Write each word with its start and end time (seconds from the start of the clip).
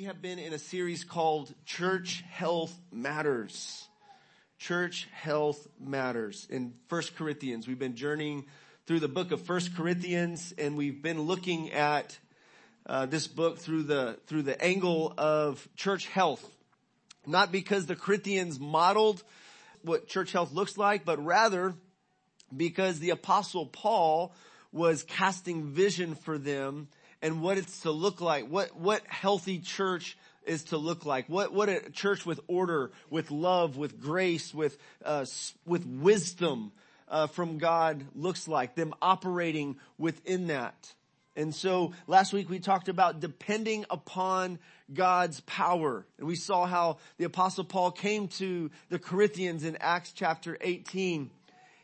we 0.00 0.06
have 0.06 0.22
been 0.22 0.38
in 0.38 0.54
a 0.54 0.58
series 0.58 1.04
called 1.04 1.52
Church 1.66 2.24
Health 2.30 2.74
Matters. 2.90 3.86
Church 4.58 5.06
Health 5.12 5.68
Matters. 5.78 6.46
In 6.48 6.72
1 6.88 7.02
Corinthians, 7.18 7.68
we've 7.68 7.78
been 7.78 7.96
journeying 7.96 8.46
through 8.86 9.00
the 9.00 9.08
book 9.08 9.30
of 9.30 9.46
1 9.46 9.60
Corinthians 9.76 10.54
and 10.56 10.78
we've 10.78 11.02
been 11.02 11.20
looking 11.20 11.72
at 11.72 12.18
uh, 12.86 13.04
this 13.04 13.26
book 13.26 13.58
through 13.58 13.82
the, 13.82 14.18
through 14.26 14.40
the 14.40 14.58
angle 14.64 15.12
of 15.18 15.68
church 15.76 16.06
health. 16.06 16.48
Not 17.26 17.52
because 17.52 17.84
the 17.84 17.96
Corinthians 17.96 18.58
modeled 18.58 19.22
what 19.82 20.08
church 20.08 20.32
health 20.32 20.50
looks 20.50 20.78
like, 20.78 21.04
but 21.04 21.22
rather 21.22 21.74
because 22.56 23.00
the 23.00 23.10
apostle 23.10 23.66
Paul 23.66 24.32
was 24.72 25.02
casting 25.02 25.64
vision 25.64 26.14
for 26.14 26.38
them 26.38 26.88
and 27.22 27.42
what 27.42 27.58
it's 27.58 27.80
to 27.82 27.90
look 27.90 28.20
like, 28.20 28.46
what, 28.46 28.76
what 28.76 29.02
healthy 29.06 29.58
church 29.58 30.16
is 30.44 30.64
to 30.64 30.78
look 30.78 31.04
like, 31.04 31.28
what, 31.28 31.52
what 31.52 31.68
a 31.68 31.90
church 31.90 32.24
with 32.24 32.40
order, 32.46 32.90
with 33.10 33.30
love, 33.30 33.76
with 33.76 34.00
grace, 34.00 34.54
with, 34.54 34.78
uh, 35.04 35.24
with 35.66 35.86
wisdom, 35.86 36.72
uh, 37.08 37.26
from 37.26 37.58
God 37.58 38.04
looks 38.14 38.48
like, 38.48 38.74
them 38.74 38.94
operating 39.02 39.76
within 39.98 40.46
that. 40.46 40.94
And 41.36 41.54
so 41.54 41.92
last 42.06 42.32
week 42.32 42.48
we 42.48 42.58
talked 42.58 42.88
about 42.88 43.20
depending 43.20 43.84
upon 43.90 44.58
God's 44.92 45.40
power. 45.40 46.06
And 46.18 46.26
we 46.26 46.36
saw 46.36 46.66
how 46.66 46.98
the 47.18 47.24
apostle 47.24 47.64
Paul 47.64 47.92
came 47.92 48.28
to 48.28 48.70
the 48.88 48.98
Corinthians 48.98 49.64
in 49.64 49.76
Acts 49.80 50.12
chapter 50.12 50.56
18. 50.60 51.30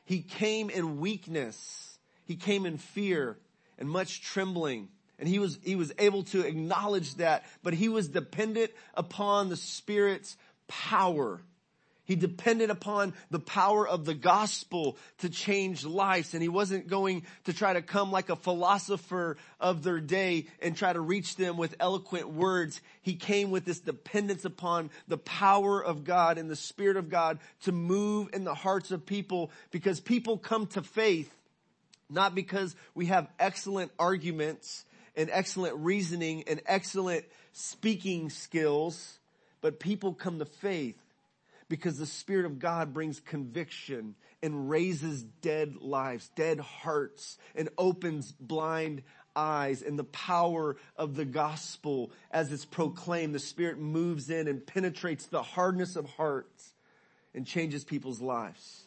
He 0.04 0.22
came 0.22 0.70
in 0.70 1.00
weakness. 1.00 1.98
He 2.24 2.36
came 2.36 2.66
in 2.66 2.78
fear 2.78 3.36
and 3.78 3.88
much 3.88 4.22
trembling. 4.22 4.88
And 5.18 5.28
he 5.28 5.38
was, 5.38 5.58
he 5.64 5.76
was 5.76 5.92
able 5.98 6.24
to 6.24 6.46
acknowledge 6.46 7.14
that, 7.16 7.44
but 7.62 7.74
he 7.74 7.88
was 7.88 8.08
dependent 8.08 8.70
upon 8.94 9.48
the 9.48 9.56
Spirit's 9.56 10.36
power. 10.68 11.40
He 12.06 12.14
depended 12.14 12.70
upon 12.70 13.14
the 13.32 13.40
power 13.40 13.86
of 13.86 14.04
the 14.04 14.14
gospel 14.14 14.96
to 15.18 15.28
change 15.28 15.84
lives 15.84 16.34
and 16.34 16.42
he 16.42 16.48
wasn't 16.48 16.86
going 16.86 17.24
to 17.44 17.52
try 17.52 17.72
to 17.72 17.82
come 17.82 18.12
like 18.12 18.28
a 18.28 18.36
philosopher 18.36 19.36
of 19.58 19.82
their 19.82 19.98
day 19.98 20.46
and 20.62 20.76
try 20.76 20.92
to 20.92 21.00
reach 21.00 21.34
them 21.34 21.56
with 21.56 21.74
eloquent 21.80 22.28
words. 22.28 22.80
He 23.02 23.14
came 23.14 23.50
with 23.50 23.64
this 23.64 23.80
dependence 23.80 24.44
upon 24.44 24.90
the 25.08 25.18
power 25.18 25.84
of 25.84 26.04
God 26.04 26.38
and 26.38 26.48
the 26.48 26.54
Spirit 26.54 26.96
of 26.96 27.08
God 27.08 27.40
to 27.62 27.72
move 27.72 28.28
in 28.32 28.44
the 28.44 28.54
hearts 28.54 28.92
of 28.92 29.04
people 29.04 29.50
because 29.72 29.98
people 29.98 30.38
come 30.38 30.68
to 30.68 30.82
faith 30.82 31.32
not 32.08 32.36
because 32.36 32.76
we 32.94 33.06
have 33.06 33.28
excellent 33.40 33.90
arguments 33.98 34.84
and 35.16 35.30
excellent 35.32 35.76
reasoning 35.78 36.44
and 36.46 36.60
excellent 36.66 37.24
speaking 37.52 38.30
skills, 38.30 39.18
but 39.60 39.80
people 39.80 40.12
come 40.12 40.38
to 40.38 40.44
faith 40.44 40.98
because 41.68 41.98
the 41.98 42.06
Spirit 42.06 42.46
of 42.46 42.58
God 42.58 42.92
brings 42.92 43.20
conviction 43.20 44.14
and 44.42 44.68
raises 44.70 45.22
dead 45.22 45.76
lives, 45.76 46.30
dead 46.36 46.60
hearts, 46.60 47.38
and 47.54 47.68
opens 47.76 48.32
blind 48.32 49.02
eyes 49.34 49.82
and 49.82 49.98
the 49.98 50.04
power 50.04 50.76
of 50.96 51.14
the 51.14 51.24
gospel 51.24 52.10
as 52.30 52.52
it's 52.52 52.64
proclaimed. 52.64 53.34
The 53.34 53.38
Spirit 53.38 53.78
moves 53.78 54.30
in 54.30 54.48
and 54.48 54.66
penetrates 54.66 55.26
the 55.26 55.42
hardness 55.42 55.96
of 55.96 56.08
hearts 56.10 56.72
and 57.34 57.46
changes 57.46 57.84
people's 57.84 58.20
lives. 58.20 58.85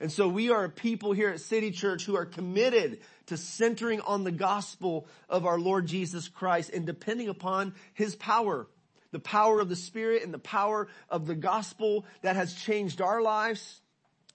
And 0.00 0.12
so 0.12 0.28
we 0.28 0.50
are 0.50 0.64
a 0.64 0.70
people 0.70 1.12
here 1.12 1.30
at 1.30 1.40
City 1.40 1.72
Church 1.72 2.04
who 2.04 2.16
are 2.16 2.24
committed 2.24 3.00
to 3.26 3.36
centering 3.36 4.00
on 4.00 4.22
the 4.22 4.32
gospel 4.32 5.08
of 5.28 5.44
our 5.44 5.58
Lord 5.58 5.86
Jesus 5.86 6.28
Christ 6.28 6.70
and 6.70 6.86
depending 6.86 7.28
upon 7.28 7.74
His 7.94 8.14
power. 8.14 8.68
The 9.10 9.18
power 9.18 9.58
of 9.60 9.68
the 9.68 9.76
Spirit 9.76 10.22
and 10.22 10.32
the 10.32 10.38
power 10.38 10.86
of 11.08 11.26
the 11.26 11.34
gospel 11.34 12.04
that 12.22 12.36
has 12.36 12.54
changed 12.54 13.00
our 13.00 13.20
lives. 13.20 13.80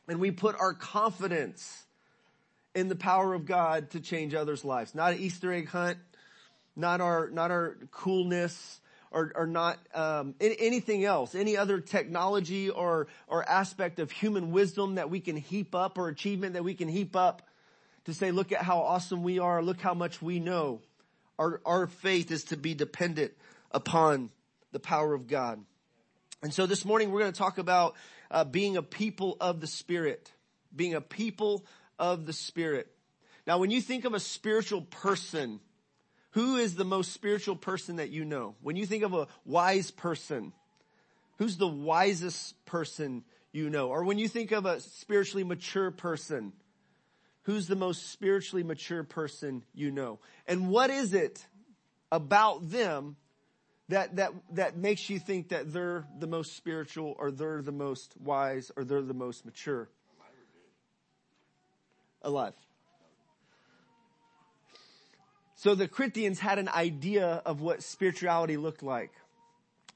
And 0.07 0.19
we 0.19 0.31
put 0.31 0.55
our 0.59 0.73
confidence 0.73 1.85
in 2.75 2.89
the 2.89 2.95
power 2.95 3.33
of 3.33 3.45
God 3.45 3.91
to 3.91 3.99
change 4.01 4.33
others' 4.33 4.65
lives. 4.65 4.95
Not 4.95 5.13
an 5.13 5.19
Easter 5.19 5.53
egg 5.53 5.69
hunt, 5.69 5.97
not 6.75 7.01
our, 7.01 7.29
not 7.29 7.51
our 7.51 7.77
coolness, 7.91 8.81
or, 9.13 9.31
or 9.35 9.47
not 9.47 9.77
um, 9.93 10.35
anything 10.41 11.05
else, 11.05 11.35
any 11.35 11.55
other 11.55 11.79
technology 11.79 12.69
or 12.69 13.07
or 13.27 13.47
aspect 13.47 13.99
of 13.99 14.11
human 14.11 14.51
wisdom 14.51 14.95
that 14.95 15.09
we 15.09 15.19
can 15.19 15.37
heap 15.37 15.75
up 15.75 15.97
or 15.97 16.09
achievement 16.09 16.53
that 16.53 16.63
we 16.63 16.73
can 16.73 16.89
heap 16.89 17.15
up 17.15 17.43
to 18.05 18.13
say, 18.13 18.31
look 18.31 18.51
at 18.51 18.61
how 18.61 18.79
awesome 18.79 19.23
we 19.23 19.39
are, 19.39 19.61
look 19.61 19.79
how 19.79 19.93
much 19.93 20.21
we 20.21 20.39
know. 20.39 20.81
Our 21.39 21.61
our 21.65 21.87
faith 21.87 22.31
is 22.31 22.45
to 22.45 22.57
be 22.57 22.73
dependent 22.73 23.33
upon 23.71 24.31
the 24.71 24.79
power 24.79 25.13
of 25.13 25.27
God. 25.27 25.63
And 26.41 26.53
so 26.53 26.65
this 26.65 26.83
morning 26.83 27.11
we're 27.11 27.21
going 27.21 27.31
to 27.31 27.37
talk 27.37 27.57
about 27.57 27.95
uh, 28.29 28.43
being 28.43 28.75
a 28.75 28.83
people 28.83 29.37
of 29.39 29.61
the 29.61 29.67
Spirit, 29.67 30.31
being 30.75 30.95
a 30.95 31.01
people 31.01 31.65
of 31.99 32.25
the 32.25 32.33
Spirit. 32.33 32.87
Now, 33.45 33.59
when 33.59 33.71
you 33.71 33.81
think 33.81 34.05
of 34.05 34.13
a 34.13 34.19
spiritual 34.19 34.81
person, 34.81 35.59
who 36.33 36.57
is 36.57 36.75
the 36.75 36.85
most 36.85 37.13
spiritual 37.13 37.55
person 37.55 37.97
that 37.97 38.09
you 38.09 38.25
know? 38.25 38.55
When 38.61 38.75
you 38.75 38.85
think 38.85 39.03
of 39.03 39.13
a 39.13 39.27
wise 39.45 39.91
person, 39.91 40.51
who's 41.37 41.57
the 41.57 41.67
wisest 41.67 42.65
person 42.65 43.23
you 43.51 43.69
know? 43.69 43.89
Or 43.89 44.03
when 44.03 44.17
you 44.17 44.27
think 44.27 44.51
of 44.51 44.65
a 44.65 44.79
spiritually 44.79 45.43
mature 45.43 45.91
person, 45.91 46.53
who's 47.43 47.67
the 47.67 47.75
most 47.75 48.11
spiritually 48.11 48.63
mature 48.63 49.03
person 49.03 49.63
you 49.75 49.91
know? 49.91 50.19
And 50.47 50.69
what 50.69 50.89
is 50.89 51.13
it 51.13 51.45
about 52.11 52.69
them 52.69 53.15
that, 53.89 54.15
that, 54.15 54.33
that 54.53 54.75
makes 54.75 55.09
you 55.11 55.19
think 55.19 55.49
that 55.49 55.71
they're 55.71 56.05
the 56.17 56.27
most 56.27 56.55
spiritual 56.57 57.15
or 57.19 57.29
they're 57.29 57.61
the 57.61 57.71
most 57.71 58.15
wise 58.19 58.71
or 58.75 58.83
they're 58.83 59.01
the 59.03 59.13
most 59.13 59.45
mature? 59.45 59.87
Alive. 62.23 62.55
So 65.63 65.75
the 65.75 65.87
Corinthians 65.87 66.41
had 66.41 66.59
an 66.59 66.67
idea 66.67 67.41
of 67.45 67.61
what 67.61 67.83
spirituality 67.83 68.57
looked 68.57 68.83
like. 68.83 69.13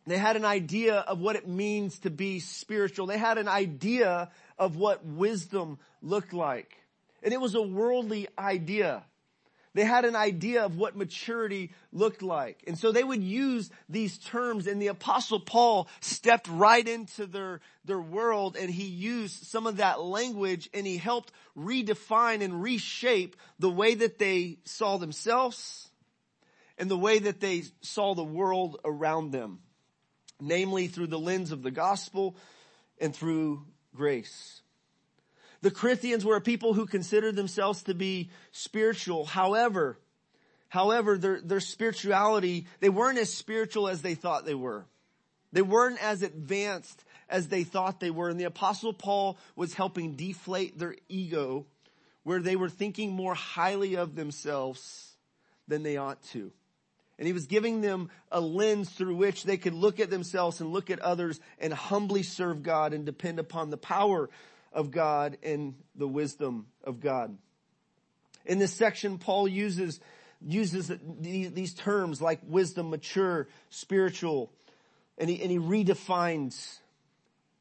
They 0.06 0.18
had 0.18 0.38
an 0.38 0.46
idea 0.46 0.96
of 0.96 1.20
what 1.20 1.36
it 1.36 1.46
means 1.46 2.00
to 2.00 2.10
be 2.10 2.40
spiritual. 2.40 3.06
They 3.06 3.18
had 3.18 3.38
an 3.38 3.50
idea 3.50 4.32
of 4.58 4.78
what 4.78 5.06
wisdom 5.06 5.78
looked 6.02 6.32
like. 6.32 6.72
And 7.22 7.34
it 7.34 7.42
was 7.42 7.54
a 7.54 7.62
worldly 7.62 8.30
idea. 8.40 9.04
They 9.78 9.86
had 9.86 10.06
an 10.06 10.16
idea 10.16 10.66
of 10.66 10.76
what 10.76 10.96
maturity 10.96 11.72
looked 11.94 12.24
like. 12.24 12.64
And 12.66 12.76
so 12.76 12.92
they 12.92 13.04
would 13.04 13.22
use 13.22 13.70
these 13.88 14.18
terms 14.18 14.66
and 14.66 14.82
the 14.82 14.88
apostle 14.88 15.40
Paul 15.40 15.88
stepped 16.00 16.48
right 16.48 16.88
into 16.88 17.28
their, 17.28 17.62
their 17.86 18.02
world 18.02 18.58
and 18.60 18.72
he 18.72 18.88
used 18.88 19.44
some 19.46 19.68
of 19.68 19.78
that 19.78 20.02
language 20.02 20.68
and 20.74 20.88
he 20.88 20.98
helped 20.98 21.32
redefine 21.56 22.42
and 22.42 22.64
reshape 22.64 23.36
the 23.60 23.70
way 23.70 23.94
that 23.94 24.18
they 24.18 24.58
saw 24.66 24.98
themselves 24.98 25.88
and 26.80 26.90
the 26.90 26.98
way 26.98 27.20
that 27.20 27.40
they 27.40 27.62
saw 27.82 28.16
the 28.16 28.24
world 28.24 28.80
around 28.84 29.30
them. 29.30 29.60
Namely 30.42 30.88
through 30.88 31.06
the 31.06 31.20
lens 31.20 31.52
of 31.52 31.62
the 31.62 31.70
gospel 31.70 32.36
and 33.00 33.16
through 33.16 33.64
grace. 33.94 34.64
The 35.68 35.74
Corinthians 35.74 36.24
were 36.24 36.38
a 36.38 36.42
people 36.42 36.74
who 36.74 36.86
considered 36.86 37.36
themselves 37.36 37.84
to 37.84 37.94
be 37.94 38.30
spiritual. 38.54 39.26
However, 39.26 40.00
however, 40.70 41.18
their, 41.18 41.42
their 41.42 41.60
spirituality, 41.60 42.68
they 42.80 42.88
weren't 42.88 43.18
as 43.18 43.34
spiritual 43.34 43.90
as 43.90 44.02
they 44.02 44.16
thought 44.16 44.46
they 44.46 44.56
were. 44.56 44.86
They 45.52 45.62
weren't 45.62 46.02
as 46.02 46.22
advanced 46.24 47.04
as 47.28 47.50
they 47.50 47.66
thought 47.66 48.00
they 48.00 48.12
were. 48.12 48.30
And 48.30 48.40
the 48.40 48.46
apostle 48.46 48.94
Paul 48.94 49.38
was 49.58 49.74
helping 49.74 50.16
deflate 50.16 50.80
their 50.80 50.96
ego 51.10 51.66
where 52.24 52.40
they 52.40 52.56
were 52.56 52.70
thinking 52.70 53.12
more 53.12 53.36
highly 53.36 53.98
of 53.98 54.16
themselves 54.16 55.18
than 55.68 55.84
they 55.84 55.98
ought 55.98 56.24
to. 56.32 56.50
And 57.20 57.28
he 57.28 57.34
was 57.34 57.48
giving 57.48 57.82
them 57.82 58.10
a 58.32 58.40
lens 58.40 58.90
through 58.90 59.18
which 59.18 59.44
they 59.44 59.58
could 59.58 59.74
look 59.74 60.00
at 60.00 60.10
themselves 60.10 60.62
and 60.62 60.72
look 60.72 60.90
at 60.90 61.00
others 61.00 61.42
and 61.60 61.74
humbly 61.74 62.24
serve 62.24 62.64
God 62.64 62.94
and 62.94 63.06
depend 63.06 63.38
upon 63.38 63.70
the 63.70 63.76
power 63.76 64.30
of 64.72 64.92
God 64.92 65.38
and 65.44 65.76
the 65.96 66.08
wisdom 66.08 66.68
of 66.84 67.00
God. 67.00 67.38
In 68.46 68.60
this 68.60 68.74
section, 68.74 69.18
Paul 69.18 69.48
uses, 69.48 70.00
uses 70.42 70.92
these 71.20 71.74
terms 71.74 72.22
like 72.22 72.40
wisdom, 72.44 72.90
mature, 72.90 73.48
spiritual, 73.70 74.52
and 75.18 75.30
he, 75.30 75.42
and 75.42 75.52
he 75.52 75.60
redefines 75.60 76.80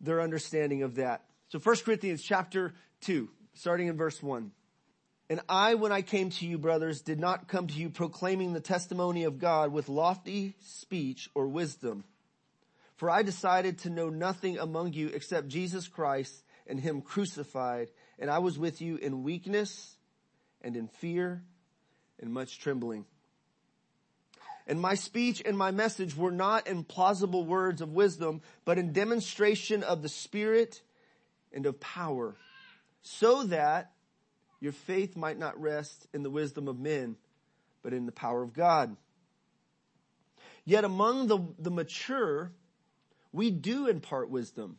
their 0.01 0.21
understanding 0.21 0.83
of 0.83 0.97
that. 0.97 1.23
So 1.49 1.59
1 1.59 1.77
Corinthians 1.85 2.23
chapter 2.23 2.75
2, 3.03 3.29
starting 3.55 3.89
in 3.89 3.97
verse 3.97 4.23
1. 4.23 4.51
And 5.29 5.41
I, 5.49 5.75
when 5.75 5.91
I 5.91 6.03
came 6.03 6.31
to 6.31 6.47
you, 6.47 6.57
brothers, 6.57 7.01
did 7.01 7.19
not 7.19 7.49
come 7.49 7.67
to 7.67 7.75
you 7.75 7.91
proclaiming 7.91 8.53
the 8.53 8.61
testimony 8.61 9.25
of 9.25 9.39
God 9.39 9.73
with 9.73 9.89
lofty 9.89 10.55
speech 10.61 11.29
or 11.35 11.49
wisdom. 11.49 12.05
For 12.97 13.11
I 13.11 13.23
decided 13.23 13.79
to 13.81 13.91
know 13.91 14.09
nothing 14.09 14.59
among 14.59 14.93
you 14.93 15.09
except 15.09 15.49
Jesus 15.49 15.89
Christ 15.89 16.33
and 16.67 16.81
him 16.81 17.03
crucified. 17.03 17.89
And 18.19 18.31
I 18.31 18.39
was 18.39 18.59
with 18.59 18.81
you 18.81 18.97
in 18.97 19.23
weakness 19.23 19.97
and 20.63 20.77
in 20.77 20.89
fear 20.89 21.43
and 22.21 22.33
much 22.33 22.59
trembling. 22.59 23.05
And 24.67 24.81
my 24.81 24.95
speech 24.95 25.43
and 25.45 25.57
my 25.57 25.71
message 25.71 26.17
were 26.17 26.33
not 26.33 26.67
in 26.67 26.83
plausible 26.83 27.45
words 27.45 27.81
of 27.81 27.93
wisdom, 27.93 28.41
but 28.65 28.79
in 28.79 28.93
demonstration 28.93 29.85
of 29.85 30.03
the 30.03 30.09
Spirit 30.09 30.83
and 31.53 31.67
of 31.67 31.79
power, 31.79 32.35
so 33.03 33.45
that 33.45 33.93
your 34.59 34.73
faith 34.73 35.17
might 35.17 35.39
not 35.39 35.61
rest 35.61 36.09
in 36.13 36.25
the 36.25 36.31
wisdom 36.31 36.67
of 36.67 36.81
men, 36.81 37.17
but 37.83 37.93
in 37.93 38.07
the 38.07 38.13
power 38.13 38.43
of 38.43 38.53
God. 38.53 38.97
Yet 40.65 40.85
among 40.85 41.29
the, 41.29 41.39
the 41.61 41.71
mature, 41.71 42.51
we 43.31 43.53
do 43.53 43.87
impart 43.87 44.31
wisdom, 44.31 44.79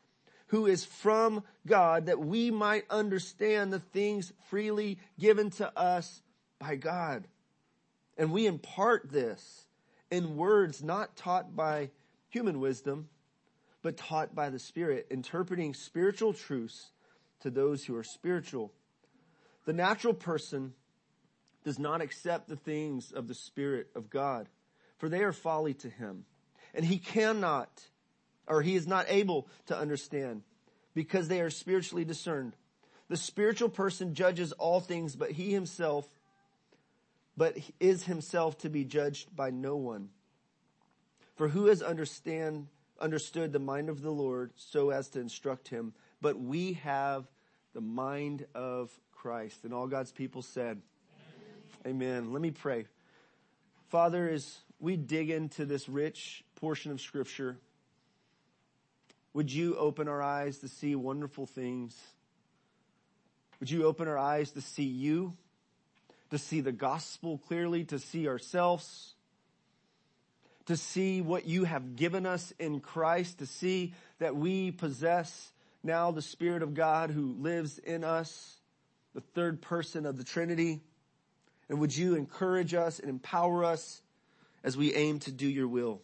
who 0.51 0.65
is 0.65 0.83
from 0.83 1.43
God 1.65 2.07
that 2.07 2.19
we 2.19 2.51
might 2.51 2.83
understand 2.89 3.71
the 3.71 3.79
things 3.79 4.33
freely 4.49 4.99
given 5.17 5.49
to 5.51 5.79
us 5.79 6.21
by 6.59 6.75
God. 6.75 7.25
And 8.17 8.33
we 8.33 8.45
impart 8.47 9.09
this 9.09 9.65
in 10.11 10.35
words 10.35 10.83
not 10.83 11.15
taught 11.15 11.55
by 11.55 11.89
human 12.27 12.59
wisdom, 12.59 13.07
but 13.81 13.95
taught 13.95 14.35
by 14.35 14.49
the 14.49 14.59
Spirit, 14.59 15.07
interpreting 15.09 15.73
spiritual 15.73 16.33
truths 16.33 16.91
to 17.39 17.49
those 17.49 17.85
who 17.85 17.95
are 17.95 18.03
spiritual. 18.03 18.73
The 19.65 19.73
natural 19.73 20.13
person 20.13 20.73
does 21.63 21.79
not 21.79 22.01
accept 22.01 22.49
the 22.49 22.57
things 22.57 23.13
of 23.13 23.29
the 23.29 23.35
Spirit 23.35 23.87
of 23.95 24.09
God, 24.09 24.49
for 24.97 25.07
they 25.07 25.23
are 25.23 25.31
folly 25.31 25.75
to 25.75 25.89
him. 25.89 26.25
And 26.73 26.83
he 26.83 26.97
cannot, 26.97 27.69
or 28.51 28.61
he 28.61 28.75
is 28.75 28.85
not 28.85 29.05
able 29.07 29.47
to 29.67 29.77
understand, 29.77 30.43
because 30.93 31.27
they 31.27 31.39
are 31.39 31.49
spiritually 31.49 32.03
discerned. 32.03 32.53
The 33.07 33.17
spiritual 33.17 33.69
person 33.69 34.13
judges 34.13 34.51
all 34.51 34.81
things, 34.81 35.15
but 35.15 35.31
he 35.31 35.51
himself 35.51 36.05
but 37.37 37.57
is 37.79 38.03
himself 38.03 38.57
to 38.59 38.69
be 38.69 38.83
judged 38.83 39.33
by 39.35 39.49
no 39.49 39.77
one. 39.77 40.09
For 41.35 41.47
who 41.47 41.67
has 41.67 41.81
understand, 41.81 42.67
understood 42.99 43.53
the 43.53 43.57
mind 43.57 43.89
of 43.89 44.01
the 44.01 44.11
Lord 44.11 44.51
so 44.57 44.89
as 44.89 45.09
to 45.09 45.19
instruct 45.19 45.69
him? 45.69 45.93
But 46.21 46.39
we 46.39 46.73
have 46.73 47.25
the 47.73 47.81
mind 47.81 48.45
of 48.53 48.91
Christ. 49.11 49.63
And 49.63 49.73
all 49.73 49.87
God's 49.87 50.11
people 50.11 50.41
said, 50.41 50.81
Amen. 51.85 51.95
Amen. 51.95 52.33
Let 52.33 52.41
me 52.41 52.51
pray. 52.51 52.85
Father, 53.89 54.29
as 54.29 54.59
we 54.79 54.97
dig 54.97 55.29
into 55.29 55.65
this 55.65 55.89
rich 55.89 56.43
portion 56.55 56.91
of 56.91 57.01
scripture, 57.01 57.57
would 59.33 59.51
you 59.51 59.75
open 59.77 60.07
our 60.07 60.21
eyes 60.21 60.59
to 60.59 60.67
see 60.67 60.95
wonderful 60.95 61.45
things? 61.45 61.95
Would 63.59 63.69
you 63.69 63.85
open 63.85 64.07
our 64.07 64.17
eyes 64.17 64.51
to 64.51 64.61
see 64.61 64.83
you? 64.83 65.37
to 66.31 66.37
see 66.37 66.61
the 66.61 66.71
gospel 66.71 67.37
clearly, 67.37 67.83
to 67.85 67.99
see 67.99 68.27
ourselves, 68.27 69.13
to 70.65 70.77
see 70.77 71.21
what 71.21 71.45
you 71.45 71.65
have 71.65 71.97
given 71.97 72.25
us 72.25 72.53
in 72.57 72.79
Christ, 72.79 73.39
to 73.39 73.45
see 73.45 73.93
that 74.19 74.35
we 74.35 74.71
possess 74.71 75.51
now 75.83 76.11
the 76.11 76.21
Spirit 76.21 76.63
of 76.63 76.73
God 76.73 77.11
who 77.11 77.35
lives 77.39 77.79
in 77.79 78.03
us, 78.05 78.55
the 79.13 79.21
third 79.21 79.61
person 79.61 80.05
of 80.05 80.17
the 80.17 80.23
Trinity. 80.23 80.79
And 81.67 81.79
would 81.79 81.95
you 81.95 82.15
encourage 82.15 82.73
us 82.73 82.99
and 82.99 83.09
empower 83.09 83.65
us 83.65 84.01
as 84.63 84.77
we 84.77 84.93
aim 84.93 85.19
to 85.19 85.31
do 85.31 85.47
your 85.47 85.67
will? 85.67 86.01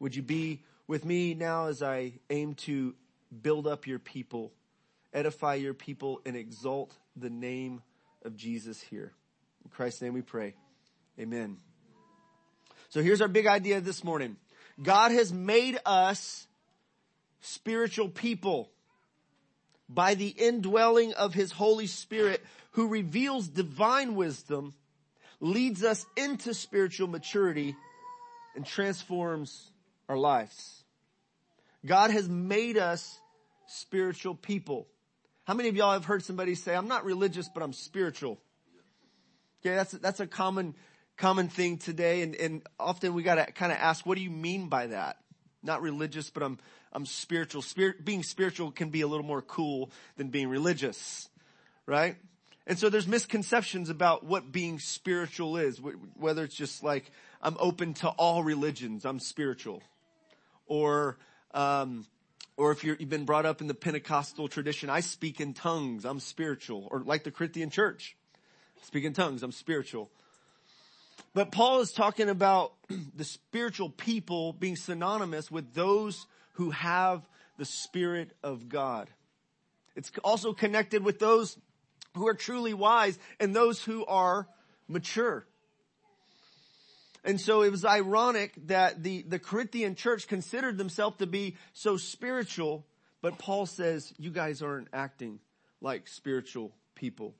Would 0.00 0.16
you 0.16 0.22
be 0.22 0.62
with 0.88 1.04
me 1.04 1.34
now 1.34 1.66
as 1.66 1.82
I 1.82 2.12
aim 2.30 2.54
to 2.54 2.94
build 3.42 3.66
up 3.66 3.86
your 3.86 3.98
people, 3.98 4.52
edify 5.12 5.54
your 5.54 5.74
people, 5.74 6.20
and 6.24 6.36
exalt 6.36 6.94
the 7.16 7.30
name 7.30 7.82
of 8.24 8.36
Jesus 8.36 8.80
here. 8.80 9.12
In 9.64 9.70
Christ's 9.70 10.02
name 10.02 10.14
we 10.14 10.22
pray. 10.22 10.54
Amen. 11.18 11.56
So 12.90 13.02
here's 13.02 13.20
our 13.20 13.28
big 13.28 13.46
idea 13.46 13.80
this 13.80 14.04
morning. 14.04 14.36
God 14.82 15.10
has 15.10 15.32
made 15.32 15.78
us 15.84 16.46
spiritual 17.40 18.08
people 18.08 18.70
by 19.88 20.14
the 20.14 20.28
indwelling 20.28 21.14
of 21.14 21.34
his 21.34 21.52
Holy 21.52 21.86
Spirit 21.86 22.44
who 22.72 22.88
reveals 22.88 23.48
divine 23.48 24.14
wisdom, 24.14 24.74
leads 25.40 25.82
us 25.82 26.04
into 26.16 26.52
spiritual 26.54 27.08
maturity, 27.08 27.74
and 28.54 28.66
transforms 28.66 29.70
our 30.08 30.16
lives. 30.16 30.84
God 31.84 32.10
has 32.10 32.28
made 32.28 32.78
us 32.78 33.18
spiritual 33.66 34.34
people. 34.34 34.86
How 35.44 35.54
many 35.54 35.68
of 35.68 35.76
y'all 35.76 35.92
have 35.92 36.04
heard 36.04 36.24
somebody 36.24 36.54
say, 36.54 36.74
I'm 36.74 36.88
not 36.88 37.04
religious, 37.04 37.48
but 37.48 37.62
I'm 37.62 37.72
spiritual? 37.72 38.38
Okay, 39.60 39.74
that's, 39.74 39.92
that's 39.92 40.20
a 40.20 40.26
common, 40.26 40.74
common 41.16 41.48
thing 41.48 41.78
today. 41.78 42.22
And, 42.22 42.34
and 42.34 42.62
often 42.78 43.14
we 43.14 43.22
gotta 43.22 43.50
kind 43.52 43.72
of 43.72 43.78
ask, 43.78 44.04
what 44.04 44.16
do 44.16 44.24
you 44.24 44.30
mean 44.30 44.68
by 44.68 44.88
that? 44.88 45.18
Not 45.62 45.82
religious, 45.82 46.30
but 46.30 46.42
I'm, 46.42 46.58
I'm 46.92 47.06
spiritual. 47.06 47.62
Spirit, 47.62 48.04
being 48.04 48.22
spiritual 48.22 48.70
can 48.70 48.90
be 48.90 49.00
a 49.00 49.06
little 49.06 49.26
more 49.26 49.42
cool 49.42 49.90
than 50.16 50.28
being 50.28 50.48
religious, 50.48 51.28
right? 51.86 52.16
And 52.66 52.78
so 52.78 52.90
there's 52.90 53.06
misconceptions 53.06 53.90
about 53.90 54.24
what 54.24 54.50
being 54.50 54.80
spiritual 54.80 55.56
is, 55.56 55.80
whether 56.16 56.42
it's 56.42 56.56
just 56.56 56.82
like, 56.82 57.10
I'm 57.40 57.56
open 57.60 57.94
to 57.94 58.08
all 58.08 58.42
religions, 58.42 59.04
I'm 59.04 59.20
spiritual. 59.20 59.82
Or, 60.66 61.18
um, 61.52 62.06
or 62.56 62.72
if 62.72 62.84
you 62.84 62.96
have 62.98 63.08
been 63.08 63.24
brought 63.24 63.46
up 63.46 63.60
in 63.60 63.66
the 63.66 63.74
Pentecostal 63.74 64.48
tradition, 64.48 64.90
I 64.90 65.00
speak 65.00 65.40
in 65.40 65.54
tongues, 65.54 66.04
I'm 66.04 66.20
spiritual. 66.20 66.88
Or 66.90 67.00
like 67.00 67.24
the 67.24 67.30
Corinthian 67.30 67.70
church, 67.70 68.16
speak 68.82 69.04
in 69.04 69.12
tongues, 69.12 69.42
I'm 69.42 69.52
spiritual. 69.52 70.10
But 71.34 71.52
Paul 71.52 71.80
is 71.80 71.92
talking 71.92 72.28
about 72.28 72.72
the 73.16 73.24
spiritual 73.24 73.90
people 73.90 74.52
being 74.52 74.76
synonymous 74.76 75.50
with 75.50 75.74
those 75.74 76.26
who 76.54 76.70
have 76.70 77.22
the 77.58 77.64
Spirit 77.64 78.30
of 78.42 78.68
God. 78.68 79.08
It's 79.94 80.10
also 80.22 80.52
connected 80.52 81.04
with 81.04 81.18
those 81.18 81.58
who 82.16 82.26
are 82.28 82.34
truly 82.34 82.74
wise 82.74 83.18
and 83.40 83.54
those 83.54 83.82
who 83.82 84.04
are 84.06 84.48
mature. 84.88 85.46
And 87.26 87.40
so 87.40 87.62
it 87.62 87.72
was 87.72 87.84
ironic 87.84 88.52
that 88.68 89.02
the, 89.02 89.22
the 89.22 89.40
Corinthian 89.40 89.96
church 89.96 90.28
considered 90.28 90.78
themselves 90.78 91.16
to 91.16 91.26
be 91.26 91.56
so 91.72 91.96
spiritual, 91.96 92.86
but 93.20 93.36
Paul 93.36 93.66
says, 93.66 94.14
you 94.16 94.30
guys 94.30 94.62
aren't 94.62 94.86
acting 94.92 95.40
like 95.80 96.06
spiritual 96.06 96.70
people. 96.94 97.34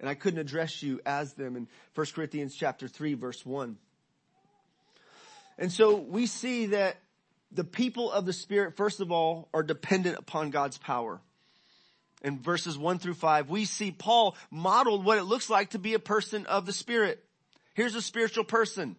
And 0.00 0.08
I 0.08 0.14
couldn't 0.14 0.40
address 0.40 0.82
you 0.82 1.00
as 1.04 1.34
them 1.34 1.54
in 1.54 1.68
1 1.94 2.06
Corinthians 2.14 2.54
chapter 2.56 2.88
3 2.88 3.12
verse 3.12 3.44
1. 3.44 3.76
And 5.58 5.70
so 5.70 5.96
we 5.96 6.24
see 6.24 6.66
that 6.66 6.96
the 7.52 7.64
people 7.64 8.10
of 8.10 8.24
the 8.24 8.32
Spirit, 8.32 8.74
first 8.74 9.00
of 9.00 9.12
all, 9.12 9.50
are 9.52 9.62
dependent 9.62 10.18
upon 10.18 10.48
God's 10.48 10.78
power. 10.78 11.20
In 12.22 12.40
verses 12.40 12.78
1 12.78 13.00
through 13.00 13.14
5, 13.14 13.50
we 13.50 13.66
see 13.66 13.90
Paul 13.90 14.34
modeled 14.50 15.04
what 15.04 15.18
it 15.18 15.24
looks 15.24 15.50
like 15.50 15.70
to 15.70 15.78
be 15.78 15.92
a 15.92 15.98
person 15.98 16.46
of 16.46 16.64
the 16.64 16.72
Spirit. 16.72 17.22
Here's 17.74 17.94
a 17.94 18.02
spiritual 18.02 18.44
person. 18.44 18.96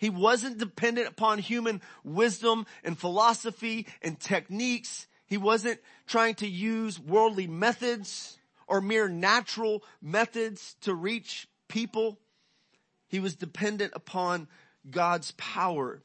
He 0.00 0.08
wasn't 0.08 0.56
dependent 0.56 1.08
upon 1.08 1.38
human 1.38 1.82
wisdom 2.02 2.64
and 2.82 2.98
philosophy 2.98 3.86
and 4.00 4.18
techniques. 4.18 5.06
He 5.26 5.36
wasn't 5.36 5.78
trying 6.06 6.36
to 6.36 6.46
use 6.46 6.98
worldly 6.98 7.46
methods 7.46 8.38
or 8.66 8.80
mere 8.80 9.10
natural 9.10 9.84
methods 10.00 10.74
to 10.80 10.94
reach 10.94 11.46
people. 11.68 12.18
He 13.08 13.20
was 13.20 13.36
dependent 13.36 13.92
upon 13.94 14.48
God's 14.90 15.32
power. 15.32 16.00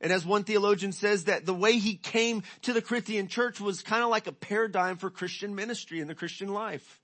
And 0.00 0.12
as 0.12 0.24
one 0.24 0.44
theologian 0.44 0.92
says 0.92 1.24
that 1.24 1.44
the 1.44 1.52
way 1.52 1.78
he 1.78 1.96
came 1.96 2.44
to 2.62 2.72
the 2.72 2.80
Corinthian 2.80 3.26
church 3.26 3.60
was 3.60 3.82
kind 3.82 4.04
of 4.04 4.10
like 4.10 4.28
a 4.28 4.32
paradigm 4.32 4.98
for 4.98 5.10
Christian 5.10 5.56
ministry 5.56 5.98
and 5.98 6.08
the 6.08 6.14
Christian 6.14 6.54
life. 6.54 7.00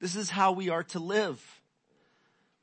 This 0.00 0.16
is 0.16 0.28
how 0.28 0.52
we 0.52 0.68
are 0.68 0.82
to 0.84 0.98
live 0.98 1.61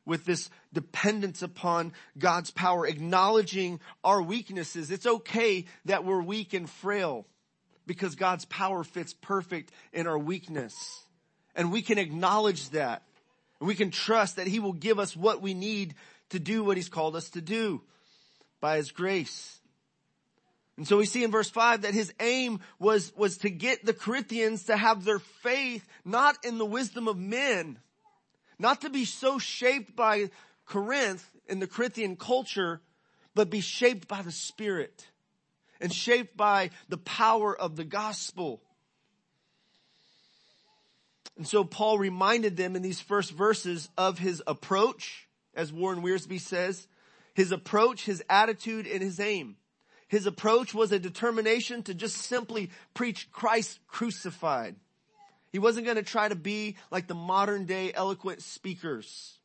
with 0.09 0.25
this 0.25 0.49
dependence 0.73 1.43
upon 1.43 1.93
God's 2.17 2.49
power, 2.49 2.85
acknowledging 2.87 3.79
our 4.03 4.21
weaknesses. 4.21 4.89
It's 4.89 5.05
okay 5.05 5.65
that 5.85 6.03
we're 6.03 6.21
weak 6.21 6.55
and 6.55 6.67
frail 6.67 7.27
because 7.85 8.15
God's 8.15 8.45
power 8.45 8.83
fits 8.83 9.13
perfect 9.13 9.71
in 9.93 10.07
our 10.07 10.17
weakness. 10.17 10.75
And 11.55 11.71
we 11.71 11.83
can 11.83 11.99
acknowledge 11.99 12.71
that. 12.71 13.03
And 13.59 13.67
we 13.67 13.75
can 13.75 13.91
trust 13.91 14.37
that 14.37 14.47
He 14.47 14.59
will 14.59 14.73
give 14.73 14.97
us 14.97 15.15
what 15.15 15.43
we 15.43 15.53
need 15.53 15.93
to 16.31 16.39
do 16.39 16.63
what 16.63 16.75
He's 16.75 16.89
called 16.89 17.15
us 17.15 17.29
to 17.31 17.41
do 17.41 17.81
by 18.59 18.77
His 18.77 18.91
grace. 18.91 19.59
And 20.75 20.87
so 20.87 20.97
we 20.97 21.05
see 21.05 21.23
in 21.23 21.29
verse 21.29 21.49
5 21.49 21.81
that 21.81 21.93
his 21.93 22.13
aim 22.21 22.61
was, 22.79 23.11
was 23.17 23.39
to 23.39 23.49
get 23.49 23.85
the 23.85 23.93
Corinthians 23.93 24.63
to 24.67 24.77
have 24.77 25.03
their 25.03 25.19
faith 25.19 25.85
not 26.05 26.37
in 26.45 26.57
the 26.57 26.65
wisdom 26.65 27.09
of 27.09 27.17
men, 27.17 27.79
not 28.59 28.81
to 28.81 28.89
be 28.89 29.05
so 29.05 29.39
shaped 29.39 29.95
by 29.95 30.29
Corinth 30.65 31.25
and 31.47 31.61
the 31.61 31.67
Corinthian 31.67 32.17
culture, 32.17 32.81
but 33.33 33.49
be 33.49 33.61
shaped 33.61 34.07
by 34.07 34.21
the 34.21 34.31
Spirit 34.31 35.07
and 35.81 35.93
shaped 35.93 36.35
by 36.35 36.69
the 36.89 36.97
power 36.97 37.57
of 37.57 37.75
the 37.75 37.85
gospel. 37.85 38.61
And 41.37 41.47
so 41.47 41.63
Paul 41.63 41.97
reminded 41.97 42.57
them 42.57 42.75
in 42.75 42.81
these 42.81 42.99
first 42.99 43.31
verses 43.31 43.89
of 43.97 44.19
his 44.19 44.43
approach, 44.45 45.27
as 45.55 45.71
Warren 45.71 46.01
Wiersbe 46.01 46.39
says, 46.39 46.87
his 47.33 47.53
approach, 47.53 48.03
his 48.03 48.21
attitude, 48.29 48.85
and 48.85 49.01
his 49.01 49.21
aim. 49.21 49.55
His 50.09 50.25
approach 50.25 50.73
was 50.73 50.91
a 50.91 50.99
determination 50.99 51.83
to 51.83 51.93
just 51.93 52.17
simply 52.17 52.71
preach 52.93 53.31
Christ 53.31 53.79
crucified. 53.87 54.75
He 55.51 55.59
wasn't 55.59 55.85
going 55.85 55.97
to 55.97 56.03
try 56.03 56.27
to 56.27 56.35
be 56.35 56.77
like 56.91 57.07
the 57.07 57.15
modern 57.15 57.65
day 57.65 57.91
eloquent 57.93 58.41
speakers 58.41 59.37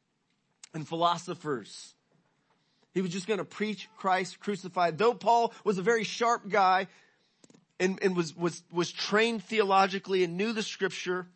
and 0.75 0.87
philosophers. 0.87 1.95
He 2.93 3.01
was 3.01 3.11
just 3.11 3.27
going 3.27 3.39
to 3.39 3.45
preach 3.45 3.89
Christ 3.97 4.39
crucified. 4.39 4.99
Though 4.99 5.15
Paul 5.15 5.53
was 5.65 5.79
a 5.79 5.83
very 5.83 6.05
sharp 6.05 6.49
guy 6.49 6.89
and, 7.81 7.99
and 8.03 8.17
was, 8.17 8.37
was, 8.37 8.63
was 8.71 8.93
trained 8.93 9.43
theologically 9.43 10.23
and 10.23 10.37
knew 10.37 10.53
the 10.53 10.63
scripture, 10.63 11.27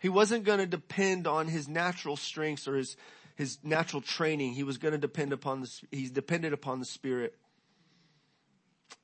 he 0.00 0.08
wasn't 0.08 0.44
going 0.44 0.60
to 0.60 0.66
depend 0.66 1.26
on 1.26 1.48
his 1.48 1.68
natural 1.68 2.16
strengths 2.16 2.66
or 2.66 2.76
his, 2.76 2.96
his 3.34 3.58
natural 3.62 4.00
training. 4.00 4.52
He 4.54 4.62
was 4.62 4.78
going 4.78 4.92
to 4.92 4.98
depend 4.98 5.32
upon 5.32 5.60
the, 5.60 5.80
he's 5.90 6.10
dependent 6.10 6.54
upon 6.54 6.78
the 6.78 6.86
Spirit. 6.86 7.34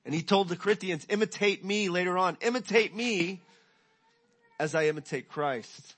And 0.05 0.15
he 0.15 0.23
told 0.23 0.49
the 0.49 0.57
Corinthians, 0.57 1.07
imitate 1.11 1.65
me 1.65 1.89
later 1.89 2.17
on. 2.17 2.37
Imitate 2.41 2.95
me 2.95 3.43
as 4.59 4.75
I 4.75 4.87
imitate 4.87 5.29
Christ. 5.29 5.95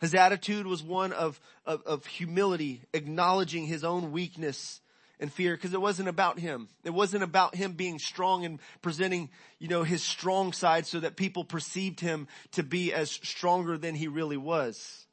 His 0.00 0.14
attitude 0.14 0.66
was 0.66 0.82
one 0.82 1.12
of, 1.12 1.40
of, 1.64 1.82
of 1.86 2.06
humility, 2.06 2.82
acknowledging 2.92 3.66
his 3.66 3.84
own 3.84 4.12
weakness 4.12 4.80
and 5.18 5.32
fear 5.32 5.56
because 5.56 5.72
it 5.72 5.80
wasn't 5.80 6.08
about 6.08 6.38
him. 6.38 6.68
It 6.84 6.90
wasn't 6.90 7.22
about 7.22 7.54
him 7.54 7.72
being 7.72 7.98
strong 7.98 8.44
and 8.44 8.60
presenting, 8.82 9.30
you 9.58 9.68
know, 9.68 9.82
his 9.82 10.02
strong 10.02 10.52
side 10.52 10.86
so 10.86 11.00
that 11.00 11.16
people 11.16 11.44
perceived 11.44 12.00
him 12.00 12.28
to 12.52 12.62
be 12.62 12.92
as 12.92 13.10
stronger 13.10 13.78
than 13.78 13.94
he 13.94 14.08
really 14.08 14.36
was. 14.36 15.06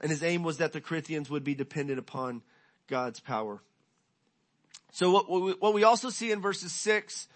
And 0.00 0.10
his 0.10 0.22
aim 0.22 0.42
was 0.42 0.58
that 0.58 0.72
the 0.72 0.80
Corinthians 0.80 1.30
would 1.30 1.44
be 1.44 1.54
dependent 1.54 1.98
upon 1.98 2.42
God's 2.88 3.20
power. 3.20 3.60
So 4.92 5.10
what, 5.10 5.60
what 5.60 5.74
we 5.74 5.84
also 5.84 6.10
see 6.10 6.30
in 6.30 6.40
verses 6.40 6.72
6 6.72 7.28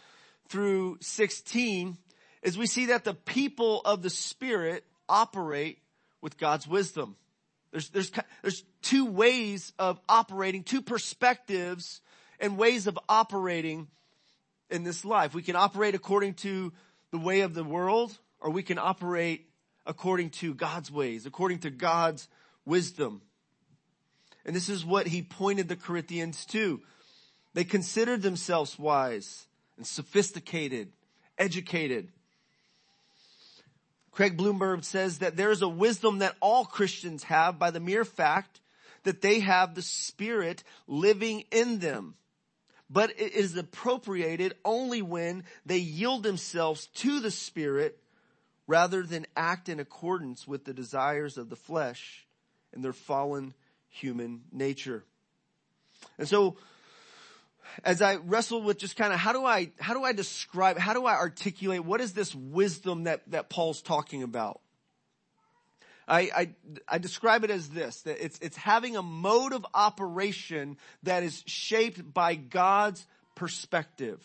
through 0.49 0.99
16 1.00 1.97
is 2.47 2.57
we 2.57 2.67
see 2.69 2.87
that 2.87 3.03
the 3.03 3.12
people 3.12 3.81
of 3.85 4.03
the 4.03 4.09
Spirit 4.09 4.85
operate 5.09 5.81
with 6.23 6.38
God's 6.38 6.67
wisdom. 6.67 7.17
There's, 7.73 7.88
there's, 7.88 8.12
there's 8.43 8.62
two 8.83 9.05
ways 9.05 9.73
of 9.81 9.99
operating, 10.09 10.62
two 10.62 10.81
perspectives 10.81 12.00
and 12.38 12.57
ways 12.57 12.87
of 12.87 12.97
operating 13.09 13.88
in 14.71 14.85
this 14.85 15.05
life. 15.05 15.35
We 15.35 15.43
can 15.43 15.57
operate 15.57 15.97
according 15.97 16.35
to 16.35 16.73
the 17.11 17.19
way 17.19 17.41
of 17.41 17.53
the 17.53 17.65
world, 17.65 18.17
or 18.41 18.50
we 18.50 18.62
can 18.62 18.79
operate 18.79 19.49
according 19.85 20.31
to 20.31 20.55
God's 20.55 20.91
ways, 20.91 21.26
according 21.26 21.59
to 21.61 21.71
God's 21.71 22.29
wisdom. 22.65 23.23
And 24.45 24.55
this 24.55 24.69
is 24.69 24.85
what 24.85 25.09
he 25.09 25.23
pointed 25.23 25.69
the 25.69 25.75
Corinthians 25.75 26.47
to. 26.47 26.81
They 27.55 27.65
considered 27.65 28.23
themselves 28.23 28.79
wise 28.79 29.47
and 29.76 29.85
sophisticated, 29.85 30.93
educated. 31.38 32.12
Craig 34.16 34.38
Blomberg 34.38 34.82
says 34.82 35.18
that 35.18 35.37
there 35.37 35.50
is 35.50 35.61
a 35.61 35.68
wisdom 35.68 36.20
that 36.20 36.37
all 36.40 36.64
Christians 36.64 37.25
have 37.25 37.58
by 37.58 37.70
the 37.70 37.80
mere 37.80 38.02
fact 38.02 38.62
that 39.02 39.20
they 39.20 39.40
have 39.40 39.75
the 39.75 39.82
Spirit 39.82 40.64
living 40.87 41.44
in 41.50 41.80
them. 41.80 42.14
But 42.88 43.11
it 43.20 43.35
is 43.35 43.54
appropriated 43.58 44.54
only 44.64 45.02
when 45.02 45.44
they 45.66 45.76
yield 45.76 46.23
themselves 46.23 46.87
to 46.94 47.20
the 47.20 47.30
Spirit 47.30 47.99
rather 48.66 49.02
than 49.02 49.26
act 49.37 49.68
in 49.68 49.80
accordance 49.80 50.49
with 50.49 50.64
the 50.64 50.73
desires 50.73 51.37
of 51.37 51.50
the 51.50 51.54
flesh 51.54 52.26
and 52.73 52.82
their 52.82 52.94
fallen 52.94 53.52
human 53.90 54.44
nature. 54.50 55.04
And 56.16 56.26
so 56.26 56.56
as 57.85 58.02
I 58.02 58.16
wrestled 58.16 58.64
with 58.64 58.78
just 58.78 58.96
kind 58.96 59.12
of 59.12 59.18
how 59.18 59.32
do 59.32 59.44
I, 59.44 59.70
how 59.78 59.94
do 59.94 60.04
I 60.04 60.12
describe, 60.12 60.78
how 60.78 60.94
do 60.94 61.06
I 61.06 61.14
articulate, 61.14 61.85
what 61.85 62.00
is 62.00 62.12
this 62.12 62.35
wisdom 62.35 63.04
that, 63.04 63.23
that 63.30 63.49
Paul's 63.49 63.82
talking 63.82 64.23
about? 64.23 64.61
I, 66.08 66.20
I, 66.20 66.50
I 66.88 66.99
describe 66.99 67.42
it 67.44 67.50
as 67.50 67.68
this, 67.68 68.02
that 68.02 68.25
it's, 68.25 68.38
it's 68.38 68.56
having 68.56 68.96
a 68.96 69.02
mode 69.02 69.52
of 69.52 69.66
operation 69.75 70.76
that 71.02 71.23
is 71.23 71.42
shaped 71.46 72.12
by 72.14 72.37
God's 72.37 73.04
perspective. 73.35 74.23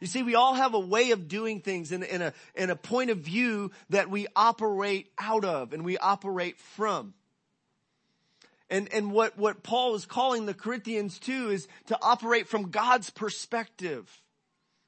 You 0.00 0.06
see, 0.06 0.22
we 0.22 0.34
all 0.34 0.54
have 0.54 0.74
a 0.74 0.80
way 0.80 1.12
of 1.12 1.28
doing 1.28 1.60
things 1.60 1.92
in, 1.92 2.02
in 2.02 2.22
a, 2.22 2.32
in 2.54 2.70
a 2.70 2.76
point 2.76 3.10
of 3.10 3.18
view 3.18 3.70
that 3.90 4.10
we 4.10 4.26
operate 4.34 5.10
out 5.18 5.44
of 5.44 5.72
and 5.72 5.84
we 5.84 5.98
operate 5.98 6.58
from. 6.58 7.14
And, 8.74 8.92
and 8.92 9.12
what, 9.12 9.38
what 9.38 9.62
Paul 9.62 9.94
is 9.94 10.04
calling 10.04 10.46
the 10.46 10.52
Corinthians 10.52 11.20
to 11.20 11.50
is 11.50 11.68
to 11.86 11.98
operate 12.02 12.48
from 12.48 12.72
God's 12.72 13.08
perspective, 13.08 14.10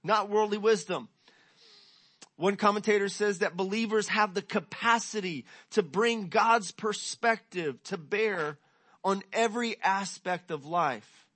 not 0.02 0.28
worldly 0.28 0.58
wisdom. 0.58 1.08
One 2.34 2.56
commentator 2.56 3.08
says 3.08 3.38
that 3.38 3.56
believers 3.56 4.08
have 4.08 4.34
the 4.34 4.42
capacity 4.42 5.44
to 5.70 5.84
bring 5.84 6.26
God's 6.26 6.72
perspective 6.72 7.80
to 7.84 7.96
bear 7.96 8.58
on 9.04 9.22
every 9.32 9.80
aspect 9.80 10.50
of 10.50 10.66
life. 10.66 11.28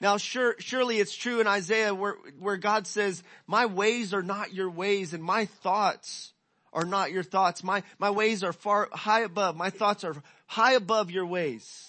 Now 0.00 0.16
sure, 0.16 0.54
surely 0.60 1.00
it's 1.00 1.16
true 1.16 1.40
in 1.40 1.48
Isaiah 1.48 1.92
where, 1.92 2.14
where 2.38 2.56
God 2.56 2.86
says, 2.86 3.24
my 3.48 3.66
ways 3.66 4.14
are 4.14 4.22
not 4.22 4.54
your 4.54 4.70
ways 4.70 5.12
and 5.12 5.24
my 5.24 5.46
thoughts 5.46 6.33
are 6.74 6.84
not 6.84 7.12
your 7.12 7.22
thoughts. 7.22 7.64
My, 7.64 7.82
my 7.98 8.10
ways 8.10 8.42
are 8.42 8.52
far 8.52 8.88
high 8.92 9.20
above. 9.20 9.56
My 9.56 9.70
thoughts 9.70 10.04
are 10.04 10.16
high 10.46 10.72
above 10.72 11.10
your 11.10 11.24
ways. 11.24 11.88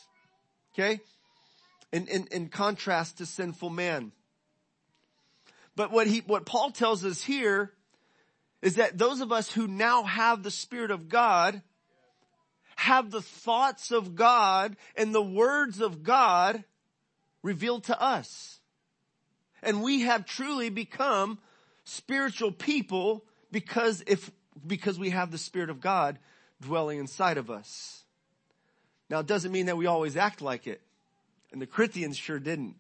Okay? 0.73 1.01
In, 1.91 2.07
in, 2.07 2.27
in 2.31 2.47
contrast 2.49 3.17
to 3.17 3.25
sinful 3.25 3.71
man. 3.71 4.11
But 5.75 5.91
what 5.91 6.07
he, 6.07 6.19
what 6.19 6.45
Paul 6.45 6.71
tells 6.71 7.03
us 7.03 7.23
here 7.23 7.73
is 8.61 8.75
that 8.75 8.97
those 8.97 9.21
of 9.21 9.31
us 9.31 9.51
who 9.51 9.67
now 9.67 10.03
have 10.03 10.43
the 10.43 10.51
Spirit 10.51 10.91
of 10.91 11.09
God 11.09 11.61
have 12.77 13.11
the 13.11 13.21
thoughts 13.21 13.91
of 13.91 14.15
God 14.15 14.75
and 14.95 15.13
the 15.13 15.21
words 15.21 15.81
of 15.81 16.03
God 16.03 16.63
revealed 17.41 17.85
to 17.85 18.01
us. 18.01 18.59
And 19.63 19.81
we 19.81 20.01
have 20.01 20.25
truly 20.25 20.69
become 20.69 21.39
spiritual 21.83 22.51
people 22.51 23.23
because 23.51 24.03
if 24.07 24.29
because 24.65 24.99
we 24.99 25.09
have 25.09 25.31
the 25.31 25.37
Spirit 25.37 25.69
of 25.69 25.81
God 25.81 26.19
dwelling 26.61 26.99
inside 26.99 27.37
of 27.37 27.49
us. 27.49 28.03
Now 29.09 29.19
it 29.19 29.27
doesn't 29.27 29.51
mean 29.51 29.67
that 29.67 29.77
we 29.77 29.85
always 29.85 30.17
act 30.17 30.41
like 30.41 30.67
it. 30.67 30.81
And 31.51 31.61
the 31.61 31.67
Corinthians 31.67 32.17
sure 32.17 32.39
didn't. 32.39 32.75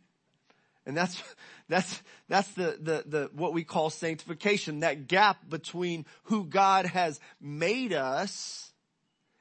And 0.85 0.95
that's, 0.95 1.21
that's, 1.69 2.01
that's 2.27 2.49
the, 2.51 2.77
the, 2.81 3.03
the, 3.05 3.29
what 3.33 3.53
we 3.53 3.63
call 3.63 3.89
sanctification, 3.89 4.81
that 4.81 5.07
gap 5.07 5.37
between 5.49 6.05
who 6.23 6.45
God 6.45 6.85
has 6.85 7.19
made 7.39 7.93
us 7.93 8.71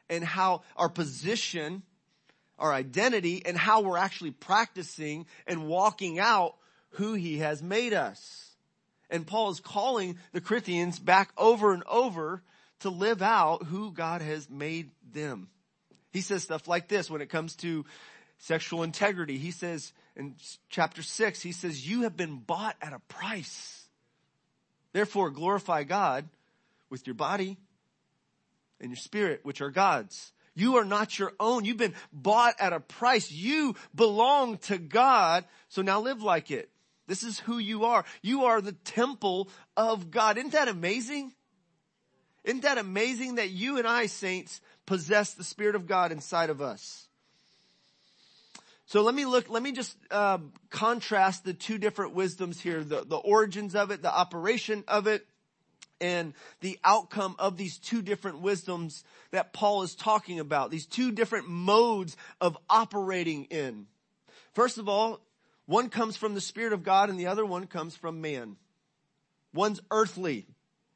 and 0.08 0.24
how 0.24 0.62
our 0.76 0.88
position, 0.88 1.82
our 2.58 2.72
identity, 2.72 3.42
and 3.44 3.56
how 3.56 3.82
we're 3.82 3.96
actually 3.96 4.30
practicing 4.30 5.26
and 5.46 5.66
walking 5.66 6.18
out 6.18 6.56
who 6.90 7.14
He 7.14 7.38
has 7.38 7.62
made 7.62 7.92
us. 7.92 8.53
And 9.10 9.26
Paul 9.26 9.50
is 9.50 9.60
calling 9.60 10.18
the 10.32 10.40
Corinthians 10.40 10.98
back 10.98 11.30
over 11.36 11.72
and 11.72 11.82
over 11.84 12.42
to 12.80 12.90
live 12.90 13.22
out 13.22 13.64
who 13.64 13.92
God 13.92 14.22
has 14.22 14.48
made 14.50 14.90
them. 15.12 15.48
He 16.10 16.20
says 16.20 16.42
stuff 16.42 16.68
like 16.68 16.88
this 16.88 17.10
when 17.10 17.20
it 17.20 17.28
comes 17.28 17.56
to 17.56 17.84
sexual 18.38 18.82
integrity. 18.82 19.38
He 19.38 19.50
says, 19.50 19.92
in 20.16 20.36
chapter 20.68 21.02
6, 21.02 21.42
he 21.42 21.52
says, 21.52 21.88
You 21.88 22.02
have 22.02 22.16
been 22.16 22.38
bought 22.38 22.76
at 22.80 22.92
a 22.92 23.00
price. 23.08 23.84
Therefore, 24.92 25.30
glorify 25.30 25.82
God 25.82 26.28
with 26.88 27.06
your 27.06 27.14
body 27.14 27.56
and 28.80 28.90
your 28.90 28.96
spirit, 28.96 29.40
which 29.42 29.60
are 29.60 29.70
God's. 29.70 30.32
You 30.54 30.76
are 30.76 30.84
not 30.84 31.18
your 31.18 31.32
own. 31.40 31.64
You've 31.64 31.78
been 31.78 31.94
bought 32.12 32.54
at 32.60 32.72
a 32.72 32.78
price. 32.78 33.30
You 33.30 33.74
belong 33.94 34.58
to 34.58 34.78
God. 34.78 35.44
So 35.68 35.82
now 35.82 36.00
live 36.00 36.22
like 36.22 36.50
it. 36.52 36.70
This 37.06 37.22
is 37.22 37.38
who 37.40 37.58
you 37.58 37.84
are. 37.84 38.04
You 38.22 38.44
are 38.44 38.60
the 38.60 38.72
temple 38.72 39.48
of 39.76 40.10
God. 40.10 40.38
Isn't 40.38 40.52
that 40.52 40.68
amazing? 40.68 41.32
Isn't 42.44 42.62
that 42.62 42.78
amazing 42.78 43.36
that 43.36 43.50
you 43.50 43.78
and 43.78 43.86
I, 43.86 44.06
saints, 44.06 44.60
possess 44.86 45.34
the 45.34 45.44
Spirit 45.44 45.74
of 45.74 45.86
God 45.86 46.12
inside 46.12 46.50
of 46.50 46.60
us? 46.60 47.08
So 48.86 49.02
let 49.02 49.14
me 49.14 49.24
look, 49.24 49.48
let 49.48 49.62
me 49.62 49.72
just 49.72 49.96
uh, 50.10 50.38
contrast 50.70 51.44
the 51.44 51.54
two 51.54 51.78
different 51.78 52.14
wisdoms 52.14 52.60
here, 52.60 52.84
the, 52.84 53.04
the 53.04 53.16
origins 53.16 53.74
of 53.74 53.90
it, 53.90 54.02
the 54.02 54.14
operation 54.14 54.84
of 54.86 55.06
it, 55.06 55.26
and 56.00 56.34
the 56.60 56.78
outcome 56.84 57.34
of 57.38 57.56
these 57.56 57.78
two 57.78 58.02
different 58.02 58.40
wisdoms 58.40 59.04
that 59.30 59.54
Paul 59.54 59.82
is 59.82 59.94
talking 59.94 60.38
about, 60.38 60.70
these 60.70 60.86
two 60.86 61.12
different 61.12 61.48
modes 61.48 62.16
of 62.42 62.58
operating 62.68 63.44
in. 63.44 63.86
First 64.52 64.76
of 64.76 64.88
all, 64.88 65.20
one 65.66 65.88
comes 65.88 66.16
from 66.16 66.34
the 66.34 66.40
Spirit 66.40 66.72
of 66.72 66.82
God 66.82 67.10
and 67.10 67.18
the 67.18 67.26
other 67.26 67.44
one 67.44 67.66
comes 67.66 67.96
from 67.96 68.20
man. 68.20 68.56
One's 69.52 69.80
earthly. 69.90 70.46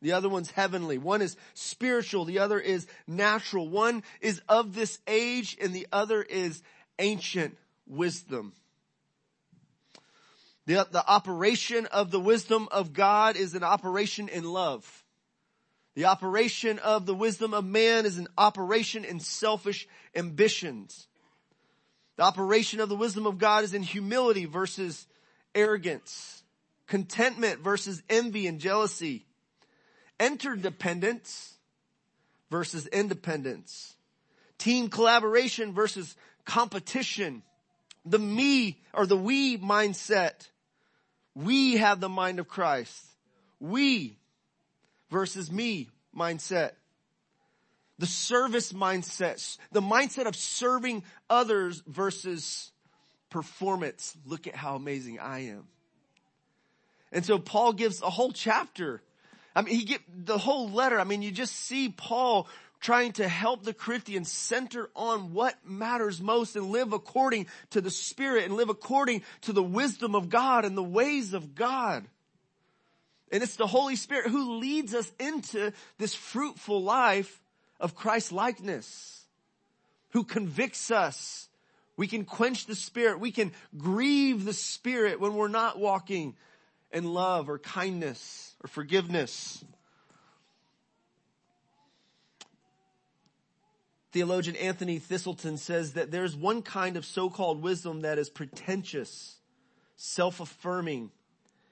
The 0.00 0.12
other 0.12 0.28
one's 0.28 0.50
heavenly. 0.50 0.98
One 0.98 1.22
is 1.22 1.36
spiritual. 1.54 2.24
The 2.24 2.38
other 2.38 2.60
is 2.60 2.86
natural. 3.06 3.68
One 3.68 4.02
is 4.20 4.40
of 4.48 4.74
this 4.74 4.98
age 5.06 5.56
and 5.60 5.74
the 5.74 5.88
other 5.90 6.22
is 6.22 6.62
ancient 6.98 7.56
wisdom. 7.86 8.52
The, 10.66 10.86
the 10.90 11.04
operation 11.04 11.86
of 11.86 12.10
the 12.10 12.20
wisdom 12.20 12.68
of 12.70 12.92
God 12.92 13.36
is 13.36 13.54
an 13.54 13.64
operation 13.64 14.28
in 14.28 14.44
love. 14.44 15.04
The 15.94 16.04
operation 16.04 16.78
of 16.78 17.06
the 17.06 17.14
wisdom 17.14 17.54
of 17.54 17.64
man 17.64 18.06
is 18.06 18.18
an 18.18 18.28
operation 18.36 19.04
in 19.04 19.18
selfish 19.18 19.88
ambitions. 20.14 21.07
The 22.18 22.24
operation 22.24 22.80
of 22.80 22.88
the 22.88 22.96
wisdom 22.96 23.28
of 23.28 23.38
God 23.38 23.62
is 23.62 23.74
in 23.74 23.84
humility 23.84 24.44
versus 24.44 25.06
arrogance, 25.54 26.42
contentment 26.88 27.60
versus 27.60 28.02
envy 28.10 28.48
and 28.48 28.58
jealousy, 28.58 29.24
interdependence 30.18 31.54
versus 32.50 32.88
independence, 32.88 33.94
team 34.58 34.88
collaboration 34.88 35.72
versus 35.72 36.16
competition, 36.44 37.44
the 38.04 38.18
me 38.18 38.82
or 38.92 39.06
the 39.06 39.16
we 39.16 39.56
mindset. 39.56 40.48
We 41.36 41.76
have 41.76 42.00
the 42.00 42.08
mind 42.08 42.40
of 42.40 42.48
Christ. 42.48 43.00
We 43.60 44.18
versus 45.08 45.52
me 45.52 45.88
mindset. 46.16 46.72
The 47.98 48.06
service 48.06 48.72
mindset, 48.72 49.58
the 49.72 49.82
mindset 49.82 50.26
of 50.26 50.36
serving 50.36 51.02
others 51.28 51.82
versus 51.86 52.70
performance. 53.30 54.16
Look 54.24 54.46
at 54.46 54.54
how 54.54 54.76
amazing 54.76 55.18
I 55.18 55.46
am. 55.46 55.64
And 57.10 57.24
so 57.24 57.38
Paul 57.38 57.72
gives 57.72 58.02
a 58.02 58.10
whole 58.10 58.32
chapter. 58.32 59.02
I 59.54 59.62
mean, 59.62 59.74
he 59.74 59.84
get 59.84 60.00
the 60.08 60.38
whole 60.38 60.68
letter. 60.68 61.00
I 61.00 61.04
mean, 61.04 61.22
you 61.22 61.30
just 61.30 61.54
see 61.54 61.88
Paul 61.88 62.48
trying 62.80 63.12
to 63.12 63.26
help 63.26 63.64
the 63.64 63.74
Corinthians 63.74 64.30
center 64.30 64.88
on 64.94 65.32
what 65.32 65.56
matters 65.64 66.20
most 66.20 66.54
and 66.54 66.70
live 66.70 66.92
according 66.92 67.46
to 67.70 67.80
the 67.80 67.90
Spirit 67.90 68.44
and 68.44 68.54
live 68.54 68.68
according 68.68 69.22
to 69.42 69.52
the 69.52 69.62
wisdom 69.62 70.14
of 70.14 70.28
God 70.28 70.64
and 70.64 70.76
the 70.76 70.82
ways 70.82 71.32
of 71.32 71.54
God. 71.54 72.06
And 73.32 73.42
it's 73.42 73.56
the 73.56 73.66
Holy 73.66 73.96
Spirit 73.96 74.30
who 74.30 74.58
leads 74.58 74.94
us 74.94 75.10
into 75.18 75.72
this 75.98 76.14
fruitful 76.14 76.82
life 76.82 77.42
of 77.80 77.94
Christ 77.94 78.32
likeness, 78.32 79.24
who 80.10 80.24
convicts 80.24 80.90
us. 80.90 81.48
We 81.96 82.06
can 82.06 82.24
quench 82.24 82.66
the 82.66 82.74
Spirit. 82.74 83.20
We 83.20 83.32
can 83.32 83.52
grieve 83.76 84.44
the 84.44 84.52
Spirit 84.52 85.20
when 85.20 85.34
we're 85.34 85.48
not 85.48 85.78
walking 85.78 86.36
in 86.92 87.04
love 87.04 87.50
or 87.50 87.58
kindness 87.58 88.54
or 88.62 88.68
forgiveness. 88.68 89.64
Theologian 94.12 94.56
Anthony 94.56 94.98
Thiselton 94.98 95.58
says 95.58 95.92
that 95.92 96.10
there's 96.10 96.34
one 96.34 96.62
kind 96.62 96.96
of 96.96 97.04
so-called 97.04 97.62
wisdom 97.62 98.00
that 98.00 98.18
is 98.18 98.30
pretentious, 98.30 99.36
self-affirming, 99.96 101.10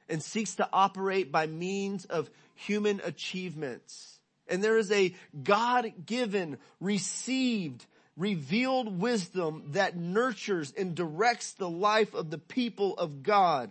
and 0.09 0.23
seeks 0.23 0.57
to 0.57 0.69
operate 0.73 1.33
by 1.33 1.47
means 1.47 2.05
of 2.05 2.31
human 2.55 3.01
achievements. 3.05 4.16
And 4.49 4.63
there 4.63 4.79
is 4.79 4.91
a 4.93 5.15
God-given, 5.43 6.59
received, 6.81 7.85
revealed 8.17 9.01
wisdom 9.01 9.65
that 9.73 9.97
nurtures 9.97 10.73
and 10.77 10.95
directs 10.95 11.53
the 11.53 11.69
life 11.69 12.15
of 12.15 12.31
the 12.31 12.39
people 12.39 12.95
of 12.97 13.23
God. 13.23 13.71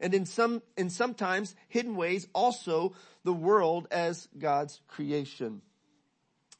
And 0.00 0.12
in 0.12 0.26
some, 0.26 0.62
in 0.76 0.90
sometimes 0.90 1.54
hidden 1.68 1.96
ways 1.96 2.26
also 2.34 2.94
the 3.24 3.32
world 3.32 3.88
as 3.90 4.28
God's 4.38 4.80
creation. 4.88 5.62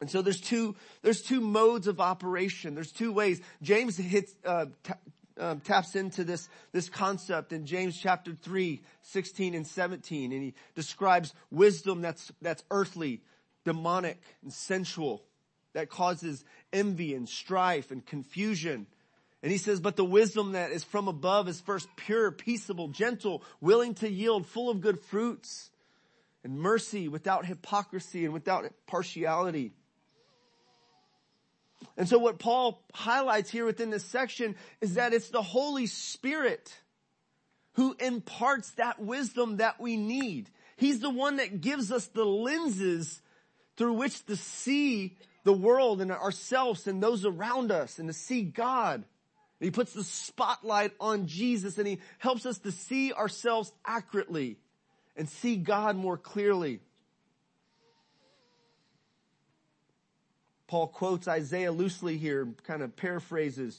And 0.01 0.11
so 0.11 0.23
there's 0.23 0.41
two, 0.41 0.77
there's 1.03 1.23
two 1.23 1.41
modes 1.41 1.87
of 1.87 2.01
operation. 2.01 2.75
There's 2.75 2.93
two 2.93 3.13
ways. 3.13 3.41
James 3.63 3.97
hits, 3.97 4.35
uh, 4.45 4.67
t- 4.83 4.93
um, 5.39 5.61
taps 5.61 5.97
into 5.97 6.25
this, 6.25 6.49
this 6.73 6.89
concept 6.89 7.53
in 7.53 7.67
James 7.67 7.99
chapter 7.99 8.35
3, 8.35 8.81
16 9.03 9.55
and 9.55 9.67
17. 9.67 10.33
And 10.33 10.43
he 10.43 10.55
describes 10.75 11.35
wisdom 11.51 12.03
that's, 12.03 12.31
that's 12.43 12.63
earthly, 12.71 13.23
demonic, 13.67 14.19
and 14.43 14.53
sensual, 14.53 15.23
that 15.75 15.91
causes 15.91 16.43
envy 16.73 17.15
and 17.15 17.29
strife 17.29 17.91
and 17.91 18.07
confusion. 18.07 18.87
And 19.43 19.53
he 19.53 19.59
says, 19.59 19.81
but 19.81 19.97
the 19.97 20.05
wisdom 20.05 20.53
that 20.53 20.71
is 20.71 20.85
from 20.85 21.09
above 21.09 21.49
is 21.49 21.61
first 21.61 21.89
pure, 21.97 22.31
peaceable, 22.31 22.89
gentle, 22.89 23.43
willing 23.61 23.95
to 23.97 24.11
yield, 24.11 24.47
full 24.47 24.71
of 24.71 24.81
good 24.81 25.01
fruits 25.01 25.71
and 26.43 26.59
mercy 26.59 27.09
without 27.09 27.45
hypocrisy 27.45 28.25
and 28.25 28.33
without 28.33 28.65
partiality. 28.87 29.73
And 31.97 32.09
so 32.09 32.19
what 32.19 32.39
Paul 32.39 32.81
highlights 32.95 33.51
here 33.51 33.67
within 33.67 33.91
this 33.91 34.05
section 34.05 34.55
is 34.81 34.95
that 34.95 35.13
it's 35.13 35.31
the 35.31 35.43
Holy 35.43 35.87
Spirit 35.87 36.73
who 37.75 37.95
imparts 38.01 38.71
that 38.73 39.01
wisdom 39.01 39.59
that 39.59 39.81
we 39.81 39.97
need. 39.97 40.49
He's 40.77 41.01
the 41.01 41.11
one 41.11 41.37
that 41.37 41.61
gives 41.61 41.93
us 41.93 42.07
the 42.07 42.25
lenses 42.25 43.21
through 43.77 43.95
which 43.95 44.25
to 44.27 44.37
see 44.37 45.17
the 45.45 45.53
world 45.53 46.01
and 46.01 46.11
ourselves 46.11 46.87
and 46.87 47.03
those 47.03 47.25
around 47.25 47.71
us 47.71 47.99
and 47.99 48.09
to 48.09 48.13
see 48.13 48.43
God. 48.43 49.05
He 49.61 49.71
puts 49.71 49.93
the 49.93 50.05
spotlight 50.05 50.93
on 51.01 51.27
Jesus 51.27 51.79
and 51.79 51.87
he 51.87 52.01
helps 52.19 52.45
us 52.45 52.59
to 52.59 52.73
see 52.73 53.13
ourselves 53.13 53.73
accurately 53.85 54.57
and 55.17 55.29
see 55.29 55.57
God 55.57 55.97
more 55.97 56.19
clearly. 56.19 56.81
Paul 60.67 60.89
quotes 60.89 61.29
Isaiah 61.29 61.73
loosely 61.73 62.19
here, 62.19 62.49
kind 62.65 62.83
of 62.83 62.97
paraphrases. 62.97 63.79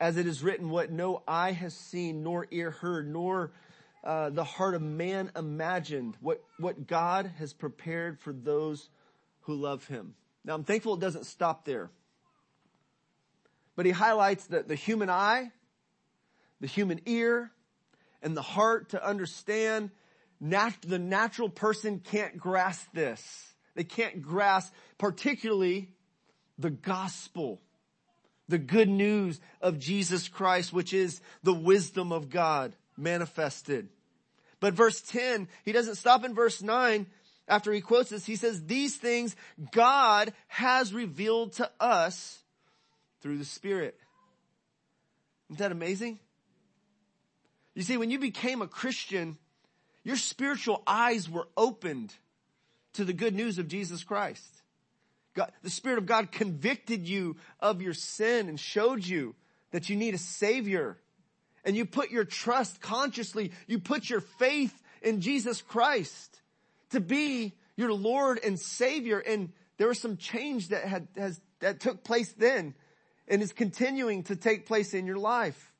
As 0.00 0.16
it 0.16 0.26
is 0.26 0.42
written, 0.42 0.70
what 0.70 0.90
no 0.90 1.22
eye 1.28 1.52
has 1.52 1.74
seen, 1.74 2.22
nor 2.22 2.46
ear 2.50 2.70
heard, 2.70 3.10
nor 3.10 3.52
uh, 4.02 4.30
the 4.30 4.44
heart 4.44 4.74
of 4.74 4.82
man 4.82 5.30
imagined, 5.36 6.16
what, 6.20 6.42
what 6.58 6.86
God 6.86 7.30
has 7.38 7.52
prepared 7.52 8.18
for 8.18 8.32
those 8.32 8.88
who 9.42 9.54
love 9.54 9.86
him. 9.86 10.14
Now 10.44 10.54
I'm 10.54 10.64
thankful 10.64 10.94
it 10.94 11.00
doesn't 11.00 11.26
stop 11.26 11.64
there. 11.64 11.90
But 13.76 13.86
he 13.86 13.92
highlights 13.92 14.46
that 14.46 14.68
the 14.68 14.74
human 14.74 15.10
eye, 15.10 15.52
the 16.60 16.66
human 16.66 17.00
ear, 17.06 17.50
and 18.22 18.36
the 18.36 18.42
heart 18.42 18.90
to 18.90 19.06
understand 19.06 19.90
nat- 20.40 20.82
the 20.86 20.98
natural 20.98 21.48
person 21.48 22.00
can't 22.00 22.38
grasp 22.38 22.86
this. 22.92 23.54
They 23.74 23.84
can't 23.84 24.22
grasp 24.22 24.72
particularly 24.98 25.92
the 26.58 26.70
gospel, 26.70 27.60
the 28.48 28.58
good 28.58 28.88
news 28.88 29.40
of 29.60 29.78
Jesus 29.78 30.28
Christ, 30.28 30.72
which 30.72 30.92
is 30.92 31.20
the 31.42 31.54
wisdom 31.54 32.12
of 32.12 32.28
God 32.28 32.74
manifested. 33.00 33.88
But 34.60 34.74
verse 34.74 35.00
10, 35.00 35.48
he 35.64 35.72
doesn't 35.72 35.96
stop 35.96 36.24
in 36.24 36.34
verse 36.34 36.62
9 36.62 37.06
after 37.48 37.72
he 37.72 37.80
quotes 37.80 38.10
this. 38.10 38.26
He 38.26 38.36
says, 38.36 38.64
these 38.64 38.96
things 38.96 39.34
God 39.72 40.32
has 40.48 40.92
revealed 40.92 41.54
to 41.54 41.70
us 41.80 42.38
through 43.22 43.38
the 43.38 43.44
Spirit. 43.44 43.98
Isn't 45.48 45.58
that 45.58 45.72
amazing? 45.72 46.20
You 47.74 47.82
see, 47.82 47.96
when 47.96 48.10
you 48.10 48.18
became 48.18 48.62
a 48.62 48.68
Christian, 48.68 49.38
your 50.04 50.16
spiritual 50.16 50.82
eyes 50.86 51.28
were 51.28 51.48
opened 51.56 52.14
to 52.94 53.04
the 53.04 53.12
good 53.12 53.34
news 53.34 53.58
of 53.58 53.68
Jesus 53.68 54.04
Christ. 54.04 54.44
God, 55.34 55.52
the 55.62 55.70
Spirit 55.70 55.98
of 55.98 56.06
God 56.06 56.32
convicted 56.32 57.08
you 57.08 57.36
of 57.60 57.82
your 57.82 57.94
sin 57.94 58.48
and 58.48 58.58
showed 58.58 59.04
you 59.04 59.34
that 59.70 59.88
you 59.88 59.96
need 59.96 60.14
a 60.14 60.18
Savior. 60.18 60.98
And 61.64 61.76
you 61.76 61.84
put 61.84 62.10
your 62.10 62.24
trust 62.24 62.80
consciously, 62.80 63.52
you 63.66 63.78
put 63.78 64.08
your 64.08 64.20
faith 64.20 64.74
in 65.02 65.20
Jesus 65.20 65.62
Christ 65.62 66.40
to 66.90 67.00
be 67.00 67.54
your 67.76 67.92
Lord 67.92 68.40
and 68.44 68.58
Savior. 68.58 69.18
And 69.18 69.52
there 69.76 69.88
was 69.88 70.00
some 70.00 70.16
change 70.16 70.68
that 70.68 70.84
had, 70.84 71.08
has, 71.16 71.40
that 71.60 71.80
took 71.80 72.04
place 72.04 72.32
then 72.32 72.74
and 73.28 73.42
is 73.42 73.52
continuing 73.52 74.24
to 74.24 74.36
take 74.36 74.66
place 74.66 74.94
in 74.94 75.06
your 75.06 75.18
life. 75.18 75.72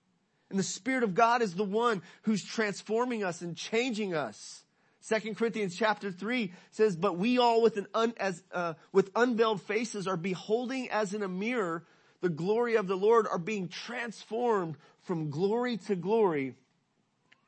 And 0.50 0.58
the 0.58 0.64
Spirit 0.64 1.04
of 1.04 1.14
God 1.14 1.42
is 1.42 1.54
the 1.54 1.64
one 1.64 2.02
who's 2.22 2.44
transforming 2.44 3.24
us 3.24 3.40
and 3.40 3.56
changing 3.56 4.14
us. 4.14 4.64
Second 5.00 5.36
Corinthians 5.36 5.76
chapter 5.76 6.10
three 6.10 6.52
says, 6.72 6.94
but 6.94 7.16
we 7.16 7.38
all 7.38 7.62
with 7.62 7.76
an 7.78 7.86
un, 7.94 8.12
as, 8.18 8.42
uh, 8.52 8.74
with 8.92 9.10
unveiled 9.16 9.62
faces 9.62 10.06
are 10.06 10.16
beholding 10.16 10.90
as 10.90 11.14
in 11.14 11.22
a 11.22 11.28
mirror 11.28 11.84
the 12.20 12.28
glory 12.28 12.76
of 12.76 12.86
the 12.86 12.96
Lord 12.96 13.26
are 13.26 13.38
being 13.38 13.68
transformed 13.68 14.76
from 15.10 15.28
glory 15.28 15.76
to 15.76 15.96
glory 15.96 16.54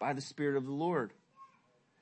by 0.00 0.12
the 0.14 0.20
Spirit 0.20 0.56
of 0.56 0.66
the 0.66 0.72
Lord. 0.72 1.12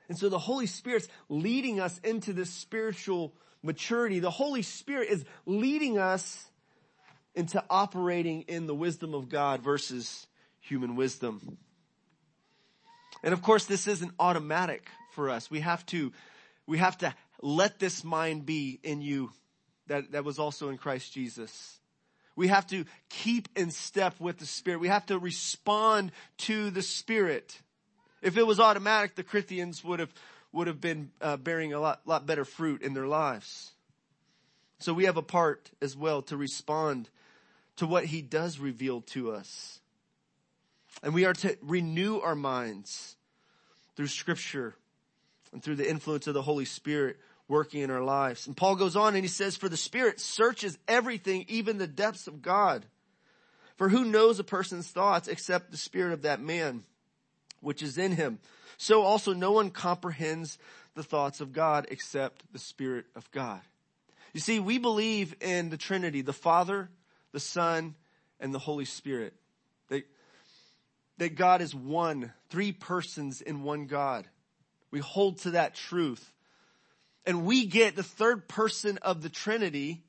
And 0.09 0.17
so 0.17 0.27
the 0.27 0.39
Holy 0.39 0.65
Spirit's 0.65 1.07
leading 1.29 1.79
us 1.79 1.99
into 1.99 2.33
this 2.33 2.49
spiritual 2.49 3.35
maturity. 3.61 4.17
The 4.17 4.31
Holy 4.31 4.63
Spirit 4.63 5.09
is 5.11 5.23
leading 5.45 5.99
us 5.99 6.49
into 7.35 7.63
operating 7.69 8.41
in 8.47 8.65
the 8.65 8.73
wisdom 8.73 9.13
of 9.13 9.29
God 9.29 9.61
versus 9.61 10.25
human 10.61 10.95
wisdom. 10.95 11.59
And 13.21 13.31
of 13.31 13.43
course, 13.43 13.65
this 13.65 13.85
isn't 13.85 14.13
automatic 14.17 14.87
for 15.11 15.29
us. 15.29 15.51
We 15.51 15.59
have 15.59 15.85
to, 15.85 16.11
we 16.65 16.79
have 16.79 16.97
to 16.97 17.13
let 17.43 17.77
this 17.77 18.03
mind 18.03 18.47
be 18.47 18.79
in 18.81 19.03
you 19.03 19.29
that, 19.89 20.13
that 20.13 20.25
was 20.25 20.39
also 20.39 20.69
in 20.69 20.79
Christ 20.79 21.13
Jesus. 21.13 21.80
We 22.35 22.47
have 22.47 22.67
to 22.67 22.85
keep 23.09 23.49
in 23.55 23.71
step 23.71 24.19
with 24.19 24.37
the 24.37 24.45
Spirit. 24.45 24.79
We 24.79 24.87
have 24.87 25.05
to 25.07 25.19
respond 25.19 26.11
to 26.39 26.69
the 26.69 26.81
Spirit. 26.81 27.59
If 28.21 28.37
it 28.37 28.47
was 28.47 28.59
automatic, 28.59 29.15
the 29.15 29.23
Corinthians 29.23 29.83
would 29.83 29.99
have, 29.99 30.13
would 30.51 30.67
have 30.67 30.79
been 30.79 31.11
uh, 31.21 31.37
bearing 31.37 31.73
a 31.73 31.79
lot, 31.79 32.01
lot 32.05 32.25
better 32.25 32.45
fruit 32.45 32.81
in 32.81 32.93
their 32.93 33.07
lives. 33.07 33.71
So 34.79 34.93
we 34.93 35.05
have 35.05 35.17
a 35.17 35.21
part 35.21 35.69
as 35.81 35.95
well 35.95 36.21
to 36.23 36.37
respond 36.37 37.09
to 37.77 37.85
what 37.85 38.05
he 38.05 38.21
does 38.21 38.59
reveal 38.59 39.01
to 39.01 39.31
us. 39.31 39.79
And 41.03 41.13
we 41.13 41.25
are 41.25 41.33
to 41.33 41.57
renew 41.61 42.19
our 42.19 42.35
minds 42.35 43.15
through 43.95 44.07
scripture 44.07 44.75
and 45.53 45.61
through 45.61 45.75
the 45.75 45.89
influence 45.89 46.27
of 46.27 46.33
the 46.33 46.41
Holy 46.41 46.65
Spirit 46.65 47.17
working 47.51 47.81
in 47.81 47.91
our 47.91 48.01
lives. 48.01 48.47
And 48.47 48.57
Paul 48.57 48.75
goes 48.75 48.95
on 48.95 49.13
and 49.13 49.23
he 49.23 49.27
says, 49.27 49.55
for 49.55 49.69
the 49.69 49.77
Spirit 49.77 50.19
searches 50.19 50.77
everything, 50.87 51.45
even 51.47 51.77
the 51.77 51.85
depths 51.85 52.25
of 52.25 52.41
God. 52.41 52.85
For 53.75 53.89
who 53.89 54.05
knows 54.05 54.39
a 54.39 54.43
person's 54.43 54.87
thoughts 54.87 55.27
except 55.27 55.69
the 55.69 55.77
spirit 55.77 56.13
of 56.13 56.23
that 56.23 56.41
man? 56.41 56.83
which 57.61 57.81
is 57.81 57.97
in 57.97 58.11
him. 58.11 58.39
So 58.77 59.03
also 59.03 59.33
no 59.33 59.51
one 59.51 59.69
comprehends 59.69 60.57
the 60.95 61.03
thoughts 61.03 61.39
of 61.39 61.53
God 61.53 61.87
except 61.89 62.43
the 62.51 62.59
Spirit 62.59 63.05
of 63.15 63.29
God. 63.31 63.61
You 64.33 64.41
see, 64.41 64.59
we 64.59 64.77
believe 64.77 65.35
in 65.39 65.69
the 65.69 65.77
Trinity, 65.77 66.21
the 66.21 66.33
Father, 66.33 66.89
the 67.31 67.39
Son, 67.39 67.95
and 68.39 68.53
the 68.53 68.59
Holy 68.59 68.85
Spirit. 68.85 69.33
That, 69.89 70.03
that 71.19 71.35
God 71.35 71.61
is 71.61 71.73
one, 71.73 72.33
three 72.49 72.71
persons 72.71 73.41
in 73.41 73.63
one 73.63 73.85
God. 73.85 74.25
We 74.89 74.99
hold 74.99 75.37
to 75.39 75.51
that 75.51 75.75
truth. 75.75 76.33
And 77.25 77.45
we 77.45 77.65
get 77.65 77.95
the 77.95 78.03
third 78.03 78.47
person 78.47 78.97
of 78.99 79.21
the 79.21 79.29
Trinity 79.29 80.03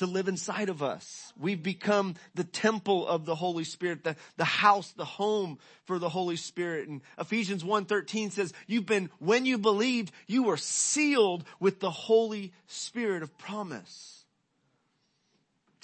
to 0.00 0.06
live 0.06 0.28
inside 0.28 0.70
of 0.70 0.82
us. 0.82 1.30
We've 1.38 1.62
become 1.62 2.14
the 2.34 2.44
temple 2.44 3.06
of 3.06 3.26
the 3.26 3.34
Holy 3.34 3.64
Spirit, 3.64 4.02
the, 4.02 4.16
the 4.38 4.46
house, 4.46 4.92
the 4.92 5.04
home 5.04 5.58
for 5.84 5.98
the 5.98 6.08
Holy 6.08 6.36
Spirit. 6.36 6.88
And 6.88 7.02
Ephesians 7.18 7.62
1.13 7.62 8.32
says, 8.32 8.54
you've 8.66 8.86
been, 8.86 9.10
when 9.18 9.44
you 9.44 9.58
believed, 9.58 10.10
you 10.26 10.44
were 10.44 10.56
sealed 10.56 11.44
with 11.58 11.80
the 11.80 11.90
Holy 11.90 12.54
Spirit 12.66 13.22
of 13.22 13.36
promise. 13.36 14.24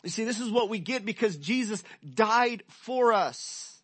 You 0.03 0.09
see, 0.09 0.25
this 0.25 0.41
is 0.41 0.51
what 0.51 0.71
we 0.71 0.79
get 0.79 1.05
because 1.05 1.37
Jesus 1.37 1.83
died 2.15 2.63
for 2.69 3.13
us 3.13 3.76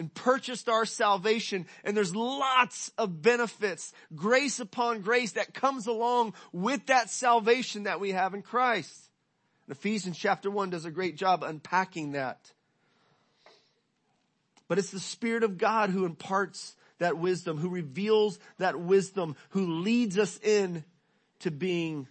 and 0.00 0.12
purchased 0.14 0.70
our 0.70 0.86
salvation. 0.86 1.66
And 1.84 1.94
there's 1.94 2.16
lots 2.16 2.90
of 2.96 3.20
benefits, 3.20 3.92
grace 4.16 4.58
upon 4.58 5.02
grace 5.02 5.32
that 5.32 5.52
comes 5.52 5.86
along 5.86 6.32
with 6.52 6.86
that 6.86 7.10
salvation 7.10 7.82
that 7.82 8.00
we 8.00 8.12
have 8.12 8.32
in 8.32 8.40
Christ. 8.40 9.10
Ephesians 9.68 10.16
chapter 10.16 10.50
1 10.50 10.70
does 10.70 10.86
a 10.86 10.90
great 10.90 11.18
job 11.18 11.42
unpacking 11.42 12.12
that. 12.12 12.50
But 14.68 14.78
it's 14.78 14.90
the 14.90 14.98
Spirit 14.98 15.42
of 15.42 15.58
God 15.58 15.90
who 15.90 16.06
imparts 16.06 16.76
that 16.96 17.18
wisdom, 17.18 17.58
who 17.58 17.68
reveals 17.68 18.38
that 18.56 18.80
wisdom, 18.80 19.36
who 19.50 19.80
leads 19.82 20.18
us 20.18 20.40
in 20.42 20.82
to 21.40 21.50
being 21.50 22.08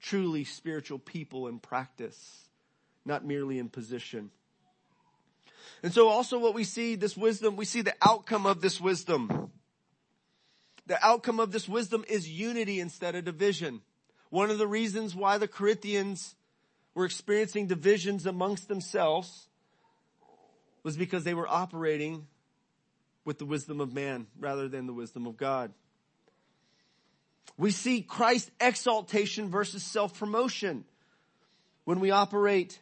truly 0.00 0.44
spiritual 0.44 1.00
people 1.00 1.48
in 1.48 1.58
practice, 1.58 2.48
not 3.04 3.24
merely 3.24 3.58
in 3.58 3.68
position. 3.68 4.30
And 5.82 5.92
so 5.92 6.08
also 6.08 6.38
what 6.38 6.54
we 6.54 6.64
see, 6.64 6.94
this 6.94 7.16
wisdom, 7.16 7.56
we 7.56 7.64
see 7.64 7.82
the 7.82 7.94
outcome 8.02 8.46
of 8.46 8.60
this 8.60 8.80
wisdom. 8.80 9.50
The 10.86 11.04
outcome 11.04 11.40
of 11.40 11.52
this 11.52 11.68
wisdom 11.68 12.04
is 12.08 12.28
unity 12.28 12.80
instead 12.80 13.14
of 13.14 13.24
division. 13.24 13.80
One 14.30 14.50
of 14.50 14.58
the 14.58 14.66
reasons 14.66 15.14
why 15.14 15.38
the 15.38 15.48
Corinthians 15.48 16.34
were 16.94 17.04
experiencing 17.04 17.66
divisions 17.66 18.26
amongst 18.26 18.68
themselves 18.68 19.48
was 20.82 20.96
because 20.96 21.24
they 21.24 21.34
were 21.34 21.48
operating 21.48 22.26
with 23.24 23.38
the 23.38 23.46
wisdom 23.46 23.80
of 23.80 23.92
man 23.92 24.26
rather 24.38 24.68
than 24.68 24.86
the 24.86 24.92
wisdom 24.92 25.26
of 25.26 25.36
God. 25.36 25.72
We 27.56 27.70
see 27.70 28.02
Christ 28.02 28.50
exaltation 28.60 29.48
versus 29.48 29.82
self-promotion 29.84 30.84
when 31.84 32.00
we 32.00 32.10
operate 32.10 32.80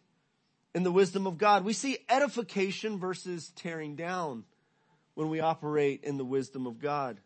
in 0.75 0.83
the 0.83 0.93
wisdom 0.93 1.27
of 1.27 1.39
God. 1.39 1.65
We 1.65 1.73
see 1.73 1.99
edification 2.09 2.99
versus 2.99 3.51
tearing 3.57 3.97
down 3.97 4.45
when 5.15 5.29
we 5.29 5.41
operate 5.41 6.05
in 6.05 6.17
the 6.17 6.25
wisdom 6.25 6.67
of 6.67 6.79
God. 6.79 7.19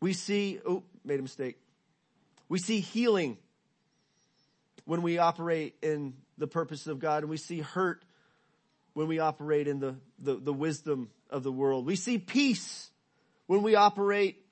We 0.00 0.12
see, 0.12 0.60
oh, 0.66 0.84
made 1.04 1.18
a 1.18 1.22
mistake. 1.22 1.58
We 2.48 2.58
see 2.58 2.80
healing 2.80 3.38
when 4.84 5.02
we 5.02 5.18
operate 5.18 5.76
in 5.82 6.14
the 6.38 6.46
purpose 6.46 6.86
of 6.86 6.98
God 6.98 7.22
and 7.22 7.30
we 7.30 7.36
see 7.36 7.60
hurt 7.60 8.04
when 8.92 9.08
we 9.08 9.18
operate 9.18 9.68
in 9.68 9.80
the, 9.80 9.96
the, 10.18 10.36
the 10.36 10.52
wisdom 10.52 11.10
of 11.28 11.42
the 11.42 11.52
world. 11.52 11.86
We 11.86 11.96
see 11.96 12.18
peace 12.18 12.90
when 13.46 13.62
we 13.62 13.74
operate 13.74 14.44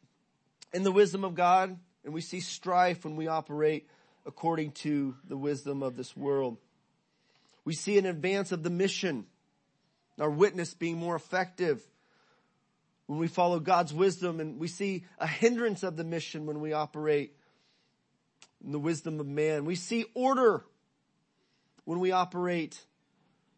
in 0.72 0.82
the 0.82 0.92
wisdom 0.92 1.24
of 1.24 1.34
God 1.34 1.78
and 2.04 2.12
we 2.12 2.20
see 2.20 2.40
strife 2.40 3.04
when 3.04 3.16
we 3.16 3.28
operate 3.28 3.88
according 4.26 4.72
to 4.72 5.14
the 5.28 5.36
wisdom 5.36 5.82
of 5.82 5.96
this 5.96 6.16
world. 6.16 6.56
We 7.64 7.74
see 7.74 7.98
an 7.98 8.06
advance 8.06 8.52
of 8.52 8.62
the 8.62 8.70
mission, 8.70 9.26
our 10.20 10.30
witness 10.30 10.74
being 10.74 10.98
more 10.98 11.16
effective 11.16 11.82
when 13.06 13.18
we 13.18 13.28
follow 13.28 13.60
God's 13.60 13.92
wisdom 13.92 14.40
and 14.40 14.58
we 14.58 14.68
see 14.68 15.04
a 15.18 15.26
hindrance 15.26 15.82
of 15.82 15.96
the 15.96 16.04
mission 16.04 16.46
when 16.46 16.60
we 16.60 16.72
operate 16.72 17.34
in 18.64 18.72
the 18.72 18.78
wisdom 18.78 19.20
of 19.20 19.26
man. 19.26 19.64
We 19.64 19.76
see 19.76 20.06
order 20.14 20.64
when 21.84 22.00
we 22.00 22.12
operate 22.12 22.80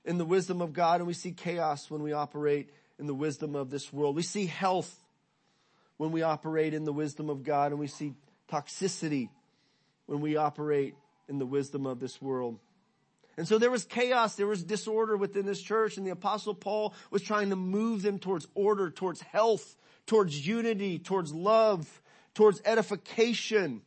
in 0.04 0.18
the 0.18 0.24
wisdom 0.24 0.60
of 0.60 0.72
God 0.72 1.00
and 1.00 1.06
we 1.06 1.14
see 1.14 1.32
chaos 1.32 1.90
when 1.90 2.02
we 2.02 2.12
operate 2.12 2.70
in 2.98 3.06
the 3.06 3.14
wisdom 3.14 3.54
of 3.54 3.70
this 3.70 3.92
world. 3.92 4.16
We 4.16 4.22
see 4.22 4.46
health 4.46 4.92
when 5.96 6.12
we 6.12 6.22
operate 6.22 6.74
in 6.74 6.84
the 6.84 6.92
wisdom 6.92 7.30
of 7.30 7.44
God 7.44 7.70
and 7.70 7.80
we 7.80 7.86
see 7.86 8.14
toxicity 8.50 9.30
when 10.06 10.20
we 10.20 10.36
operate 10.36 10.94
in 11.28 11.38
the 11.38 11.46
wisdom 11.46 11.86
of 11.86 12.00
this 12.00 12.20
world. 12.22 12.58
And 13.36 13.46
so 13.46 13.58
there 13.58 13.70
was 13.70 13.84
chaos, 13.84 14.34
there 14.36 14.46
was 14.46 14.64
disorder 14.64 15.16
within 15.16 15.44
this 15.44 15.60
church 15.60 15.98
and 15.98 16.06
the 16.06 16.10
apostle 16.10 16.54
Paul 16.54 16.94
was 17.10 17.22
trying 17.22 17.50
to 17.50 17.56
move 17.56 18.02
them 18.02 18.18
towards 18.18 18.46
order, 18.54 18.90
towards 18.90 19.20
health, 19.20 19.76
towards 20.06 20.46
unity, 20.46 20.98
towards 20.98 21.34
love, 21.34 22.00
towards 22.34 22.62
edification. 22.64 23.82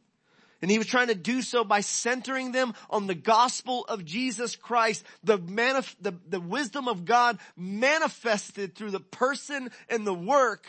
And 0.61 0.69
he 0.69 0.77
was 0.77 0.87
trying 0.87 1.07
to 1.07 1.15
do 1.15 1.41
so 1.41 1.63
by 1.63 1.81
centering 1.81 2.51
them 2.51 2.73
on 2.89 3.07
the 3.07 3.15
gospel 3.15 3.85
of 3.85 4.03
Jesus 4.03 4.55
Christ, 4.55 5.05
the, 5.23 5.39
manif- 5.39 5.95
the, 6.01 6.13
the 6.27 6.41
wisdom 6.41 6.87
of 6.87 7.05
God 7.05 7.39
manifested 7.55 8.75
through 8.75 8.91
the 8.91 8.99
person 8.99 9.71
and 9.87 10.05
the 10.05 10.13
work 10.13 10.67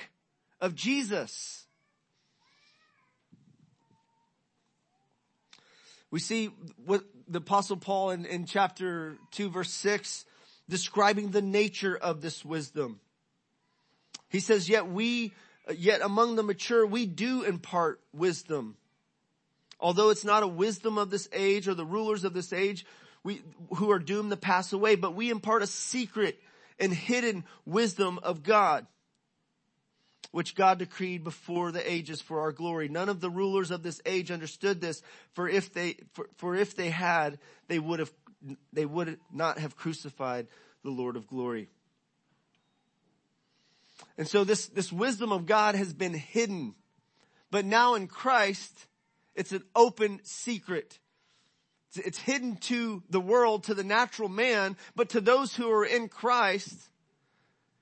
of 0.61 0.75
Jesus. 0.75 1.67
We 6.11 6.20
see 6.20 6.51
what 6.85 7.05
the 7.29 7.38
apostle 7.38 7.77
Paul 7.77 8.11
in, 8.11 8.25
in 8.25 8.46
chapter 8.46 9.16
2 9.33 9.51
verse 9.51 9.70
6 9.70 10.25
describing 10.68 11.31
the 11.31 11.42
nature 11.42 11.96
of 11.96 12.20
this 12.20 12.44
wisdom. 12.44 13.01
He 14.29 14.40
says, 14.40 14.68
yet 14.68 14.88
we, 14.88 15.33
yet 15.77 16.01
among 16.03 16.37
the 16.37 16.44
mature, 16.44 16.87
we 16.87 17.07
do 17.07 17.42
impart 17.42 18.01
wisdom 18.12 18.77
Although 19.81 20.11
it's 20.11 20.25
not 20.25 20.42
a 20.42 20.49
wisdom 20.49 20.99
of 20.99 21.11
this 21.11 21.29
age 21.33 21.66
or 21.66 21.75
the 21.75 21.87
rulers 21.87 22.25
of 22.25 22.35
this 22.35 22.53
age 22.53 22.85
we, 23.25 23.42
who 23.77 23.90
are 23.90 23.99
doomed 23.99 24.31
to 24.31 24.37
pass 24.37 24.73
away, 24.73 24.94
but 24.94 25.14
we 25.14 25.31
impart 25.31 25.62
a 25.62 25.66
secret 25.66 26.38
and 26.79 26.92
hidden 26.92 27.44
wisdom 27.66 28.18
of 28.23 28.42
God, 28.42 28.87
which 30.31 30.55
God 30.55 30.79
decreed 30.79 31.25
before 31.25 31.73
the 31.73 31.90
ages 31.90 32.21
for 32.21 32.40
our 32.40 32.53
glory. 32.53 32.88
None 32.88 33.09
of 33.09 33.21
the 33.21 33.31
rulers 33.31 33.71
of 33.71 33.83
this 33.83 34.01
age 34.07 34.31
understood 34.31 34.81
this, 34.81 35.03
for 35.33 35.49
if 35.49 35.73
they, 35.73 35.97
for, 36.12 36.29
for 36.37 36.55
if 36.55 36.77
they 36.77 36.90
had, 36.90 37.38
they 37.69 37.79
would 37.79 37.99
have, 37.99 38.12
they 38.73 38.87
would 38.87 39.19
not 39.33 39.59
have 39.59 39.77
crucified 39.77 40.47
the 40.85 40.90
Lord 40.90 41.16
of 41.16 41.27
glory. 41.27 41.69
And 44.16 44.27
so 44.27 44.45
this, 44.45 44.66
this 44.66 44.93
wisdom 44.93 45.33
of 45.33 45.47
God 45.47 45.75
has 45.75 45.93
been 45.93 46.14
hidden. 46.14 46.75
But 47.51 47.64
now 47.64 47.95
in 47.95 48.07
Christ, 48.07 48.87
it's 49.35 49.53
an 49.53 49.64
open 49.75 50.21
secret. 50.23 50.99
It's 51.97 52.19
hidden 52.19 52.57
to 52.57 53.03
the 53.11 53.21
world, 53.21 53.64
to 53.64 53.75
the 53.75 53.85
natural 53.85 54.29
man, 54.29 54.77
but 54.95 55.11
to 55.11 55.21
those 55.21 55.55
who 55.57 55.71
are 55.71 55.85
in 55.85 56.09
Christ, 56.09 56.79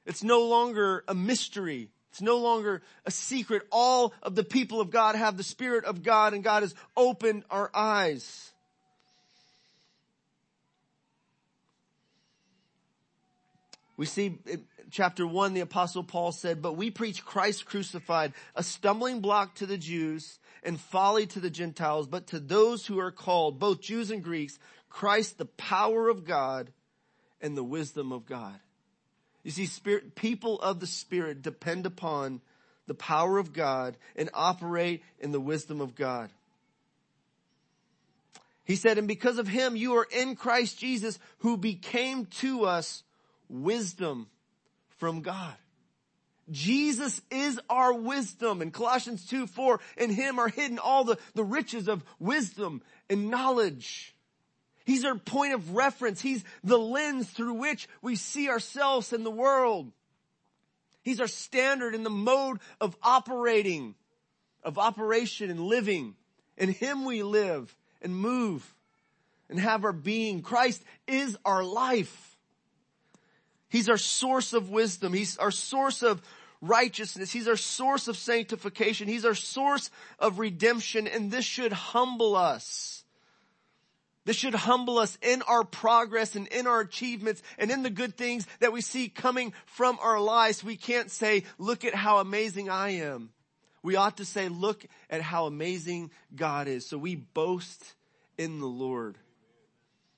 it's 0.07 0.23
no 0.23 0.41
longer 0.47 1.05
a 1.07 1.15
mystery. 1.15 1.91
It's 2.11 2.23
no 2.23 2.38
longer 2.38 2.83
a 3.05 3.11
secret. 3.11 3.62
All 3.71 4.12
of 4.23 4.35
the 4.35 4.44
people 4.44 4.81
of 4.81 4.90
God 4.90 5.14
have 5.14 5.37
the 5.37 5.42
Spirit 5.42 5.85
of 5.85 6.03
God 6.03 6.35
and 6.35 6.42
God 6.42 6.62
has 6.62 6.75
opened 6.97 7.44
our 7.51 7.71
eyes. 7.75 8.53
We 13.97 14.07
see 14.07 14.38
chapter 14.90 15.27
1, 15.27 15.55
the 15.55 15.61
apostle 15.61 16.05
Paul 16.05 16.31
said, 16.31 16.62
But 16.62 16.75
we 16.75 16.90
preach 16.90 17.25
Christ 17.25 17.66
crucified, 17.66 18.33
a 18.55 18.62
stumbling 18.62 19.21
block 19.21 19.57
to 19.57 19.66
the 19.66 19.77
Jews 19.77 20.38
and 20.62 20.81
folly 20.81 21.27
to 21.27 21.40
the 21.40 21.51
Gentiles, 21.51 22.07
but 22.07 22.29
to 22.29 22.38
those 22.38 22.87
who 22.87 22.99
are 23.01 23.11
called, 23.11 23.59
both 23.59 23.81
Jews 23.81 24.11
and 24.11 24.23
Greeks, 24.23 24.59
Christ 24.88 25.37
the 25.37 25.47
power 25.47 26.09
of 26.09 26.25
God 26.25 26.73
and 27.40 27.57
the 27.57 27.64
wisdom 27.64 28.12
of 28.12 28.25
God. 28.25 28.59
You 29.49 29.53
see, 29.53 29.65
spirit, 29.65 30.15
people 30.15 30.61
of 30.61 30.79
the 30.79 30.87
Spirit 30.87 31.41
depend 31.41 31.87
upon 31.87 32.43
the 32.87 32.93
power 32.93 33.39
of 33.39 33.55
God 33.55 33.97
and 34.15 34.29
operate 34.35 35.03
in 35.21 35.33
the 35.33 35.41
wisdom 35.41 35.81
of 35.81 35.95
God. 35.95 36.29
He 38.67 38.77
said, 38.77 38.99
and 38.99 39.09
because 39.09 39.39
of 39.39 39.49
him, 39.49 39.75
you 39.75 39.95
are 39.95 40.07
in 40.13 40.37
Christ 40.37 40.79
Jesus 40.79 41.19
who 41.39 41.57
became 41.57 42.27
to 42.41 42.67
us 42.67 43.05
wisdom 43.49 44.27
from 44.99 45.23
God. 45.23 45.57
Jesus 46.51 47.23
is 47.31 47.59
our 47.71 47.95
wisdom. 47.95 48.61
In 48.61 48.71
Colossians 48.71 49.27
2, 49.29 49.47
4, 49.47 49.81
in 49.97 50.11
Him 50.11 50.39
are 50.39 50.49
hidden 50.49 50.79
all 50.79 51.05
the, 51.05 51.17
the 51.33 51.45
riches 51.45 51.89
of 51.89 52.05
wisdom 52.19 52.83
and 53.09 53.31
knowledge. 53.31 54.15
He's 54.88 55.05
our 55.05 55.16
point 55.16 55.53
of 55.53 55.72
reference. 55.74 56.18
He's 56.18 56.42
the 56.64 56.79
lens 56.79 57.29
through 57.29 57.53
which 57.53 57.87
we 58.01 58.16
see 58.16 58.48
ourselves 58.48 59.12
in 59.12 59.22
the 59.22 59.31
world. 59.31 59.92
He's 61.03 61.20
our 61.20 61.27
standard 61.27 61.94
in 61.94 62.05
the 62.05 62.11
mode 62.11 62.61
of 62.81 62.96
operating, 63.03 63.96
of 64.64 64.79
operation 64.79 65.51
and 65.51 65.61
living. 65.61 66.14
In 66.57 66.70
Him 66.70 67.05
we 67.05 67.22
live 67.22 67.77
and 68.01 68.16
move 68.16 68.74
and 69.51 69.61
have 69.61 69.85
our 69.85 69.92
being. 69.92 70.40
Christ 70.40 70.83
is 71.07 71.37
our 71.44 71.62
life. 71.62 72.38
He's 73.68 73.90
our 73.90 73.98
source 73.98 74.55
of 74.55 74.70
wisdom. 74.70 75.12
He's 75.12 75.37
our 75.37 75.51
source 75.51 76.03
of 76.03 76.22
righteousness. 76.62 77.31
He's 77.31 77.46
our 77.46 77.57
source 77.57 78.09
of 78.09 78.16
sanctification. 78.16 79.07
He's 79.07 79.27
our 79.27 79.35
source 79.35 79.90
of 80.18 80.38
redemption. 80.38 81.07
And 81.07 81.31
this 81.31 81.44
should 81.44 81.74
humble 81.74 82.37
us. 82.37 82.98
This 84.29 84.37
should 84.37 84.55
humble 84.55 84.99
us 84.99 85.17
in 85.23 85.41
our 85.41 85.64
progress 85.64 86.37
and 86.37 86.49
in 86.49 86.67
our 86.67 86.81
achievements 86.81 87.43
and 87.57 87.71
in 87.71 87.83
the 87.83 87.88
good 87.88 88.19
things 88.19 88.47
that 88.61 88.75
we 88.75 88.83
see 88.83 89.09
coming 89.09 89.55
from 89.64 89.99
our 90.03 90.21
lives. 90.21 90.62
We 90.62 90.77
can't 90.77 91.11
say, 91.11 91.45
look 91.57 91.83
at 91.87 91.95
how 91.95 92.19
amazing 92.19 92.69
I 92.69 92.97
am. 92.97 93.31
We 93.83 93.97
ought 93.97 94.19
to 94.19 94.27
say, 94.27 94.51
look 94.51 94.85
at 95.09 95.23
how 95.23 95.47
amazing 95.47 96.11
God 96.37 96.69
is. 96.69 96.85
So 96.85 96.99
we 96.99 97.14
boast 97.14 97.83
in 98.37 98.61
the 98.61 98.67
Lord 98.67 99.17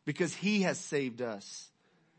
because 0.04 0.34
he 0.34 0.62
has 0.62 0.80
saved 0.80 1.22
us. 1.22 1.68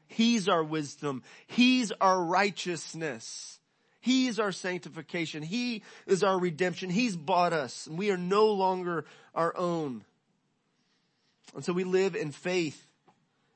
He's 0.07 0.47
our 0.47 0.63
wisdom. 0.63 1.23
He's 1.45 1.91
our 1.99 2.23
righteousness. 2.23 3.59
He's 3.99 4.39
our 4.39 4.53
sanctification. 4.53 5.43
He 5.43 5.83
is 6.07 6.23
our 6.23 6.39
redemption. 6.39 6.89
He's 6.89 7.17
bought 7.17 7.51
us 7.51 7.85
and 7.85 7.97
we 7.97 8.11
are 8.11 8.17
no 8.17 8.45
longer 8.53 9.03
our 9.35 9.53
own. 9.57 10.05
And 11.55 11.63
so 11.65 11.73
we 11.73 11.83
live 11.83 12.15
in 12.15 12.31
faith 12.31 12.87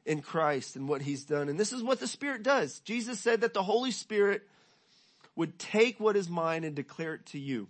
in 0.05 0.21
Christ 0.21 0.75
and 0.75 0.87
what 0.87 1.01
he's 1.01 1.25
done. 1.25 1.49
And 1.49 1.59
this 1.59 1.73
is 1.73 1.81
what 1.81 1.99
the 1.99 2.07
Spirit 2.07 2.43
does. 2.43 2.79
Jesus 2.81 3.19
said 3.19 3.41
that 3.41 3.53
the 3.53 3.63
Holy 3.63 3.91
Spirit 3.91 4.47
would 5.35 5.57
take 5.57 5.99
what 5.99 6.15
is 6.15 6.29
mine 6.29 6.63
and 6.63 6.75
declare 6.75 7.15
it 7.15 7.25
to 7.27 7.39
you. 7.39 7.67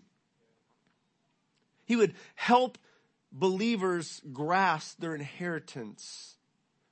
He 1.85 1.95
would 1.95 2.13
help 2.35 2.77
believers 3.31 4.21
grasp 4.31 4.99
their 4.99 5.15
inheritance 5.15 6.35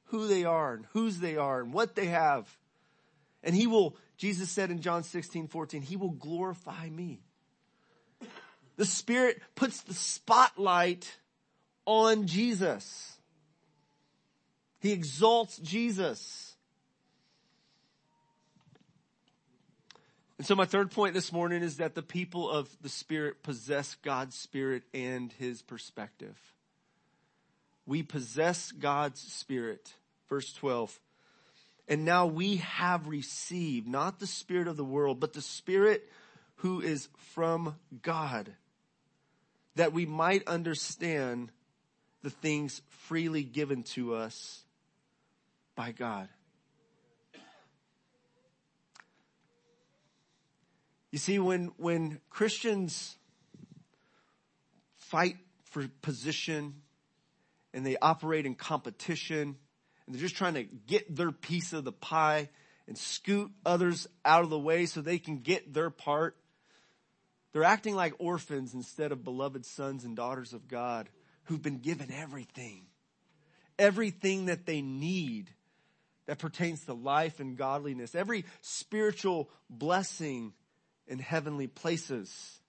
who 0.06 0.28
they 0.28 0.46
are 0.46 0.76
and 0.76 0.86
whose 0.94 1.20
they 1.20 1.38
are 1.38 1.62
and 1.62 1.74
what 1.74 1.96
they 1.96 2.08
have. 2.08 2.48
And 3.44 3.56
he 3.56 3.68
will, 3.68 3.96
Jesus 4.18 4.50
said 4.50 4.70
in 4.70 4.82
John 4.82 5.04
16, 5.04 5.48
14, 5.48 5.82
he 5.82 5.96
will 5.96 6.12
glorify 6.12 6.90
me. 6.90 7.22
The 8.76 8.86
Spirit 8.86 9.42
puts 9.56 9.82
the 9.82 9.94
spotlight 9.94 11.12
on 11.86 12.28
Jesus. 12.28 13.13
He 14.84 14.92
exalts 14.92 15.58
Jesus. 15.58 16.56
And 20.38 20.46
so 20.46 20.54
my 20.54 20.66
third 20.66 20.92
point 20.92 21.16
this 21.16 21.32
morning 21.32 21.64
is 21.64 21.78
that 21.78 21.96
the 21.96 22.04
people 22.04 22.48
of 22.48 22.70
the 22.82 22.90
Spirit 22.90 23.42
possess 23.42 23.96
God's 24.04 24.36
Spirit 24.36 24.84
and 24.94 25.32
His 25.40 25.64
perspective. 25.64 26.38
We 27.88 28.04
possess 28.04 28.72
God's 28.72 29.20
Spirit 29.20 29.94
Verse 30.34 30.52
12. 30.54 31.00
And 31.88 32.06
now 32.06 32.26
we 32.26 32.56
have 32.58 33.08
received 33.08 33.88
not 33.88 34.20
the 34.20 34.26
spirit 34.26 34.68
of 34.68 34.78
the 34.78 34.84
world, 34.84 35.20
but 35.20 35.34
the 35.34 35.44
spirit 35.44 36.10
who 36.56 36.82
is 36.82 37.08
from 37.34 37.76
God, 38.02 38.52
that 39.76 39.94
we 39.94 40.08
might 40.08 40.48
understand 40.48 41.52
the 42.24 42.32
things 42.32 42.82
freely 42.90 43.44
given 43.44 43.84
to 43.84 44.16
us 44.16 44.64
by 45.76 45.92
God. 45.92 46.30
You 51.12 51.20
see, 51.20 51.38
when, 51.38 51.72
when 51.78 52.20
Christians 52.30 53.18
fight 54.98 55.38
for 55.66 55.88
position 56.02 56.82
and 57.72 57.86
they 57.86 57.98
operate 58.02 58.48
in 58.48 58.56
competition 58.56 59.56
and 60.06 60.16
they're 60.16 60.22
just 60.22 60.36
trying 60.36 60.56
to 60.56 60.64
get 60.64 61.16
their 61.16 61.32
piece 61.32 61.72
of 61.72 61.84
the 61.84 61.92
pie 61.92 62.50
and 62.88 62.98
scoot 62.98 63.52
others 63.66 64.08
out 64.26 64.44
of 64.44 64.50
the 64.50 64.58
way 64.58 64.88
so 64.88 65.02
they 65.02 65.20
can 65.20 65.38
get 65.38 65.74
their 65.74 65.90
part. 65.90 66.36
They're 67.52 67.64
acting 67.64 67.96
like 67.96 68.16
orphans 68.18 68.74
instead 68.74 69.12
of 69.12 69.24
beloved 69.24 69.66
sons 69.66 70.04
and 70.04 70.16
daughters 70.16 70.54
of 70.54 70.68
God 70.68 71.10
who've 71.44 71.62
been 71.62 71.80
given 71.80 72.12
everything. 72.12 72.88
Everything 73.78 74.48
that 74.48 74.66
they 74.66 74.82
need 74.82 75.52
that 76.26 76.40
pertains 76.40 76.86
to 76.86 76.94
life 76.94 77.40
and 77.40 77.58
godliness. 77.58 78.16
Every 78.16 78.46
spiritual 78.62 79.50
blessing 79.70 80.54
in 81.08 81.20
heavenly 81.20 81.68
places. 81.68 82.60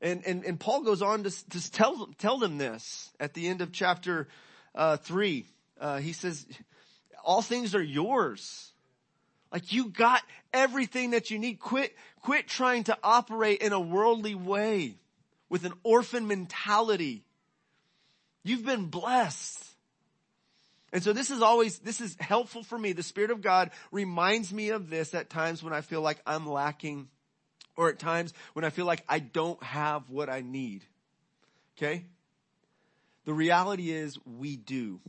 And, 0.00 0.22
and, 0.26 0.44
and 0.44 0.58
Paul 0.58 0.82
goes 0.82 1.02
on 1.02 1.24
to, 1.24 1.48
to 1.50 1.72
tell, 1.72 2.08
tell 2.18 2.38
them 2.38 2.58
this 2.58 3.10
at 3.20 3.34
the 3.34 3.48
end 3.48 3.60
of 3.60 3.72
chapter 3.72 4.28
uh, 4.74 4.96
3 4.96 5.46
uh, 5.80 5.98
he 5.98 6.12
says, 6.12 6.46
all 7.24 7.42
things 7.42 7.74
are 7.74 7.82
yours. 7.82 8.72
Like 9.52 9.72
you 9.72 9.90
got 9.90 10.22
everything 10.52 11.10
that 11.10 11.30
you 11.30 11.38
need. 11.38 11.60
Quit, 11.60 11.94
quit 12.22 12.48
trying 12.48 12.84
to 12.84 12.98
operate 13.02 13.60
in 13.60 13.72
a 13.72 13.80
worldly 13.80 14.34
way 14.34 14.96
with 15.48 15.64
an 15.64 15.72
orphan 15.82 16.26
mentality. 16.26 17.24
You've 18.42 18.64
been 18.64 18.86
blessed. 18.86 19.63
And 20.94 21.02
so 21.02 21.12
this 21.12 21.32
is 21.32 21.42
always, 21.42 21.80
this 21.80 22.00
is 22.00 22.16
helpful 22.20 22.62
for 22.62 22.78
me. 22.78 22.92
The 22.92 23.02
Spirit 23.02 23.32
of 23.32 23.42
God 23.42 23.72
reminds 23.90 24.54
me 24.54 24.68
of 24.70 24.88
this 24.88 25.12
at 25.12 25.28
times 25.28 25.60
when 25.60 25.72
I 25.72 25.80
feel 25.80 26.00
like 26.00 26.20
I'm 26.24 26.48
lacking 26.48 27.08
or 27.76 27.88
at 27.88 27.98
times 27.98 28.32
when 28.52 28.64
I 28.64 28.70
feel 28.70 28.86
like 28.86 29.02
I 29.08 29.18
don't 29.18 29.60
have 29.60 30.08
what 30.08 30.30
I 30.30 30.42
need. 30.42 30.84
Okay? 31.76 32.04
The 33.24 33.34
reality 33.34 33.90
is 33.90 34.16
we 34.24 34.56
do 34.56 35.00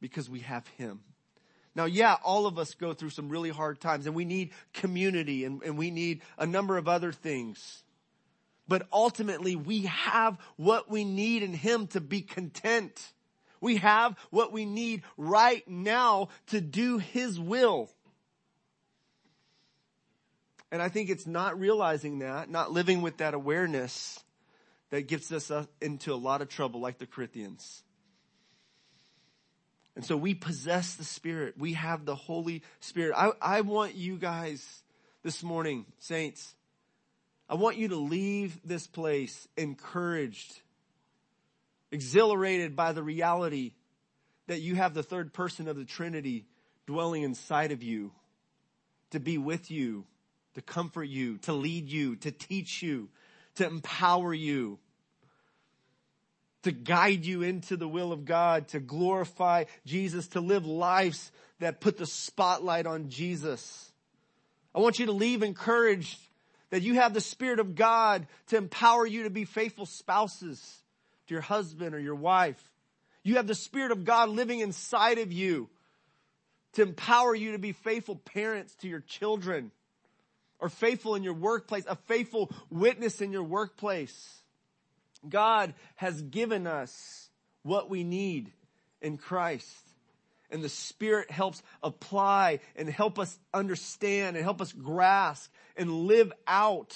because 0.00 0.28
we 0.28 0.40
have 0.40 0.66
Him. 0.76 0.98
Now, 1.76 1.84
yeah, 1.84 2.16
all 2.24 2.46
of 2.46 2.58
us 2.58 2.74
go 2.74 2.92
through 2.92 3.10
some 3.10 3.28
really 3.28 3.50
hard 3.50 3.80
times 3.80 4.06
and 4.06 4.16
we 4.16 4.24
need 4.24 4.50
community 4.72 5.44
and, 5.44 5.62
and 5.62 5.78
we 5.78 5.92
need 5.92 6.22
a 6.36 6.44
number 6.44 6.76
of 6.76 6.88
other 6.88 7.12
things. 7.12 7.84
But 8.66 8.88
ultimately, 8.92 9.54
we 9.54 9.82
have 9.82 10.38
what 10.56 10.90
we 10.90 11.04
need 11.04 11.44
in 11.44 11.52
Him 11.52 11.86
to 11.88 12.00
be 12.00 12.20
content. 12.20 13.00
We 13.62 13.76
have 13.76 14.18
what 14.30 14.52
we 14.52 14.66
need 14.66 15.04
right 15.16 15.66
now 15.68 16.28
to 16.48 16.60
do 16.60 16.98
His 16.98 17.40
will. 17.40 17.88
And 20.70 20.82
I 20.82 20.88
think 20.88 21.08
it's 21.08 21.26
not 21.26 21.58
realizing 21.58 22.18
that, 22.18 22.50
not 22.50 22.72
living 22.72 23.02
with 23.02 23.18
that 23.18 23.34
awareness 23.34 24.22
that 24.90 25.06
gets 25.06 25.30
us 25.30 25.50
into 25.80 26.12
a 26.12 26.16
lot 26.16 26.42
of 26.42 26.48
trouble 26.48 26.80
like 26.80 26.98
the 26.98 27.06
Corinthians. 27.06 27.82
And 29.94 30.04
so 30.04 30.16
we 30.16 30.34
possess 30.34 30.94
the 30.94 31.04
Spirit. 31.04 31.54
We 31.56 31.74
have 31.74 32.04
the 32.04 32.16
Holy 32.16 32.62
Spirit. 32.80 33.14
I, 33.16 33.30
I 33.40 33.60
want 33.60 33.94
you 33.94 34.16
guys 34.16 34.82
this 35.22 35.42
morning, 35.42 35.86
saints, 35.98 36.54
I 37.48 37.54
want 37.54 37.76
you 37.76 37.88
to 37.88 37.96
leave 37.96 38.58
this 38.64 38.86
place 38.86 39.46
encouraged, 39.56 40.61
exhilarated 41.92 42.74
by 42.74 42.92
the 42.92 43.02
reality 43.02 43.72
that 44.48 44.60
you 44.60 44.74
have 44.74 44.94
the 44.94 45.02
third 45.02 45.32
person 45.32 45.68
of 45.68 45.76
the 45.76 45.84
Trinity 45.84 46.46
dwelling 46.86 47.22
inside 47.22 47.70
of 47.70 47.82
you 47.82 48.10
to 49.10 49.20
be 49.20 49.38
with 49.38 49.70
you, 49.70 50.04
to 50.54 50.62
comfort 50.62 51.04
you, 51.04 51.38
to 51.38 51.52
lead 51.52 51.88
you, 51.88 52.16
to 52.16 52.32
teach 52.32 52.82
you, 52.82 53.08
to 53.56 53.66
empower 53.66 54.32
you, 54.32 54.78
to 56.62 56.72
guide 56.72 57.24
you 57.24 57.42
into 57.42 57.76
the 57.76 57.88
will 57.88 58.12
of 58.12 58.24
God, 58.24 58.68
to 58.68 58.80
glorify 58.80 59.64
Jesus, 59.84 60.28
to 60.28 60.40
live 60.40 60.66
lives 60.66 61.30
that 61.60 61.80
put 61.80 61.98
the 61.98 62.06
spotlight 62.06 62.86
on 62.86 63.10
Jesus. 63.10 63.92
I 64.74 64.80
want 64.80 64.98
you 64.98 65.06
to 65.06 65.12
leave 65.12 65.42
encouraged 65.42 66.18
that 66.70 66.82
you 66.82 66.94
have 66.94 67.12
the 67.12 67.20
Spirit 67.20 67.60
of 67.60 67.74
God 67.74 68.26
to 68.48 68.56
empower 68.56 69.06
you 69.06 69.24
to 69.24 69.30
be 69.30 69.44
faithful 69.44 69.84
spouses 69.84 70.81
to 71.26 71.34
your 71.34 71.42
husband 71.42 71.94
or 71.94 71.98
your 71.98 72.14
wife. 72.14 72.62
You 73.22 73.36
have 73.36 73.46
the 73.46 73.54
Spirit 73.54 73.92
of 73.92 74.04
God 74.04 74.28
living 74.28 74.60
inside 74.60 75.18
of 75.18 75.32
you 75.32 75.68
to 76.74 76.82
empower 76.82 77.34
you 77.34 77.52
to 77.52 77.58
be 77.58 77.72
faithful 77.72 78.16
parents 78.16 78.74
to 78.76 78.88
your 78.88 79.00
children 79.00 79.70
or 80.58 80.68
faithful 80.68 81.14
in 81.14 81.22
your 81.22 81.34
workplace, 81.34 81.84
a 81.86 81.96
faithful 81.96 82.50
witness 82.70 83.20
in 83.20 83.32
your 83.32 83.42
workplace. 83.42 84.42
God 85.28 85.74
has 85.96 86.20
given 86.22 86.66
us 86.66 87.28
what 87.62 87.90
we 87.90 88.04
need 88.04 88.52
in 89.00 89.18
Christ. 89.18 89.88
And 90.50 90.62
the 90.62 90.68
Spirit 90.68 91.30
helps 91.30 91.62
apply 91.82 92.60
and 92.76 92.88
help 92.88 93.18
us 93.18 93.38
understand 93.54 94.36
and 94.36 94.44
help 94.44 94.60
us 94.60 94.72
grasp 94.72 95.50
and 95.76 95.90
live 95.90 96.32
out 96.46 96.94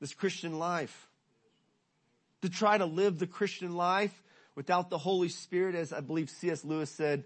this 0.00 0.14
Christian 0.14 0.58
life. 0.58 1.08
To 2.42 2.50
try 2.50 2.76
to 2.76 2.84
live 2.84 3.18
the 3.18 3.26
Christian 3.26 3.74
life 3.74 4.22
without 4.54 4.90
the 4.90 4.98
Holy 4.98 5.28
Spirit, 5.28 5.74
as 5.74 5.92
I 5.92 6.00
believe 6.00 6.28
C.S. 6.28 6.64
Lewis 6.64 6.90
said, 6.90 7.24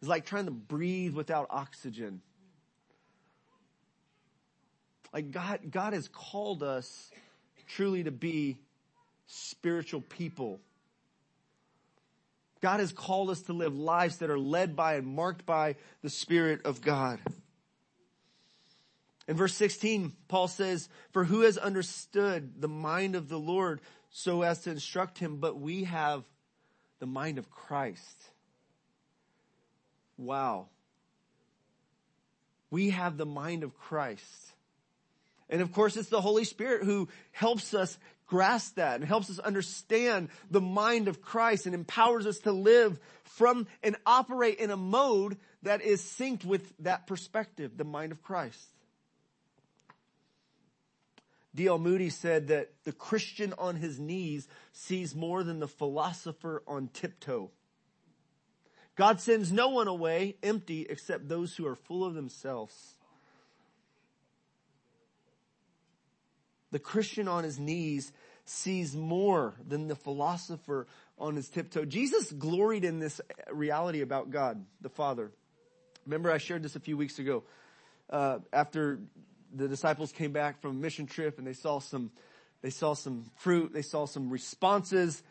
is 0.00 0.08
like 0.08 0.24
trying 0.24 0.46
to 0.46 0.52
breathe 0.52 1.14
without 1.14 1.48
oxygen. 1.50 2.22
Like 5.12 5.30
God, 5.30 5.60
God 5.70 5.92
has 5.92 6.08
called 6.08 6.62
us 6.62 7.10
truly 7.68 8.04
to 8.04 8.10
be 8.10 8.58
spiritual 9.26 10.00
people. 10.00 10.60
God 12.60 12.80
has 12.80 12.92
called 12.92 13.30
us 13.30 13.42
to 13.42 13.52
live 13.52 13.76
lives 13.76 14.18
that 14.18 14.30
are 14.30 14.38
led 14.38 14.76
by 14.76 14.94
and 14.94 15.06
marked 15.06 15.44
by 15.44 15.76
the 16.02 16.10
Spirit 16.10 16.64
of 16.64 16.80
God. 16.80 17.18
In 19.28 19.36
verse 19.36 19.54
16, 19.54 20.12
Paul 20.28 20.48
says, 20.48 20.88
For 21.12 21.24
who 21.24 21.40
has 21.40 21.58
understood 21.58 22.60
the 22.60 22.68
mind 22.68 23.16
of 23.16 23.28
the 23.28 23.38
Lord 23.38 23.80
so 24.12 24.42
as 24.42 24.60
to 24.60 24.70
instruct 24.70 25.18
him? 25.18 25.38
But 25.38 25.58
we 25.58 25.84
have 25.84 26.22
the 27.00 27.06
mind 27.06 27.38
of 27.38 27.50
Christ. 27.50 28.30
Wow. 30.16 30.68
We 32.70 32.90
have 32.90 33.16
the 33.16 33.26
mind 33.26 33.64
of 33.64 33.76
Christ. 33.76 34.22
And 35.50 35.60
of 35.60 35.72
course, 35.72 35.96
it's 35.96 36.08
the 36.08 36.20
Holy 36.20 36.44
Spirit 36.44 36.84
who 36.84 37.08
helps 37.32 37.74
us 37.74 37.98
grasp 38.26 38.76
that 38.76 38.96
and 38.96 39.04
helps 39.04 39.28
us 39.28 39.38
understand 39.38 40.30
the 40.50 40.60
mind 40.60 41.08
of 41.08 41.20
Christ 41.20 41.66
and 41.66 41.74
empowers 41.74 42.26
us 42.26 42.38
to 42.40 42.52
live 42.52 42.98
from 43.24 43.66
and 43.82 43.96
operate 44.06 44.58
in 44.58 44.70
a 44.70 44.76
mode 44.76 45.36
that 45.62 45.82
is 45.82 46.00
synced 46.00 46.44
with 46.44 46.72
that 46.78 47.06
perspective, 47.06 47.76
the 47.76 47.84
mind 47.84 48.12
of 48.12 48.22
Christ. 48.22 48.58
D.L. 51.54 51.78
Moody 51.78 52.08
said 52.08 52.48
that 52.48 52.70
the 52.84 52.92
Christian 52.92 53.54
on 53.58 53.76
his 53.76 53.98
knees 53.98 54.48
sees 54.72 55.14
more 55.14 55.42
than 55.42 55.60
the 55.60 55.68
philosopher 55.68 56.62
on 56.66 56.88
tiptoe. 56.88 57.50
God 58.96 59.20
sends 59.20 59.52
no 59.52 59.68
one 59.68 59.88
away 59.88 60.36
empty 60.42 60.86
except 60.88 61.28
those 61.28 61.56
who 61.56 61.66
are 61.66 61.74
full 61.74 62.04
of 62.04 62.14
themselves. 62.14 62.94
The 66.70 66.78
Christian 66.78 67.28
on 67.28 67.44
his 67.44 67.58
knees 67.58 68.12
sees 68.44 68.96
more 68.96 69.54
than 69.66 69.88
the 69.88 69.94
philosopher 69.94 70.86
on 71.18 71.36
his 71.36 71.48
tiptoe. 71.48 71.84
Jesus 71.84 72.32
gloried 72.32 72.84
in 72.84 72.98
this 72.98 73.20
reality 73.50 74.00
about 74.00 74.30
God, 74.30 74.64
the 74.80 74.88
Father. 74.88 75.30
Remember 76.06 76.30
I 76.32 76.38
shared 76.38 76.62
this 76.62 76.74
a 76.74 76.80
few 76.80 76.96
weeks 76.96 77.18
ago, 77.18 77.44
uh, 78.10 78.38
after 78.52 79.00
the 79.54 79.68
disciples 79.68 80.12
came 80.12 80.32
back 80.32 80.60
from 80.60 80.72
a 80.72 80.80
mission 80.80 81.06
trip 81.06 81.38
and 81.38 81.46
they 81.46 81.52
saw 81.52 81.78
some, 81.78 82.10
they 82.62 82.70
saw 82.70 82.94
some 82.94 83.30
fruit, 83.38 83.72
they 83.72 83.82
saw 83.82 84.06
some 84.06 84.30
responses, 84.30 85.22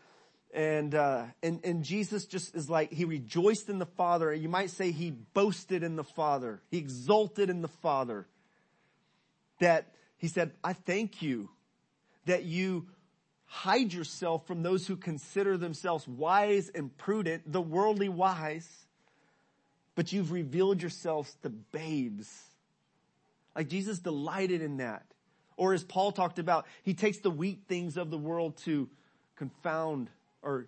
and, 0.54 0.94
uh, 0.96 1.26
and, 1.42 1.64
and 1.64 1.84
Jesus 1.84 2.26
just 2.26 2.56
is 2.56 2.70
like, 2.70 2.92
he 2.92 3.06
rejoiced 3.06 3.70
in 3.70 3.80
the 3.80 3.86
Father. 3.86 4.34
You 4.34 4.50
might 4.50 4.70
say 4.70 4.92
he 4.92 5.12
boasted 5.12 5.82
in 5.82 5.96
the 5.96 6.04
Father. 6.04 6.62
He 6.70 6.78
exulted 6.78 7.50
in 7.50 7.62
the 7.62 7.70
Father. 7.70 8.28
That 9.60 9.94
he 10.18 10.28
said, 10.28 10.52
I 10.64 10.74
thank 10.74 11.22
you 11.22 11.50
that 12.26 12.44
you 12.44 12.88
hide 13.46 13.94
yourself 13.94 14.46
from 14.46 14.64
those 14.64 14.88
who 14.88 14.96
consider 14.96 15.58
themselves 15.58 16.08
wise 16.08 16.70
and 16.70 16.96
prudent, 16.98 17.52
the 17.52 17.62
worldly 17.62 18.10
wise, 18.10 18.70
but 19.96 20.12
you've 20.12 20.32
revealed 20.32 20.82
yourselves 20.82 21.36
to 21.44 21.50
babes. 21.50 22.28
Like 23.56 23.68
Jesus 23.68 24.00
delighted 24.00 24.62
in 24.62 24.78
that. 24.78 25.06
Or 25.58 25.74
as 25.74 25.84
Paul 25.84 26.12
talked 26.12 26.40
about, 26.40 26.66
he 26.84 26.94
takes 26.94 27.20
the 27.20 27.30
weak 27.30 27.64
things 27.68 27.98
of 27.98 28.10
the 28.10 28.18
world 28.18 28.58
to 28.66 28.90
confound 29.36 30.10
or 30.42 30.68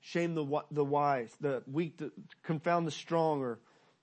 shame 0.00 0.34
the, 0.34 0.62
the 0.70 0.84
wise, 0.84 1.30
the 1.40 1.62
weak 1.70 1.98
to 1.98 2.10
confound 2.42 2.86
the 2.86 2.92
strong 2.92 3.40
or 3.40 3.58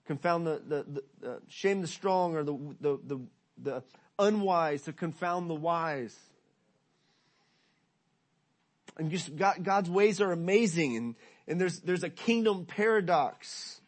confound 0.06 0.46
the, 0.46 0.62
the, 0.68 1.02
the 1.22 1.32
uh, 1.32 1.40
shame 1.48 1.82
the 1.82 1.88
strong 1.88 2.36
or 2.36 2.44
the, 2.44 2.58
the, 2.80 3.00
the, 3.06 3.20
the 3.62 3.84
unwise 4.20 4.84
to 4.84 4.94
confound 4.94 5.50
the 5.50 5.56
wise. 5.56 6.16
And 8.98 9.12
just 9.12 9.36
God, 9.36 9.64
God's 9.64 9.90
ways 9.90 10.22
are 10.22 10.32
amazing 10.32 10.98
and, 10.98 11.16
and 11.48 11.62
there's, 11.62 11.80
there's 11.80 12.04
a 12.04 12.10
kingdom 12.10 12.66
paradox 12.66 13.82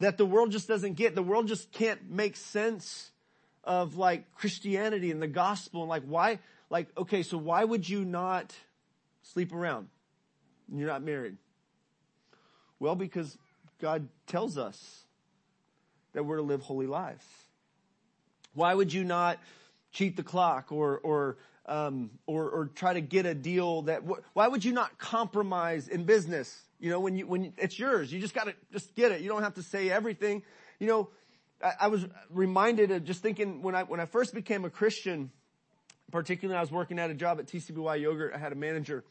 that 0.00 0.18
the 0.18 0.26
world 0.26 0.52
just 0.52 0.68
doesn't 0.68 0.94
get. 0.94 1.14
The 1.14 1.22
world 1.22 1.48
just 1.48 1.72
can't 1.72 2.10
make 2.10 2.36
sense 2.36 3.10
of 3.64 3.96
like 3.96 4.34
Christianity 4.34 5.10
and 5.10 5.20
the 5.20 5.26
gospel 5.28 5.82
and 5.82 5.88
like 5.88 6.04
why, 6.04 6.38
like, 6.70 6.88
okay, 6.96 7.22
so 7.22 7.38
why 7.38 7.64
would 7.64 7.88
you 7.88 8.04
not 8.04 8.54
sleep 9.22 9.52
around? 9.52 9.88
You're 10.72 10.88
not 10.88 11.02
married. 11.02 11.36
Well, 12.78 12.94
because 12.94 13.36
God 13.80 14.08
tells 14.26 14.58
us 14.58 15.04
that 16.12 16.24
we're 16.24 16.36
to 16.36 16.42
live 16.42 16.62
holy 16.62 16.86
lives. 16.86 17.24
Why 18.54 18.72
would 18.72 18.92
you 18.92 19.04
not 19.04 19.38
cheat 19.92 20.16
the 20.16 20.22
clock 20.22 20.70
or, 20.70 20.98
or, 20.98 21.36
um, 21.66 22.10
or, 22.26 22.48
or 22.48 22.66
try 22.66 22.94
to 22.94 23.00
get 23.00 23.26
a 23.26 23.34
deal 23.34 23.82
that, 23.82 24.02
why 24.32 24.48
would 24.48 24.64
you 24.64 24.72
not 24.72 24.98
compromise 24.98 25.88
in 25.88 26.04
business? 26.04 26.62
You 26.80 26.90
know, 26.90 27.00
when 27.00 27.16
you, 27.16 27.26
when 27.26 27.52
it's 27.56 27.78
yours, 27.78 28.12
you 28.12 28.20
just 28.20 28.34
gotta, 28.34 28.54
just 28.72 28.94
get 28.94 29.12
it. 29.12 29.22
You 29.22 29.28
don't 29.28 29.42
have 29.42 29.54
to 29.54 29.62
say 29.62 29.90
everything. 29.90 30.42
You 30.78 30.86
know, 30.86 31.08
I, 31.64 31.86
was 31.88 32.06
reminded 32.28 32.90
of 32.90 33.04
just 33.04 33.22
thinking 33.22 33.62
when 33.62 33.74
I, 33.74 33.84
when 33.84 33.98
I 33.98 34.04
first 34.04 34.34
became 34.34 34.64
a 34.64 34.70
Christian, 34.70 35.30
particularly 36.12 36.58
I 36.58 36.60
was 36.60 36.70
working 36.70 36.98
at 36.98 37.10
a 37.10 37.14
job 37.14 37.38
at 37.38 37.46
TCBY 37.46 38.00
Yogurt, 38.00 38.32
I 38.34 38.38
had 38.38 38.52
a 38.52 38.56
manager 38.56 39.04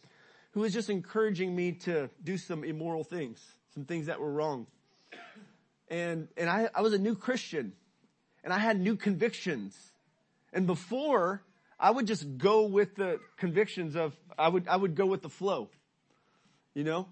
who 0.51 0.60
was 0.60 0.72
just 0.72 0.89
encouraging 0.89 1.56
me 1.56 1.72
to 1.72 2.10
do 2.24 2.38
some 2.38 2.64
immoral 2.64 3.04
things, 3.04 3.41
some 3.74 3.86
things 3.86 4.06
that 4.06 4.20
were 4.20 4.32
wrong. 4.32 4.68
And, 5.89 6.28
and 6.38 6.49
I, 6.49 6.70
I 6.76 6.82
was 6.82 6.93
a 6.93 6.99
new 6.99 7.16
Christian 7.16 7.74
and 8.43 8.54
I 8.54 8.60
had 8.60 8.80
new 8.80 8.95
convictions. 8.95 9.76
And 10.51 10.68
before, 10.68 11.41
I 11.80 11.89
would 11.89 12.06
just 12.06 12.38
go 12.38 12.66
with 12.68 12.95
the 12.95 13.20
convictions 13.38 13.95
of, 13.95 14.14
I 14.38 14.47
would, 14.47 14.68
I 14.68 14.76
would 14.76 14.95
go 14.95 15.08
with 15.08 15.24
the 15.24 15.30
flow, 15.30 15.70
you 16.76 16.84
know? 16.84 17.08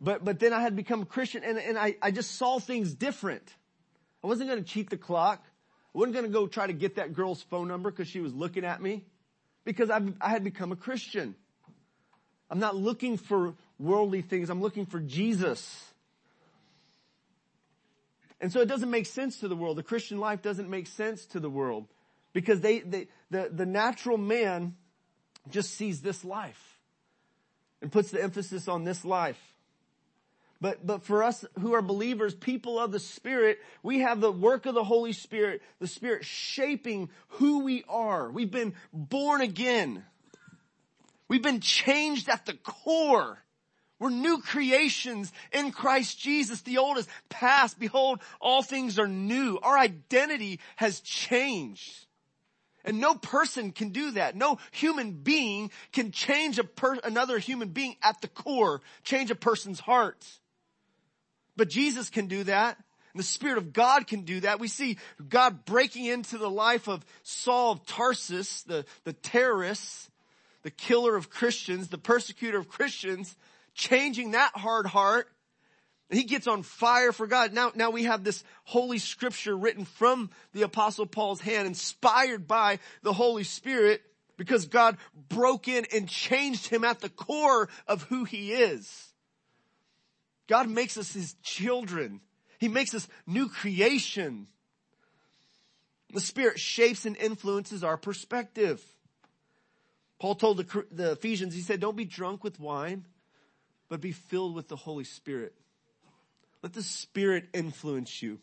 But, 0.00 0.22
but 0.22 0.38
then 0.38 0.52
I 0.52 0.60
had 0.60 0.76
become 0.76 1.02
a 1.02 1.06
Christian 1.06 1.42
and, 1.44 1.58
and 1.58 1.78
I, 1.78 1.96
I 2.02 2.10
just 2.10 2.36
saw 2.36 2.58
things 2.58 2.92
different. 2.92 3.54
I 4.26 4.28
wasn't 4.28 4.50
going 4.50 4.60
to 4.60 4.68
cheat 4.68 4.90
the 4.90 4.96
clock. 4.96 5.40
I 5.94 5.98
wasn't 5.98 6.14
going 6.14 6.26
to 6.26 6.32
go 6.32 6.48
try 6.48 6.66
to 6.66 6.72
get 6.72 6.96
that 6.96 7.12
girl's 7.12 7.42
phone 7.42 7.68
number 7.68 7.92
because 7.92 8.08
she 8.08 8.18
was 8.18 8.34
looking 8.34 8.64
at 8.64 8.82
me 8.82 9.04
because 9.64 9.88
I, 9.88 10.00
I 10.20 10.30
had 10.30 10.42
become 10.42 10.72
a 10.72 10.76
Christian. 10.76 11.36
I'm 12.50 12.58
not 12.58 12.74
looking 12.74 13.18
for 13.18 13.54
worldly 13.78 14.22
things. 14.22 14.50
I'm 14.50 14.60
looking 14.60 14.84
for 14.84 14.98
Jesus. 14.98 15.84
And 18.40 18.52
so 18.52 18.60
it 18.60 18.66
doesn't 18.66 18.90
make 18.90 19.06
sense 19.06 19.38
to 19.38 19.48
the 19.48 19.54
world. 19.54 19.78
The 19.78 19.84
Christian 19.84 20.18
life 20.18 20.42
doesn't 20.42 20.68
make 20.68 20.88
sense 20.88 21.24
to 21.26 21.38
the 21.38 21.48
world 21.48 21.86
because 22.32 22.60
they, 22.60 22.80
they 22.80 23.06
the, 23.30 23.48
the 23.52 23.64
natural 23.64 24.18
man 24.18 24.74
just 25.50 25.74
sees 25.74 26.02
this 26.02 26.24
life 26.24 26.80
and 27.80 27.92
puts 27.92 28.10
the 28.10 28.20
emphasis 28.20 28.66
on 28.66 28.82
this 28.82 29.04
life. 29.04 29.38
But, 30.60 30.86
but 30.86 31.02
for 31.04 31.22
us 31.22 31.44
who 31.60 31.74
are 31.74 31.82
believers, 31.82 32.34
people 32.34 32.78
of 32.78 32.90
the 32.90 32.98
Spirit, 32.98 33.58
we 33.82 34.00
have 34.00 34.20
the 34.20 34.32
work 34.32 34.66
of 34.66 34.74
the 34.74 34.84
Holy 34.84 35.12
Spirit, 35.12 35.62
the 35.80 35.86
Spirit 35.86 36.24
shaping 36.24 37.10
who 37.28 37.60
we 37.60 37.84
are. 37.88 38.30
We've 38.30 38.50
been 38.50 38.74
born 38.92 39.42
again. 39.42 40.04
We've 41.28 41.42
been 41.42 41.60
changed 41.60 42.28
at 42.28 42.46
the 42.46 42.54
core. 42.54 43.38
We're 43.98 44.10
new 44.10 44.40
creations 44.40 45.32
in 45.52 45.72
Christ 45.72 46.18
Jesus. 46.18 46.62
The 46.62 46.78
old 46.78 46.98
is 46.98 47.08
past. 47.28 47.78
Behold, 47.78 48.20
all 48.40 48.62
things 48.62 48.98
are 48.98 49.08
new. 49.08 49.58
Our 49.62 49.78
identity 49.78 50.60
has 50.76 51.00
changed. 51.00 52.06
And 52.84 53.00
no 53.00 53.14
person 53.14 53.72
can 53.72 53.90
do 53.90 54.12
that. 54.12 54.36
No 54.36 54.58
human 54.70 55.12
being 55.12 55.70
can 55.92 56.12
change 56.12 56.60
per- 56.76 57.00
another 57.02 57.38
human 57.38 57.70
being 57.70 57.96
at 58.02 58.20
the 58.20 58.28
core, 58.28 58.80
change 59.02 59.30
a 59.30 59.34
person's 59.34 59.80
heart. 59.80 60.24
But 61.56 61.68
Jesus 61.68 62.10
can 62.10 62.26
do 62.26 62.44
that. 62.44 62.76
And 63.12 63.20
the 63.20 63.26
Spirit 63.26 63.56
of 63.56 63.72
God 63.72 64.06
can 64.06 64.22
do 64.22 64.40
that. 64.40 64.60
We 64.60 64.68
see 64.68 64.98
God 65.26 65.64
breaking 65.64 66.04
into 66.04 66.36
the 66.36 66.50
life 66.50 66.86
of 66.86 67.04
Saul 67.22 67.72
of 67.72 67.86
Tarsus, 67.86 68.62
the, 68.64 68.84
the 69.04 69.14
terrorist, 69.14 70.10
the 70.62 70.70
killer 70.70 71.16
of 71.16 71.30
Christians, 71.30 71.88
the 71.88 71.96
persecutor 71.96 72.58
of 72.58 72.68
Christians, 72.68 73.34
changing 73.74 74.32
that 74.32 74.52
hard 74.54 74.86
heart. 74.86 75.28
He 76.10 76.24
gets 76.24 76.46
on 76.46 76.62
fire 76.62 77.10
for 77.10 77.26
God. 77.26 77.52
Now, 77.52 77.72
now 77.74 77.90
we 77.90 78.04
have 78.04 78.22
this 78.22 78.44
holy 78.64 78.98
scripture 78.98 79.56
written 79.56 79.84
from 79.84 80.30
the 80.52 80.62
apostle 80.62 81.06
Paul's 81.06 81.40
hand, 81.40 81.66
inspired 81.66 82.46
by 82.46 82.78
the 83.02 83.12
Holy 83.12 83.44
Spirit 83.44 84.02
because 84.36 84.66
God 84.66 84.98
broke 85.28 85.68
in 85.68 85.86
and 85.92 86.08
changed 86.08 86.68
him 86.68 86.84
at 86.84 87.00
the 87.00 87.08
core 87.08 87.68
of 87.88 88.02
who 88.02 88.24
he 88.24 88.52
is. 88.52 89.14
God 90.48 90.68
makes 90.68 90.96
us 90.96 91.12
his 91.12 91.34
children. 91.42 92.20
He 92.58 92.68
makes 92.68 92.94
us 92.94 93.08
new 93.26 93.48
creation. 93.48 94.46
The 96.12 96.20
Spirit 96.20 96.58
shapes 96.58 97.04
and 97.04 97.16
influences 97.16 97.82
our 97.82 97.96
perspective. 97.96 98.82
Paul 100.18 100.34
told 100.34 100.58
the, 100.58 100.84
the 100.90 101.12
Ephesians, 101.12 101.54
he 101.54 101.60
said, 101.60 101.80
don't 101.80 101.96
be 101.96 102.04
drunk 102.04 102.42
with 102.42 102.58
wine, 102.58 103.04
but 103.88 104.00
be 104.00 104.12
filled 104.12 104.54
with 104.54 104.68
the 104.68 104.76
Holy 104.76 105.04
Spirit. 105.04 105.54
Let 106.62 106.72
the 106.72 106.82
Spirit 106.82 107.48
influence 107.52 108.22
you. 108.22 108.38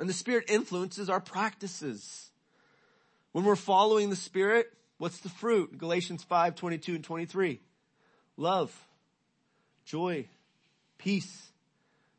And 0.00 0.08
the 0.08 0.14
Spirit 0.14 0.46
influences 0.48 1.10
our 1.10 1.20
practices. 1.20 2.30
When 3.32 3.44
we're 3.44 3.56
following 3.56 4.10
the 4.10 4.16
Spirit, 4.16 4.72
what's 4.98 5.20
the 5.20 5.28
fruit? 5.28 5.76
Galatians 5.76 6.22
5, 6.24 6.54
22 6.54 6.94
and 6.94 7.04
23. 7.04 7.60
Love, 8.36 8.86
joy, 9.84 10.26
peace, 10.98 11.52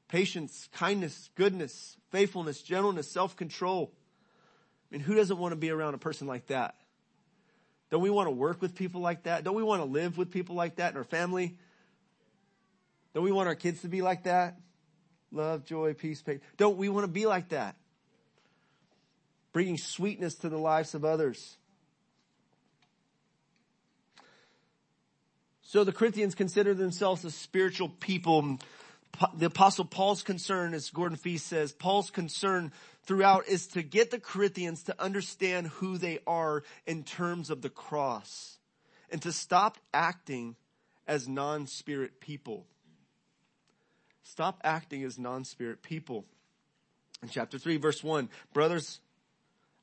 patience, 0.07 0.69
kindness, 0.73 1.29
goodness, 1.35 1.97
faithfulness, 2.11 2.61
gentleness, 2.61 3.11
self-control. 3.11 3.91
I 3.91 4.95
mean, 4.95 5.01
who 5.01 5.15
doesn't 5.15 5.37
want 5.37 5.51
to 5.51 5.55
be 5.55 5.69
around 5.69 5.93
a 5.93 5.97
person 5.97 6.27
like 6.27 6.47
that? 6.47 6.75
Don't 7.89 8.01
we 8.01 8.09
want 8.09 8.27
to 8.27 8.31
work 8.31 8.61
with 8.61 8.75
people 8.75 9.01
like 9.01 9.23
that? 9.23 9.43
Don't 9.43 9.55
we 9.55 9.63
want 9.63 9.81
to 9.81 9.85
live 9.85 10.17
with 10.17 10.31
people 10.31 10.55
like 10.55 10.77
that 10.77 10.91
in 10.91 10.97
our 10.97 11.03
family? 11.03 11.57
Don't 13.13 13.23
we 13.23 13.31
want 13.31 13.47
our 13.47 13.55
kids 13.55 13.81
to 13.81 13.87
be 13.87 14.01
like 14.01 14.23
that? 14.23 14.57
Love, 15.31 15.65
joy, 15.65 15.93
peace, 15.93 16.21
patience. 16.21 16.43
Don't 16.57 16.77
we 16.77 16.89
want 16.89 17.05
to 17.05 17.11
be 17.11 17.25
like 17.25 17.49
that? 17.49 17.75
Bringing 19.53 19.77
sweetness 19.77 20.35
to 20.35 20.49
the 20.49 20.57
lives 20.57 20.95
of 20.95 21.05
others. 21.05 21.57
So 25.67 25.83
the 25.83 25.91
Corinthians 25.91 26.35
consider 26.35 26.75
themselves 26.75 27.25
a 27.25 27.31
spiritual 27.31 27.89
people. 27.89 28.59
The 29.33 29.47
apostle 29.47 29.85
Paul's 29.85 30.21
concern, 30.21 30.75
as 30.75 30.91
Gordon 30.91 31.17
Fee 31.17 31.39
says, 31.39 31.71
Paul's 31.71 32.11
concern 32.11 32.71
throughout 33.03 33.47
is 33.47 33.65
to 33.67 33.81
get 33.81 34.11
the 34.11 34.19
Corinthians 34.19 34.83
to 34.83 35.01
understand 35.01 35.67
who 35.67 35.97
they 35.97 36.19
are 36.27 36.61
in 36.85 37.03
terms 37.03 37.49
of 37.49 37.63
the 37.63 37.69
cross 37.69 38.59
and 39.09 39.21
to 39.23 39.31
stop 39.31 39.79
acting 39.91 40.55
as 41.07 41.27
non-spirit 41.27 42.19
people. 42.19 42.67
Stop 44.21 44.61
acting 44.63 45.03
as 45.03 45.17
non-spirit 45.17 45.81
people. 45.81 46.25
In 47.23 47.29
chapter 47.29 47.57
3 47.57 47.77
verse 47.77 48.03
1, 48.03 48.29
brothers, 48.53 48.99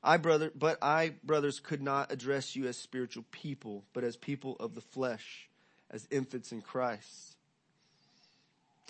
I 0.01 0.15
brother, 0.15 0.49
but 0.55 0.77
I 0.81 1.15
brothers 1.25 1.59
could 1.59 1.81
not 1.81 2.09
address 2.09 2.55
you 2.55 2.67
as 2.67 2.77
spiritual 2.77 3.25
people, 3.31 3.83
but 3.91 4.05
as 4.05 4.15
people 4.15 4.55
of 4.61 4.75
the 4.75 4.81
flesh, 4.81 5.49
as 5.93 6.07
infants 6.11 6.51
in 6.51 6.61
Christ. 6.61 7.35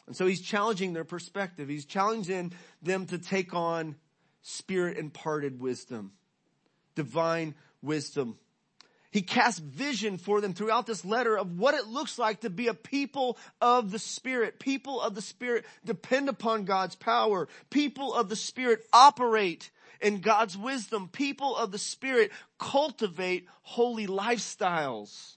And 0.07 0.15
so 0.15 0.25
he's 0.25 0.41
challenging 0.41 0.93
their 0.93 1.03
perspective. 1.03 1.69
He's 1.69 1.85
challenging 1.85 2.53
them 2.81 3.05
to 3.07 3.17
take 3.17 3.53
on 3.53 3.95
spirit 4.41 4.97
imparted 4.97 5.59
wisdom, 5.61 6.13
divine 6.95 7.55
wisdom. 7.81 8.37
He 9.11 9.21
casts 9.21 9.59
vision 9.59 10.17
for 10.17 10.41
them 10.41 10.53
throughout 10.53 10.87
this 10.87 11.05
letter 11.05 11.37
of 11.37 11.59
what 11.59 11.75
it 11.75 11.85
looks 11.85 12.17
like 12.17 12.41
to 12.41 12.49
be 12.49 12.67
a 12.67 12.73
people 12.73 13.37
of 13.61 13.91
the 13.91 13.99
Spirit. 13.99 14.59
People 14.59 14.99
of 14.99 15.13
the 15.13 15.21
Spirit 15.21 15.65
depend 15.85 16.29
upon 16.29 16.65
God's 16.65 16.95
power. 16.95 17.47
People 17.69 18.11
of 18.15 18.27
the 18.27 18.35
Spirit 18.35 18.83
operate 18.91 19.69
in 20.01 20.19
God's 20.19 20.57
wisdom. 20.57 21.09
People 21.09 21.55
of 21.55 21.71
the 21.71 21.77
Spirit 21.77 22.31
cultivate 22.57 23.47
holy 23.61 24.07
lifestyles. 24.07 25.35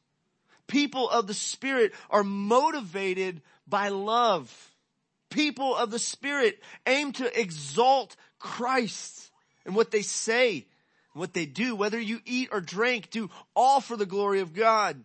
People 0.67 1.09
of 1.09 1.27
the 1.27 1.35
Spirit 1.35 1.93
are 2.11 2.25
motivated 2.25 3.43
by 3.67 3.89
love. 3.89 4.53
People 5.31 5.77
of 5.77 5.91
the 5.91 5.99
Spirit 5.99 6.61
aim 6.87 7.13
to 7.13 7.41
exalt 7.41 8.17
Christ 8.39 9.31
and 9.65 9.75
what 9.75 9.91
they 9.91 10.03
say 10.03 10.67
what 11.17 11.33
they 11.33 11.47
do, 11.47 11.75
whether 11.75 11.99
you 11.99 12.21
eat 12.25 12.51
or 12.53 12.61
drink, 12.61 13.11
do 13.11 13.31
all 13.55 13.81
for 13.81 13.97
the 13.97 14.07
glory 14.07 14.41
of 14.41 14.55
God. 14.55 15.03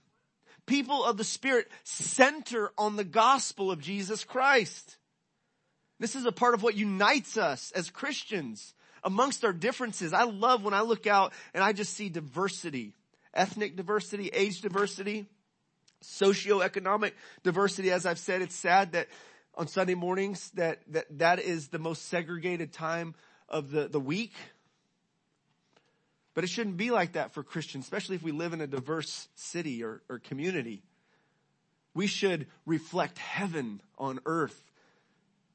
People 0.66 1.04
of 1.04 1.18
the 1.18 1.24
Spirit 1.24 1.70
center 1.84 2.72
on 2.78 2.96
the 2.96 3.04
gospel 3.04 3.72
of 3.72 3.82
Jesus 3.82 4.24
Christ. 4.24 4.98
This 6.00 6.16
is 6.16 6.26
a 6.26 6.32
part 6.32 6.54
of 6.54 6.64
what 6.64 6.76
unites 6.76 7.38
us 7.38 7.72
as 7.76 7.90
Christians 7.90 8.74
amongst 9.04 9.44
our 9.46 9.54
differences. 9.54 10.14
I 10.14 10.24
love 10.24 10.64
when 10.64 10.74
I 10.74 10.82
look 10.82 11.08
out 11.08 11.34
and 11.54 11.64
I 11.64 11.74
just 11.74 11.94
see 11.94 12.10
diversity, 12.10 12.94
ethnic 13.34 13.76
diversity, 13.76 14.28
age 14.30 14.62
diversity, 14.62 15.28
socioeconomic 16.04 17.14
diversity. 17.44 17.92
As 17.92 18.06
I've 18.06 18.20
said, 18.20 18.42
it's 18.42 18.56
sad 18.56 18.94
that 18.94 19.08
on 19.56 19.68
Sunday 19.68 19.96
mornings 19.96 20.50
that, 20.52 20.80
that, 20.90 21.06
that 21.18 21.40
is 21.40 21.68
the 21.70 21.80
most 21.80 22.08
segregated 22.08 22.74
time 22.74 23.16
of 23.50 23.72
the, 23.72 23.88
the 23.88 24.00
week 24.00 24.34
but 26.34 26.44
it 26.44 26.50
shouldn't 26.50 26.78
be 26.78 26.92
like 26.92 27.14
that 27.14 27.34
for 27.34 27.44
Christians, 27.44 27.86
especially 27.86 28.16
if 28.16 28.24
we 28.24 28.32
live 28.32 28.54
in 28.54 28.62
a 28.62 28.68
diverse 28.68 29.28
city 29.36 29.84
or, 29.84 30.02
or 30.10 30.20
community. 30.20 30.82
We 31.94 32.08
should 32.08 32.48
reflect 32.66 33.18
heaven 33.18 33.82
on 33.98 34.20
earth 34.26 34.71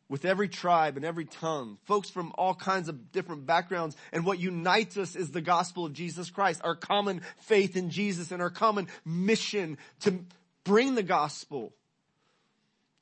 with 0.09 0.25
every 0.25 0.49
tribe 0.49 0.97
and 0.97 1.05
every 1.05 1.25
tongue, 1.25 1.79
folks 1.85 2.09
from 2.11 2.33
all 2.39 2.55
kinds 2.55 2.89
of 2.89 3.11
different 3.13 3.45
backgrounds. 3.47 3.97
And 4.13 4.25
what 4.25 4.39
unites 4.39 4.97
us 4.97 5.17
is 5.17 5.31
the 5.31 5.41
gospel 5.41 5.85
of 5.85 5.93
Jesus 5.93 6.31
Christ, 6.31 6.61
our 6.63 6.77
common 6.77 7.23
faith 7.41 7.77
in 7.77 7.91
Jesus 7.91 8.31
and 8.31 8.41
our 8.41 8.51
common 8.51 8.89
mission 9.05 9.79
to 10.01 10.21
bring 10.65 10.95
the 10.95 11.03
gospel 11.03 11.73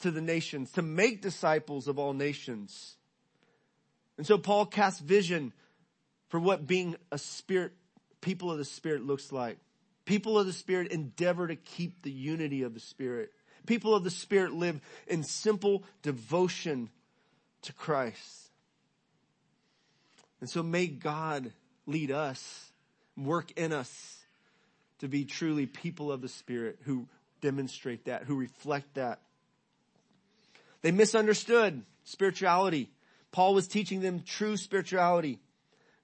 to 0.00 0.10
the 0.10 0.20
nations, 0.20 0.72
to 0.72 0.82
make 0.82 1.22
disciples 1.22 1.88
of 1.88 1.98
all 1.98 2.12
nations. 2.12 2.96
And 4.16 4.26
so 4.26 4.38
Paul 4.38 4.66
casts 4.66 5.00
vision 5.00 5.52
for 6.28 6.40
what 6.40 6.66
being 6.66 6.96
a 7.12 7.18
spirit, 7.18 7.72
people 8.20 8.50
of 8.50 8.58
the 8.58 8.64
spirit 8.64 9.04
looks 9.04 9.30
like. 9.30 9.58
People 10.04 10.38
of 10.38 10.46
the 10.46 10.52
spirit 10.52 10.92
endeavor 10.92 11.48
to 11.48 11.56
keep 11.56 12.02
the 12.02 12.10
unity 12.10 12.62
of 12.62 12.74
the 12.74 12.80
spirit. 12.80 13.30
People 13.66 13.94
of 13.94 14.04
the 14.04 14.10
spirit 14.10 14.52
live 14.52 14.80
in 15.06 15.22
simple 15.22 15.84
devotion 16.02 16.90
to 17.62 17.72
Christ. 17.72 18.50
And 20.40 20.50
so 20.50 20.62
may 20.62 20.86
God 20.86 21.52
lead 21.86 22.10
us, 22.10 22.70
work 23.16 23.50
in 23.52 23.72
us 23.72 24.18
to 24.98 25.08
be 25.08 25.24
truly 25.24 25.66
people 25.66 26.12
of 26.12 26.20
the 26.20 26.28
spirit 26.28 26.78
who 26.84 27.08
demonstrate 27.40 28.06
that, 28.06 28.24
who 28.24 28.36
reflect 28.36 28.94
that. 28.94 29.20
They 30.82 30.92
misunderstood 30.92 31.82
spirituality. 32.04 32.90
Paul 33.32 33.54
was 33.54 33.66
teaching 33.66 34.00
them 34.00 34.22
true 34.24 34.56
spirituality. 34.56 35.38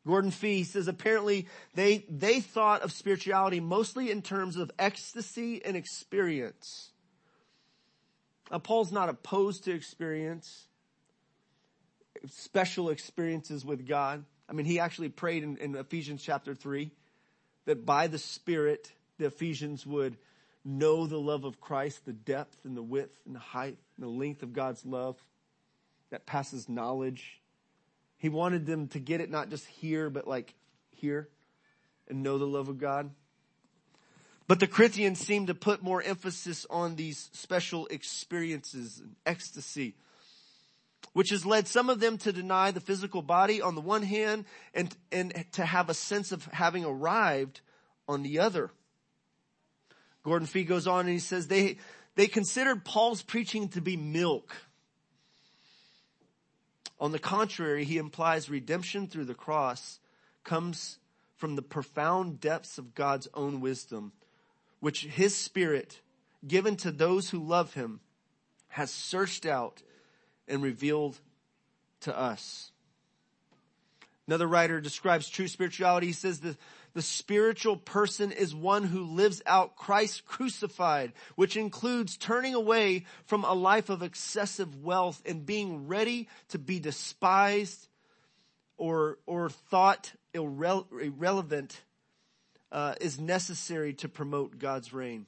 Gordon 0.06 0.30
Fee 0.30 0.64
says 0.64 0.88
apparently 0.88 1.46
they, 1.74 2.04
they 2.08 2.40
thought 2.40 2.82
of 2.82 2.92
spirituality 2.92 3.60
mostly 3.60 4.10
in 4.10 4.22
terms 4.22 4.56
of 4.56 4.70
ecstasy 4.78 5.62
and 5.64 5.76
experience. 5.76 6.90
Now 8.50 8.58
Paul's 8.58 8.92
not 8.92 9.08
opposed 9.08 9.64
to 9.64 9.72
experience. 9.72 10.66
special 12.28 12.90
experiences 12.90 13.64
with 13.64 13.86
God. 13.86 14.24
I 14.48 14.52
mean, 14.52 14.66
he 14.66 14.80
actually 14.80 15.08
prayed 15.08 15.42
in, 15.42 15.56
in 15.58 15.74
Ephesians 15.76 16.22
chapter 16.22 16.54
3 16.54 16.90
that 17.66 17.86
by 17.86 18.08
the 18.08 18.18
Spirit, 18.18 18.92
the 19.18 19.26
Ephesians 19.26 19.86
would 19.86 20.16
know 20.64 21.06
the 21.06 21.20
love 21.20 21.44
of 21.44 21.60
Christ, 21.60 22.04
the 22.04 22.12
depth 22.12 22.64
and 22.64 22.76
the 22.76 22.82
width 22.82 23.18
and 23.24 23.34
the 23.34 23.40
height 23.40 23.78
and 23.96 24.04
the 24.04 24.10
length 24.10 24.42
of 24.42 24.52
God's 24.52 24.84
love 24.84 25.16
that 26.10 26.26
passes 26.26 26.68
knowledge. 26.68 27.40
He 28.18 28.28
wanted 28.28 28.66
them 28.66 28.88
to 28.88 28.98
get 28.98 29.20
it 29.20 29.30
not 29.30 29.48
just 29.48 29.66
here, 29.66 30.10
but 30.10 30.26
like 30.26 30.54
here 30.90 31.28
and 32.08 32.22
know 32.22 32.36
the 32.36 32.46
love 32.46 32.68
of 32.68 32.78
God. 32.78 33.10
But 34.50 34.58
the 34.58 34.66
Corinthians 34.66 35.20
seem 35.20 35.46
to 35.46 35.54
put 35.54 35.80
more 35.80 36.02
emphasis 36.02 36.66
on 36.68 36.96
these 36.96 37.30
special 37.32 37.86
experiences 37.86 38.98
and 38.98 39.14
ecstasy, 39.24 39.94
which 41.12 41.30
has 41.30 41.46
led 41.46 41.68
some 41.68 41.88
of 41.88 42.00
them 42.00 42.18
to 42.18 42.32
deny 42.32 42.72
the 42.72 42.80
physical 42.80 43.22
body 43.22 43.62
on 43.62 43.76
the 43.76 43.80
one 43.80 44.02
hand 44.02 44.46
and, 44.74 44.92
and 45.12 45.44
to 45.52 45.64
have 45.64 45.88
a 45.88 45.94
sense 45.94 46.32
of 46.32 46.46
having 46.46 46.84
arrived 46.84 47.60
on 48.08 48.24
the 48.24 48.40
other. 48.40 48.72
Gordon 50.24 50.48
Fee 50.48 50.64
goes 50.64 50.88
on 50.88 51.02
and 51.02 51.10
he 51.10 51.20
says 51.20 51.46
they, 51.46 51.76
they 52.16 52.26
considered 52.26 52.84
Paul's 52.84 53.22
preaching 53.22 53.68
to 53.68 53.80
be 53.80 53.96
milk. 53.96 54.52
On 56.98 57.12
the 57.12 57.20
contrary, 57.20 57.84
he 57.84 57.98
implies 57.98 58.50
redemption 58.50 59.06
through 59.06 59.26
the 59.26 59.32
cross 59.32 60.00
comes 60.42 60.98
from 61.36 61.54
the 61.54 61.62
profound 61.62 62.40
depths 62.40 62.78
of 62.78 62.96
God's 62.96 63.28
own 63.32 63.60
wisdom, 63.60 64.10
which 64.80 65.04
his 65.04 65.36
spirit, 65.36 66.00
given 66.46 66.76
to 66.76 66.90
those 66.90 67.30
who 67.30 67.38
love 67.38 67.74
him, 67.74 68.00
has 68.68 68.90
searched 68.90 69.46
out 69.46 69.82
and 70.48 70.62
revealed 70.62 71.18
to 72.00 72.18
us. 72.18 72.72
Another 74.26 74.46
writer 74.46 74.80
describes 74.80 75.28
true 75.28 75.48
spirituality. 75.48 76.06
He 76.06 76.12
says 76.12 76.38
the, 76.38 76.56
the 76.94 77.02
spiritual 77.02 77.76
person 77.76 78.30
is 78.30 78.54
one 78.54 78.84
who 78.84 79.02
lives 79.02 79.42
out 79.44 79.74
Christ 79.76 80.24
crucified, 80.24 81.12
which 81.34 81.56
includes 81.56 82.16
turning 82.16 82.54
away 82.54 83.06
from 83.26 83.44
a 83.44 83.52
life 83.52 83.90
of 83.90 84.02
excessive 84.02 84.82
wealth 84.82 85.20
and 85.26 85.44
being 85.44 85.88
ready 85.88 86.28
to 86.50 86.58
be 86.58 86.78
despised 86.78 87.88
or, 88.76 89.18
or 89.26 89.50
thought 89.50 90.12
irre- 90.32 90.86
irrelevant 90.92 91.80
uh, 92.72 92.94
is 93.00 93.18
necessary 93.18 93.94
to 93.94 94.08
promote 94.08 94.58
God's 94.58 94.92
reign. 94.92 95.26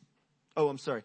Oh, 0.56 0.68
I'm 0.68 0.78
sorry. 0.78 1.02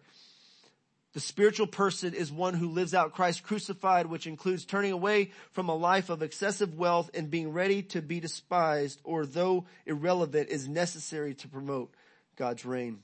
The 1.14 1.20
spiritual 1.20 1.66
person 1.66 2.14
is 2.14 2.30
one 2.30 2.54
who 2.54 2.68
lives 2.68 2.94
out 2.94 3.14
Christ 3.14 3.42
crucified, 3.42 4.06
which 4.06 4.26
includes 4.26 4.64
turning 4.64 4.92
away 4.92 5.32
from 5.52 5.68
a 5.68 5.74
life 5.74 6.10
of 6.10 6.22
excessive 6.22 6.74
wealth 6.74 7.10
and 7.14 7.30
being 7.30 7.52
ready 7.52 7.82
to 7.84 8.02
be 8.02 8.20
despised 8.20 9.00
or 9.04 9.24
though 9.24 9.64
irrelevant 9.86 10.50
is 10.50 10.68
necessary 10.68 11.34
to 11.34 11.48
promote 11.48 11.92
God's 12.36 12.64
reign. 12.64 13.00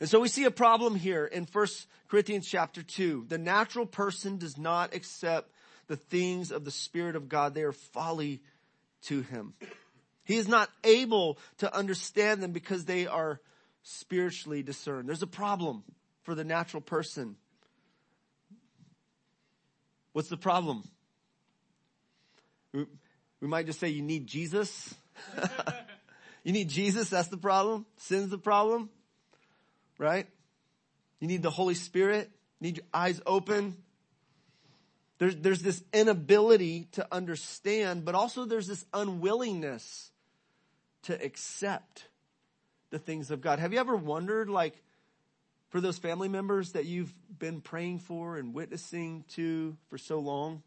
And 0.00 0.08
so 0.08 0.20
we 0.20 0.28
see 0.28 0.44
a 0.44 0.50
problem 0.50 0.94
here 0.94 1.24
in 1.24 1.46
1 1.50 1.66
Corinthians 2.08 2.46
chapter 2.46 2.82
2. 2.82 3.26
The 3.28 3.38
natural 3.38 3.86
person 3.86 4.38
does 4.38 4.58
not 4.58 4.94
accept 4.94 5.50
the 5.86 5.96
things 5.96 6.52
of 6.52 6.64
the 6.64 6.70
Spirit 6.70 7.16
of 7.16 7.28
God. 7.28 7.54
They 7.54 7.62
are 7.62 7.72
folly 7.72 8.42
to 9.02 9.22
him. 9.22 9.54
He 10.28 10.36
is 10.36 10.46
not 10.46 10.68
able 10.84 11.38
to 11.56 11.74
understand 11.74 12.42
them 12.42 12.52
because 12.52 12.84
they 12.84 13.06
are 13.06 13.40
spiritually 13.82 14.62
discerned. 14.62 15.08
There's 15.08 15.22
a 15.22 15.26
problem 15.26 15.84
for 16.22 16.34
the 16.34 16.44
natural 16.44 16.82
person. 16.82 17.36
What's 20.12 20.28
the 20.28 20.36
problem? 20.36 20.84
We, 22.74 22.84
might 23.40 23.64
just 23.64 23.80
say 23.80 23.88
you 23.88 24.02
need 24.02 24.26
Jesus. 24.26 24.94
you 26.44 26.52
need 26.52 26.68
Jesus, 26.68 27.08
that's 27.08 27.28
the 27.28 27.38
problem. 27.38 27.86
Sin's 27.96 28.28
the 28.28 28.36
problem. 28.36 28.90
Right? 29.96 30.26
You 31.20 31.28
need 31.28 31.42
the 31.42 31.50
Holy 31.50 31.74
Spirit. 31.74 32.30
You 32.60 32.66
need 32.66 32.76
your 32.76 32.86
eyes 32.92 33.18
open. 33.24 33.78
There's, 35.16 35.36
there's 35.36 35.62
this 35.62 35.82
inability 35.94 36.88
to 36.92 37.08
understand, 37.10 38.04
but 38.04 38.14
also 38.14 38.44
there's 38.44 38.66
this 38.66 38.84
unwillingness 38.92 40.10
to 41.02 41.24
accept 41.24 42.08
the 42.90 42.98
things 42.98 43.30
of 43.30 43.40
God. 43.40 43.58
Have 43.58 43.72
you 43.72 43.78
ever 43.78 43.96
wondered, 43.96 44.48
like, 44.48 44.74
for 45.68 45.80
those 45.80 45.98
family 45.98 46.28
members 46.28 46.72
that 46.72 46.86
you've 46.86 47.12
been 47.38 47.60
praying 47.60 47.98
for 47.98 48.36
and 48.36 48.54
witnessing 48.54 49.24
to 49.34 49.76
for 49.88 49.98
so 49.98 50.18
long? 50.18 50.62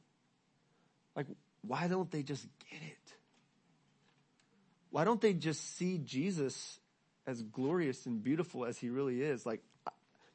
Like, 1.15 1.27
why 1.61 1.87
don't 1.87 2.09
they 2.11 2.23
just 2.23 2.47
get 2.69 2.81
it? 2.81 3.13
Why 4.91 5.03
don't 5.03 5.21
they 5.21 5.33
just 5.33 5.75
see 5.77 5.97
Jesus 5.97 6.79
as 7.25 7.41
glorious 7.41 8.05
and 8.05 8.23
beautiful 8.23 8.65
as 8.65 8.77
he 8.77 8.89
really 8.89 9.21
is? 9.21 9.45
Like, 9.45 9.61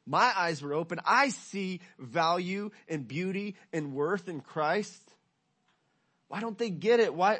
my 0.05 0.31
eyes 0.35 0.61
were 0.61 0.73
open. 0.73 0.99
I 1.05 1.29
see 1.29 1.81
value 1.99 2.71
and 2.87 3.07
beauty 3.07 3.55
and 3.73 3.93
worth 3.93 4.29
in 4.29 4.39
Christ. 4.39 5.01
Why 6.29 6.41
don't 6.41 6.57
they 6.57 6.69
get 6.69 6.99
it? 6.99 7.13
Why? 7.13 7.39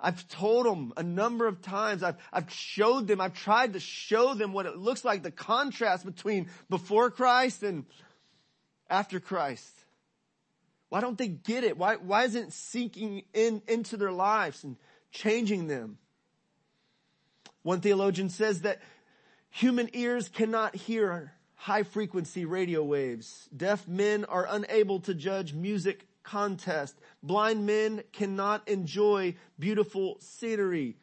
I've 0.00 0.26
told 0.28 0.66
them 0.66 0.92
a 0.96 1.02
number 1.02 1.46
of 1.46 1.62
times. 1.62 2.02
I've, 2.02 2.16
I've 2.32 2.50
showed 2.52 3.06
them, 3.06 3.20
I've 3.20 3.34
tried 3.34 3.74
to 3.74 3.80
show 3.80 4.34
them 4.34 4.52
what 4.52 4.66
it 4.66 4.76
looks 4.76 5.04
like, 5.04 5.22
the 5.22 5.30
contrast 5.30 6.04
between 6.04 6.50
before 6.68 7.10
Christ 7.10 7.62
and 7.62 7.84
after 8.90 9.20
Christ. 9.20 9.72
Why 10.88 11.00
don't 11.00 11.18
they 11.18 11.28
get 11.28 11.64
it? 11.64 11.76
Why, 11.76 11.96
why 11.96 12.24
isn't 12.24 12.48
it 12.48 12.52
sinking 12.52 13.22
in, 13.34 13.62
into 13.68 13.96
their 13.96 14.10
lives 14.10 14.64
and 14.64 14.76
changing 15.12 15.68
them? 15.68 15.98
One 17.62 17.80
theologian 17.80 18.30
says 18.30 18.62
that 18.62 18.80
human 19.50 19.90
ears 19.92 20.28
cannot 20.28 20.74
hear 20.74 21.34
high 21.58 21.82
frequency 21.82 22.44
radio 22.44 22.82
waves. 22.82 23.48
Deaf 23.54 23.86
men 23.86 24.24
are 24.24 24.46
unable 24.48 25.00
to 25.00 25.12
judge 25.12 25.52
music 25.52 26.06
contest. 26.22 26.96
Blind 27.22 27.66
men 27.66 28.02
cannot 28.12 28.66
enjoy 28.68 29.34
beautiful 29.58 30.16
scenery 30.20 30.96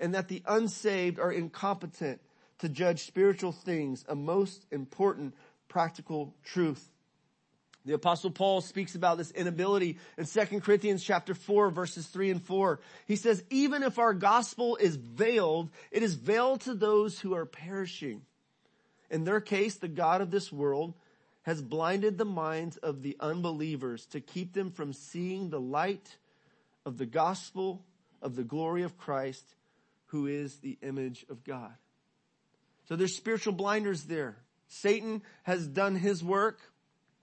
and 0.00 0.14
that 0.14 0.28
the 0.28 0.42
unsaved 0.46 1.20
are 1.20 1.32
incompetent 1.32 2.20
to 2.58 2.68
judge 2.68 3.06
spiritual 3.06 3.52
things, 3.52 4.04
a 4.08 4.16
most 4.16 4.66
important 4.72 5.34
practical 5.68 6.34
truth. 6.44 6.90
The 7.84 7.94
apostle 7.94 8.30
Paul 8.30 8.62
speaks 8.62 8.96
about 8.96 9.18
this 9.18 9.30
inability 9.30 9.98
in 10.18 10.24
2 10.24 10.60
Corinthians 10.60 11.04
chapter 11.04 11.34
4 11.34 11.70
verses 11.70 12.06
3 12.06 12.32
and 12.32 12.42
4. 12.42 12.80
He 13.06 13.14
says, 13.14 13.44
even 13.50 13.84
if 13.84 13.98
our 13.98 14.14
gospel 14.14 14.76
is 14.76 14.96
veiled, 14.96 15.70
it 15.92 16.02
is 16.02 16.14
veiled 16.14 16.62
to 16.62 16.74
those 16.74 17.20
who 17.20 17.34
are 17.34 17.46
perishing. 17.46 18.22
In 19.14 19.22
their 19.22 19.40
case, 19.40 19.76
the 19.76 19.86
God 19.86 20.22
of 20.22 20.32
this 20.32 20.50
world 20.50 20.92
has 21.42 21.62
blinded 21.62 22.18
the 22.18 22.24
minds 22.24 22.78
of 22.78 23.02
the 23.02 23.16
unbelievers 23.20 24.06
to 24.06 24.20
keep 24.20 24.54
them 24.54 24.72
from 24.72 24.92
seeing 24.92 25.50
the 25.50 25.60
light 25.60 26.16
of 26.84 26.98
the 26.98 27.06
gospel 27.06 27.84
of 28.20 28.34
the 28.34 28.42
glory 28.42 28.82
of 28.82 28.98
Christ, 28.98 29.44
who 30.06 30.26
is 30.26 30.56
the 30.56 30.78
image 30.82 31.24
of 31.30 31.44
God. 31.44 31.70
So 32.88 32.96
there's 32.96 33.14
spiritual 33.14 33.52
blinders 33.52 34.02
there. 34.02 34.34
Satan 34.66 35.22
has 35.44 35.64
done 35.68 35.94
his 35.94 36.24
work. 36.24 36.58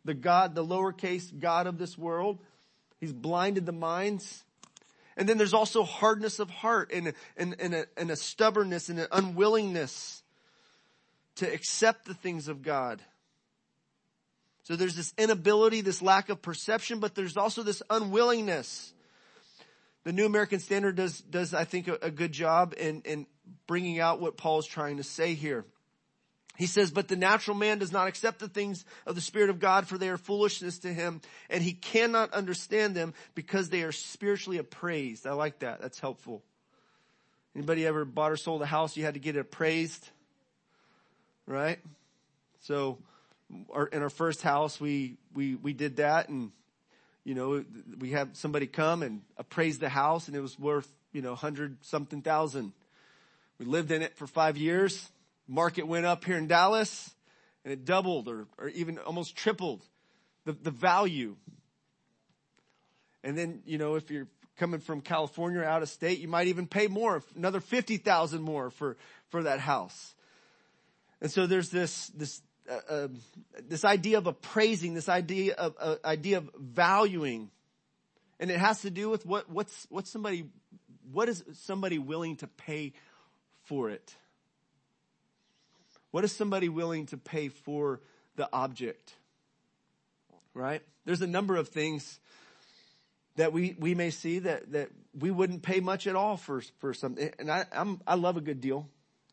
The 0.05 0.13
God, 0.13 0.55
the 0.55 0.63
lowercase 0.63 1.37
God 1.37 1.67
of 1.67 1.77
this 1.77 1.97
world. 1.97 2.39
He's 3.01 3.11
blinded 3.11 3.65
the 3.65 3.73
minds. 3.73 4.45
And 5.17 5.27
then 5.27 5.37
there's 5.37 5.53
also 5.53 5.83
hardness 5.83 6.39
of 6.39 6.49
heart 6.49 6.89
and, 6.93 7.11
and, 7.35 7.57
and, 7.59 7.75
a, 7.75 7.85
and 7.97 8.09
a 8.09 8.15
stubbornness 8.15 8.87
and 8.87 8.97
an 8.97 9.07
unwillingness 9.11 10.20
to 11.41 11.51
accept 11.51 12.05
the 12.05 12.13
things 12.13 12.47
of 12.47 12.61
God. 12.61 13.01
So 14.61 14.75
there's 14.75 14.95
this 14.95 15.11
inability, 15.17 15.81
this 15.81 16.03
lack 16.03 16.29
of 16.29 16.39
perception, 16.39 16.99
but 16.99 17.15
there's 17.15 17.35
also 17.35 17.63
this 17.63 17.81
unwillingness. 17.89 18.93
The 20.03 20.13
New 20.13 20.27
American 20.27 20.59
Standard 20.59 20.95
does, 20.95 21.19
does 21.19 21.55
I 21.55 21.63
think, 21.63 21.87
a, 21.87 21.97
a 22.03 22.11
good 22.11 22.31
job 22.31 22.75
in, 22.77 23.01
in 23.05 23.25
bringing 23.65 23.99
out 23.99 24.21
what 24.21 24.37
Paul's 24.37 24.67
trying 24.67 24.97
to 24.97 25.03
say 25.03 25.33
here. 25.33 25.65
He 26.57 26.67
says, 26.67 26.91
but 26.91 27.07
the 27.07 27.15
natural 27.15 27.57
man 27.57 27.79
does 27.79 27.91
not 27.91 28.07
accept 28.07 28.37
the 28.37 28.47
things 28.47 28.85
of 29.07 29.15
the 29.15 29.21
Spirit 29.21 29.49
of 29.49 29.59
God 29.59 29.87
for 29.87 29.97
they 29.97 30.09
are 30.09 30.17
foolishness 30.17 30.77
to 30.79 30.93
him 30.93 31.21
and 31.49 31.63
he 31.63 31.73
cannot 31.73 32.33
understand 32.33 32.93
them 32.93 33.15
because 33.33 33.69
they 33.69 33.81
are 33.81 33.91
spiritually 33.91 34.59
appraised. 34.59 35.25
I 35.25 35.31
like 35.31 35.59
that. 35.59 35.81
That's 35.81 35.99
helpful. 35.99 36.43
Anybody 37.55 37.87
ever 37.87 38.05
bought 38.05 38.31
or 38.31 38.37
sold 38.37 38.61
a 38.61 38.67
house 38.67 38.95
you 38.95 39.03
had 39.03 39.15
to 39.15 39.19
get 39.19 39.35
it 39.35 39.39
appraised? 39.39 40.07
Right? 41.45 41.79
So 42.61 42.99
our, 43.73 43.87
in 43.87 44.01
our 44.01 44.09
first 44.09 44.41
house, 44.41 44.79
we, 44.79 45.17
we, 45.33 45.55
we 45.55 45.73
did 45.73 45.97
that 45.97 46.29
and, 46.29 46.51
you 47.23 47.35
know, 47.35 47.63
we 47.99 48.11
had 48.11 48.35
somebody 48.37 48.67
come 48.67 49.03
and 49.03 49.21
appraise 49.37 49.79
the 49.79 49.89
house 49.89 50.27
and 50.27 50.35
it 50.35 50.41
was 50.41 50.57
worth, 50.57 50.91
you 51.11 51.21
know, 51.21 51.35
hundred 51.35 51.83
something 51.83 52.21
thousand. 52.21 52.73
We 53.59 53.65
lived 53.65 53.91
in 53.91 54.01
it 54.01 54.15
for 54.15 54.27
five 54.27 54.57
years. 54.57 55.09
Market 55.47 55.87
went 55.87 56.05
up 56.05 56.23
here 56.23 56.37
in 56.37 56.47
Dallas 56.47 57.13
and 57.63 57.73
it 57.73 57.85
doubled 57.85 58.27
or, 58.27 58.47
or 58.57 58.69
even 58.69 58.97
almost 58.99 59.35
tripled 59.35 59.83
the, 60.45 60.53
the 60.53 60.71
value. 60.71 61.35
And 63.23 63.37
then, 63.37 63.61
you 63.65 63.77
know, 63.77 63.95
if 63.95 64.09
you're 64.09 64.27
coming 64.57 64.79
from 64.79 65.01
California 65.01 65.59
or 65.59 65.65
out 65.65 65.81
of 65.81 65.89
state, 65.89 66.19
you 66.19 66.27
might 66.27 66.47
even 66.47 66.67
pay 66.67 66.87
more, 66.87 67.23
another 67.35 67.59
50,000 67.59 68.41
more 68.41 68.69
for, 68.69 68.97
for 69.29 69.43
that 69.43 69.59
house. 69.59 70.15
And 71.21 71.31
so 71.31 71.45
there's 71.45 71.69
this, 71.69 72.07
this, 72.07 72.41
uh, 72.69 72.79
uh, 72.89 73.07
this 73.67 73.85
idea 73.85 74.17
of 74.17 74.27
appraising, 74.27 74.93
this 74.93 75.09
idea 75.09 75.53
of, 75.53 75.75
uh, 75.79 75.95
idea 76.03 76.37
of 76.37 76.49
valuing. 76.57 77.51
And 78.39 78.49
it 78.49 78.59
has 78.59 78.81
to 78.81 78.89
do 78.89 79.09
with 79.09 79.25
what, 79.25 79.49
what's, 79.49 79.85
what's 79.89 80.09
somebody, 80.09 80.45
what 81.11 81.29
is 81.29 81.43
somebody 81.53 81.99
willing 81.99 82.37
to 82.37 82.47
pay 82.47 82.93
for 83.65 83.91
it? 83.91 84.15
What 86.09 86.23
is 86.23 86.31
somebody 86.31 86.69
willing 86.69 87.05
to 87.07 87.17
pay 87.17 87.49
for 87.49 88.01
the 88.35 88.49
object? 88.51 89.13
Right? 90.53 90.81
There's 91.05 91.21
a 91.21 91.27
number 91.27 91.55
of 91.55 91.69
things 91.69 92.19
that 93.35 93.53
we, 93.53 93.75
we 93.79 93.95
may 93.95 94.09
see 94.09 94.39
that, 94.39 94.71
that 94.71 94.89
we 95.17 95.31
wouldn't 95.31 95.61
pay 95.61 95.79
much 95.79 96.07
at 96.07 96.15
all 96.15 96.35
for, 96.35 96.61
for 96.79 96.93
something. 96.93 97.31
And 97.39 97.49
I, 97.49 97.65
I'm, 97.71 98.01
I 98.05 98.15
love 98.15 98.37
a 98.37 98.41
good 98.41 98.59
deal. 98.59 98.89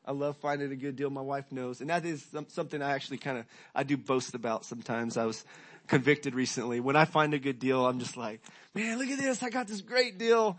I 0.09 0.13
love 0.13 0.39
finding 0.39 0.73
a 0.73 0.77
good 0.77 0.97
deal. 0.97 1.11
My 1.11 1.21
wife 1.21 1.53
knows. 1.53 1.83
And 1.83 1.91
that 1.91 2.07
is 2.07 2.27
something 2.49 2.81
I 2.81 2.93
actually 2.93 3.19
kind 3.19 3.37
of, 3.37 3.45
I 3.75 3.83
do 3.83 3.99
boast 3.99 4.35
about 4.35 4.65
sometimes. 4.65 5.19
I 5.19 5.27
was 5.27 5.45
convicted 5.87 6.35
recently. 6.35 6.81
When 6.81 6.97
I 6.97 7.05
find 7.05 7.35
a 7.35 7.39
good 7.39 7.59
deal, 7.59 7.87
I'm 7.87 7.99
just 7.99 8.17
like, 8.17 8.41
man, 8.75 8.99
look 8.99 9.11
at 9.11 9.19
this. 9.19 9.43
I 9.43 9.51
got 9.51 9.69
this 9.69 9.83
great 9.83 10.17
deal. 10.17 10.57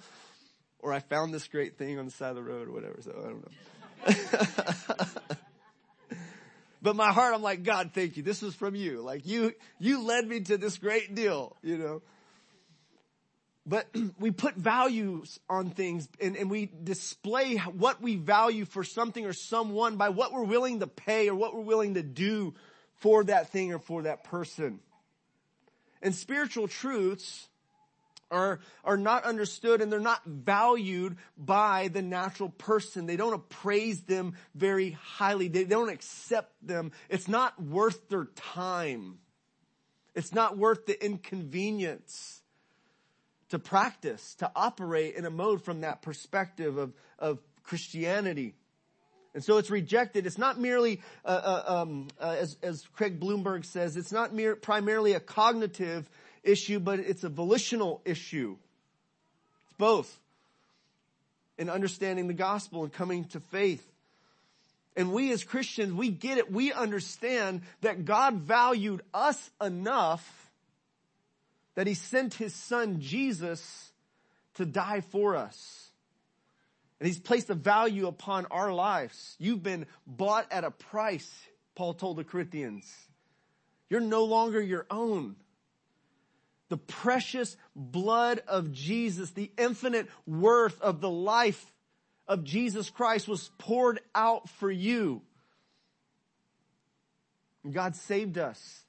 Or 0.77 0.93
I 0.93 0.99
found 0.99 1.33
this 1.33 1.47
great 1.47 1.79
thing 1.79 1.97
on 1.97 2.05
the 2.05 2.11
side 2.11 2.29
of 2.29 2.35
the 2.35 2.43
road 2.43 2.67
or 2.67 2.71
whatever. 2.71 2.99
So 3.01 3.11
I 3.17 3.23
don't 3.23 3.41
know. 4.93 5.07
but 6.83 6.95
my 6.95 7.11
heart, 7.11 7.33
I'm 7.33 7.41
like, 7.41 7.63
God, 7.63 7.89
thank 7.95 8.17
you. 8.17 8.23
This 8.23 8.43
was 8.43 8.53
from 8.53 8.75
you. 8.75 9.01
Like 9.01 9.25
you, 9.25 9.53
you 9.79 10.03
led 10.03 10.27
me 10.27 10.41
to 10.41 10.59
this 10.59 10.77
great 10.77 11.15
deal, 11.15 11.57
you 11.63 11.79
know. 11.79 12.03
But 13.69 13.87
we 14.19 14.31
put 14.31 14.55
values 14.55 15.39
on 15.47 15.69
things 15.69 16.09
and, 16.19 16.35
and 16.35 16.49
we 16.49 16.65
display 16.83 17.57
what 17.57 18.01
we 18.01 18.15
value 18.15 18.65
for 18.65 18.83
something 18.83 19.25
or 19.25 19.33
someone 19.33 19.95
by 19.95 20.09
what 20.09 20.33
we're 20.33 20.43
willing 20.43 20.79
to 20.79 20.87
pay 20.87 21.29
or 21.29 21.35
what 21.35 21.55
we're 21.55 21.61
willing 21.61 21.93
to 21.93 22.03
do 22.03 22.55
for 22.95 23.23
that 23.25 23.51
thing 23.51 23.71
or 23.71 23.79
for 23.79 24.01
that 24.03 24.23
person. 24.23 24.79
And 26.01 26.15
spiritual 26.15 26.67
truths 26.67 27.47
are, 28.31 28.59
are 28.83 28.97
not 28.97 29.23
understood 29.23 29.81
and 29.81 29.91
they're 29.91 29.99
not 29.99 30.25
valued 30.25 31.17
by 31.37 31.89
the 31.89 32.01
natural 32.01 32.49
person. 32.49 33.05
They 33.05 33.17
don't 33.17 33.33
appraise 33.33 34.01
them 34.01 34.33
very 34.55 34.91
highly. 34.91 35.47
They 35.47 35.65
don't 35.65 35.89
accept 35.89 36.53
them. 36.65 36.91
It's 37.07 37.27
not 37.27 37.61
worth 37.61 38.09
their 38.09 38.25
time. 38.25 39.19
It's 40.15 40.33
not 40.33 40.57
worth 40.57 40.87
the 40.87 41.05
inconvenience 41.05 42.41
to 43.49 43.59
practice, 43.59 44.35
to 44.35 44.51
operate 44.55 45.15
in 45.15 45.25
a 45.25 45.29
mode 45.29 45.63
from 45.63 45.81
that 45.81 46.01
perspective 46.01 46.77
of, 46.77 46.93
of 47.17 47.39
Christianity. 47.63 48.53
And 49.33 49.43
so 49.43 49.57
it's 49.57 49.69
rejected. 49.69 50.25
It's 50.25 50.37
not 50.37 50.59
merely, 50.59 51.01
uh, 51.23 51.27
uh, 51.27 51.81
um, 51.81 52.07
uh, 52.19 52.35
as, 52.39 52.57
as 52.63 52.83
Craig 52.93 53.19
Blomberg 53.19 53.65
says, 53.65 53.95
it's 53.95 54.11
not 54.11 54.33
mere, 54.33 54.55
primarily 54.55 55.13
a 55.13 55.19
cognitive 55.19 56.09
issue, 56.43 56.79
but 56.79 56.99
it's 56.99 57.23
a 57.23 57.29
volitional 57.29 58.01
issue. 58.05 58.57
It's 59.65 59.77
both. 59.77 60.19
In 61.57 61.69
understanding 61.69 62.27
the 62.27 62.33
gospel 62.33 62.83
and 62.83 62.93
coming 62.93 63.25
to 63.25 63.39
faith. 63.39 63.85
And 64.95 65.11
we 65.13 65.31
as 65.31 65.43
Christians, 65.43 65.93
we 65.93 66.09
get 66.09 66.37
it. 66.37 66.51
We 66.51 66.73
understand 66.73 67.61
that 67.81 68.05
God 68.05 68.35
valued 68.35 69.01
us 69.13 69.49
enough 69.61 70.48
that 71.79 71.87
he 71.87 71.93
sent 71.93 72.33
his 72.33 72.53
son 72.53 72.99
Jesus 72.99 73.93
to 74.55 74.65
die 74.65 74.99
for 74.99 75.37
us. 75.37 75.87
And 76.99 77.07
he's 77.07 77.17
placed 77.17 77.49
a 77.49 77.55
value 77.55 78.07
upon 78.07 78.47
our 78.47 78.73
lives. 78.73 79.37
You've 79.39 79.63
been 79.63 79.85
bought 80.05 80.51
at 80.51 80.65
a 80.65 80.71
price, 80.71 81.33
Paul 81.75 81.93
told 81.93 82.17
the 82.17 82.25
Corinthians. 82.25 82.83
You're 83.89 84.01
no 84.01 84.25
longer 84.25 84.59
your 84.59 84.87
own. 84.91 85.37
The 86.67 86.75
precious 86.75 87.55
blood 87.77 88.41
of 88.45 88.73
Jesus, 88.73 89.29
the 89.29 89.49
infinite 89.57 90.09
worth 90.27 90.81
of 90.81 90.99
the 90.99 91.09
life 91.09 91.65
of 92.27 92.43
Jesus 92.43 92.89
Christ 92.89 93.25
was 93.25 93.49
poured 93.57 94.01
out 94.13 94.49
for 94.49 94.69
you. 94.69 95.21
God 97.71 97.95
saved 97.95 98.37
us 98.37 98.81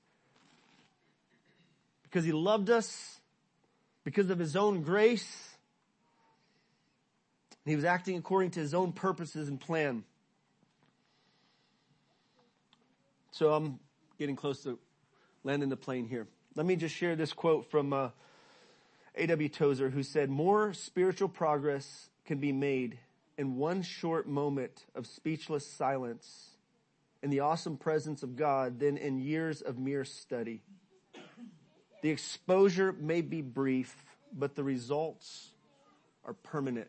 because 2.11 2.25
he 2.25 2.33
loved 2.33 2.71
us, 2.71 3.21
because 4.05 4.31
of 4.31 4.39
his 4.39 4.57
own 4.57 4.83
grace. 4.83 5.49
He 7.65 7.77
was 7.77 7.85
acting 7.85 8.17
according 8.17 8.51
to 8.53 8.61
his 8.61 8.75
own 8.75 8.93
purposes 8.93 9.49
and 9.49 9.61
plan. 9.61 10.03
So 13.31 13.55
I'm 13.55 13.79
getting 14.19 14.35
close 14.35 14.63
to 14.65 14.79
landing 15.45 15.69
the 15.69 15.77
plane 15.77 16.09
here. 16.09 16.27
Let 16.57 16.67
me 16.67 16.75
just 16.75 16.95
share 16.95 17.15
this 17.15 17.33
quote 17.33 17.71
from 17.71 17.93
uh, 17.93 18.09
A.W. 19.15 19.49
Tozer, 19.49 19.89
who 19.89 20.03
said, 20.03 20.31
More 20.31 20.73
spiritual 20.73 21.29
progress 21.29 22.09
can 22.25 22.39
be 22.39 22.51
made 22.51 22.99
in 23.39 23.57
one 23.57 23.83
short 23.83 24.27
moment 24.27 24.85
of 24.97 25.07
speechless 25.07 25.67
silence 25.67 26.49
in 27.23 27.31
the 27.31 27.41
awesome 27.41 27.77
presence 27.77 28.23
of 28.23 28.35
God 28.35 28.81
than 28.81 28.97
in 28.97 29.21
years 29.21 29.63
of 29.63 29.79
mere 29.79 30.05
study. 30.05 30.63
The 32.03 32.11
exposure 32.11 32.93
may 32.93 33.21
be 33.21 33.43
brief, 33.43 33.95
but 34.33 34.55
the 34.55 34.65
results 34.65 35.51
are 36.25 36.33
permanent. 36.33 36.89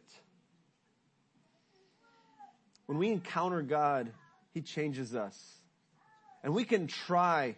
When 2.86 2.98
we 2.98 3.10
encounter 3.10 3.62
God, 3.62 4.12
He 4.54 4.62
changes 4.62 5.16
us. 5.16 5.38
And 6.44 6.54
we 6.54 6.64
can 6.64 6.88
try 6.88 7.56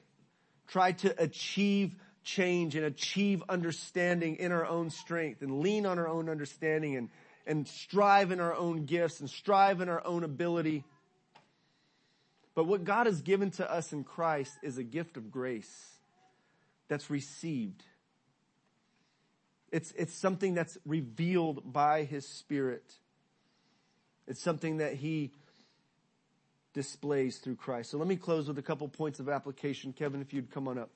try 0.68 0.94
to 0.94 1.22
achieve 1.22 1.96
change 2.24 2.76
and 2.76 2.86
achieve 2.86 3.44
understanding 3.50 4.38
in 4.38 4.52
our 4.52 4.66
own 4.66 4.90
strength 4.90 5.42
and 5.42 5.60
lean 5.60 5.86
on 5.86 6.00
our 6.00 6.08
own 6.08 6.30
understanding 6.30 6.96
and, 6.96 7.10
and 7.46 7.68
strive 7.68 8.32
in 8.32 8.40
our 8.40 8.56
own 8.56 8.86
gifts 8.86 9.20
and 9.20 9.30
strive 9.30 9.82
in 9.82 9.90
our 9.90 10.06
own 10.06 10.24
ability. 10.24 10.84
But 12.56 12.66
what 12.66 12.86
God 12.86 13.08
has 13.08 13.22
given 13.22 13.52
to 13.52 13.70
us 13.70 13.92
in 13.92 14.04
Christ 14.04 14.54
is 14.64 14.78
a 14.78 14.84
gift 14.84 15.18
of 15.18 15.32
grace 15.32 15.93
that's 16.88 17.10
received. 17.10 17.84
It's, 19.72 19.92
it's 19.94 20.14
something 20.14 20.54
that's 20.54 20.78
revealed 20.86 21.74
by 21.74 22.04
His 22.04 22.28
Spirit. 22.28 22.84
It's 24.28 24.42
something 24.42 24.78
that 24.78 24.94
He 24.94 25.32
displays 26.74 27.38
through 27.38 27.56
Christ. 27.56 27.92
So 27.92 27.98
let 27.98 28.08
me 28.08 28.16
close 28.16 28.48
with 28.48 28.58
a 28.58 28.62
couple 28.62 28.88
points 28.88 29.20
of 29.20 29.30
application. 29.30 29.94
Kevin, 29.94 30.22
if 30.22 30.34
you'd 30.34 30.52
come 30.52 30.68
on 30.68 30.78
up. 30.78 30.90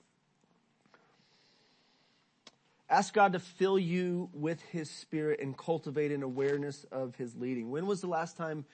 Ask 2.90 3.14
God 3.14 3.34
to 3.34 3.40
fill 3.40 3.78
you 3.78 4.30
with 4.34 4.62
His 4.62 4.90
Spirit 4.90 5.42
and 5.42 5.58
cultivate 5.58 6.12
an 6.12 6.24
awareness 6.24 6.86
of 6.92 7.16
His 7.16 7.36
leading. 7.36 7.70
When 7.70 7.86
was 7.86 8.02
the 8.02 8.08
last 8.08 8.38
time 8.38 8.66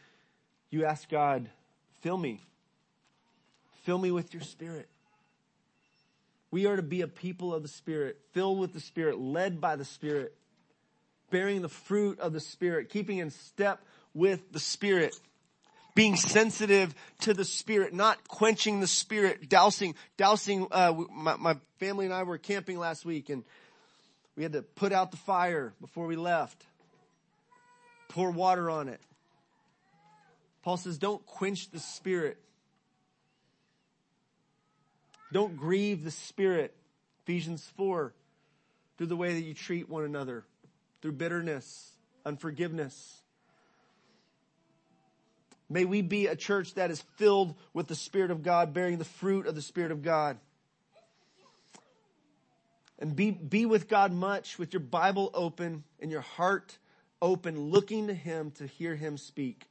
you 0.70 0.86
asked 0.86 1.10
God, 1.10 1.50
fill 2.02 2.18
me? 2.18 2.42
Fill 3.84 3.98
me 3.98 4.12
with 4.12 4.34
your 4.34 4.44
Spirit. 4.44 4.88
We 6.54 6.68
are 6.68 6.76
to 6.76 6.84
be 6.84 7.02
a 7.02 7.08
people 7.08 7.52
of 7.52 7.64
the 7.64 7.68
Spirit, 7.68 8.20
filled 8.32 8.60
with 8.60 8.74
the 8.74 8.80
Spirit, 8.80 9.18
led 9.18 9.60
by 9.60 9.76
the 9.76 9.84
Spirit, 9.84 10.36
bearing 11.32 11.64
the 11.64 11.68
fruit 11.68 12.20
of 12.20 12.32
the 12.32 12.40
Spirit, 12.40 12.90
keeping 12.90 13.18
in 13.18 13.32
step 13.32 13.84
with 14.14 14.52
the 14.52 14.60
Spirit 14.60 15.16
being 15.96 16.16
sensitive 16.16 16.94
to 17.22 17.36
the 17.36 17.46
spirit, 17.46 17.94
not 17.94 18.28
quenching 18.28 18.80
the 18.80 18.88
spirit, 18.88 19.48
dousing, 19.48 19.94
dousing, 20.18 20.68
uh, 20.72 20.92
my, 21.12 21.36
my 21.36 21.56
family 21.80 22.06
and 22.06 22.14
I 22.14 22.24
were 22.24 22.40
camping 22.40 22.80
last 22.80 23.06
week 23.06 23.30
and 23.30 23.44
we 24.36 24.42
had 24.42 24.54
to 24.54 24.64
put 24.64 24.92
out 24.92 25.12
the 25.12 25.18
fire 25.18 25.72
before 25.80 26.08
we 26.08 26.16
left. 26.16 26.66
Pour 28.10 28.32
water 28.32 28.72
on 28.72 28.90
it. 28.90 29.00
Paul 30.64 30.78
says, 30.78 30.98
don't 30.98 31.24
quench 31.28 31.70
the 31.70 31.78
spirit. 31.80 32.40
Don't 35.34 35.58
grieve 35.58 36.04
the 36.04 36.12
spirit. 36.12 36.76
Ephesians 37.24 37.68
4, 37.76 38.14
through 38.98 39.08
the 39.08 39.16
way 39.16 39.34
that 39.34 39.42
you 39.42 39.54
treat 39.54 39.90
one 39.90 40.04
another, 40.04 40.46
through 41.02 41.14
bitterness, 41.14 41.92
unforgiveness. 42.26 43.22
May 45.70 45.86
we 45.86 46.02
be 46.04 46.28
a 46.28 46.36
church 46.36 46.76
that 46.76 46.92
is 46.92 47.02
filled 47.16 47.56
with 47.74 47.88
the 47.88 47.96
Spirit 47.96 48.30
of 48.30 48.44
God, 48.44 48.74
bearing 48.74 49.00
the 49.00 49.06
fruit 49.06 49.48
of 49.48 49.56
the 49.56 49.62
Spirit 49.62 49.92
of 49.92 50.04
God. 50.04 50.38
And 53.00 53.16
be, 53.16 53.32
be 53.32 53.66
with 53.66 53.88
God 53.88 54.14
much 54.14 54.60
with 54.60 54.72
your 54.72 54.82
Bible 54.82 55.32
open 55.34 55.84
and 56.00 56.12
your 56.12 56.22
heart 56.22 56.78
open, 57.22 57.72
looking 57.72 58.08
to 58.08 58.14
Him 58.14 58.52
to 58.52 58.68
hear 58.68 58.96
Him 58.96 59.18
speak. 59.18 59.66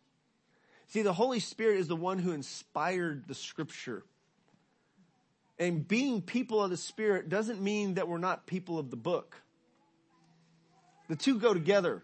See, 0.88 1.02
the 1.02 1.12
Holy 1.12 1.38
Spirit 1.38 1.78
is 1.78 1.86
the 1.86 1.96
one 1.96 2.18
who 2.18 2.32
inspired 2.32 3.28
the 3.28 3.34
scripture. 3.34 4.02
And 5.58 5.86
being 5.86 6.22
people 6.22 6.62
of 6.62 6.70
the 6.70 6.76
Spirit 6.76 7.28
doesn't 7.28 7.60
mean 7.60 7.94
that 7.94 8.08
we're 8.08 8.18
not 8.18 8.46
people 8.46 8.78
of 8.78 8.90
the 8.90 8.96
book. 8.96 9.36
The 11.08 11.16
two 11.16 11.38
go 11.38 11.52
together. 11.52 12.02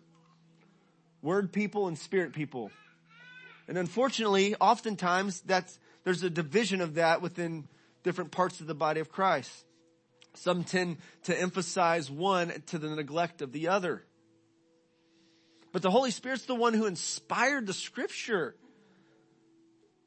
Word 1.23 1.53
people 1.53 1.89
and 1.89 1.99
spirit 1.99 2.33
people. 2.33 2.71
And 3.67 3.77
unfortunately, 3.77 4.55
oftentimes 4.57 5.41
that's, 5.41 5.79
there's 6.05 6.23
a 6.23 6.31
division 6.31 6.81
of 6.81 6.95
that 6.95 7.21
within 7.23 7.67
different 8.03 8.31
parts 8.31 8.61
of 8.61 8.67
the 8.67 8.75
body 8.75 9.01
of 9.01 9.11
Christ. 9.11 9.51
Some 10.35 10.63
tend 10.63 10.99
to 11.25 11.39
emphasize 11.39 12.11
one 12.11 12.53
to 12.67 12.79
the 12.79 12.95
neglect 12.95 13.43
of 13.43 13.53
the 13.53 13.69
other. 13.69 14.05
But 15.73 15.83
the 15.83 15.91
Holy 15.91 16.11
Spirit's 16.11 16.47
the 16.47 16.55
one 16.55 16.75
who 16.75 16.87
inspired 16.87 17.67
the 17.67 17.75
scripture. 17.75 18.55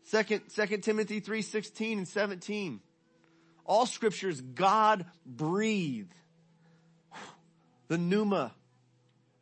Second, 0.06 0.42
Second 0.48 0.82
Timothy 0.82 1.20
3, 1.20 1.42
16 1.42 1.98
and 2.00 2.08
17. 2.08 2.80
All 3.66 3.86
scriptures 3.86 4.41
God 4.41 5.05
breathed. 5.26 6.14
The 7.88 7.97
pneuma 7.97 8.53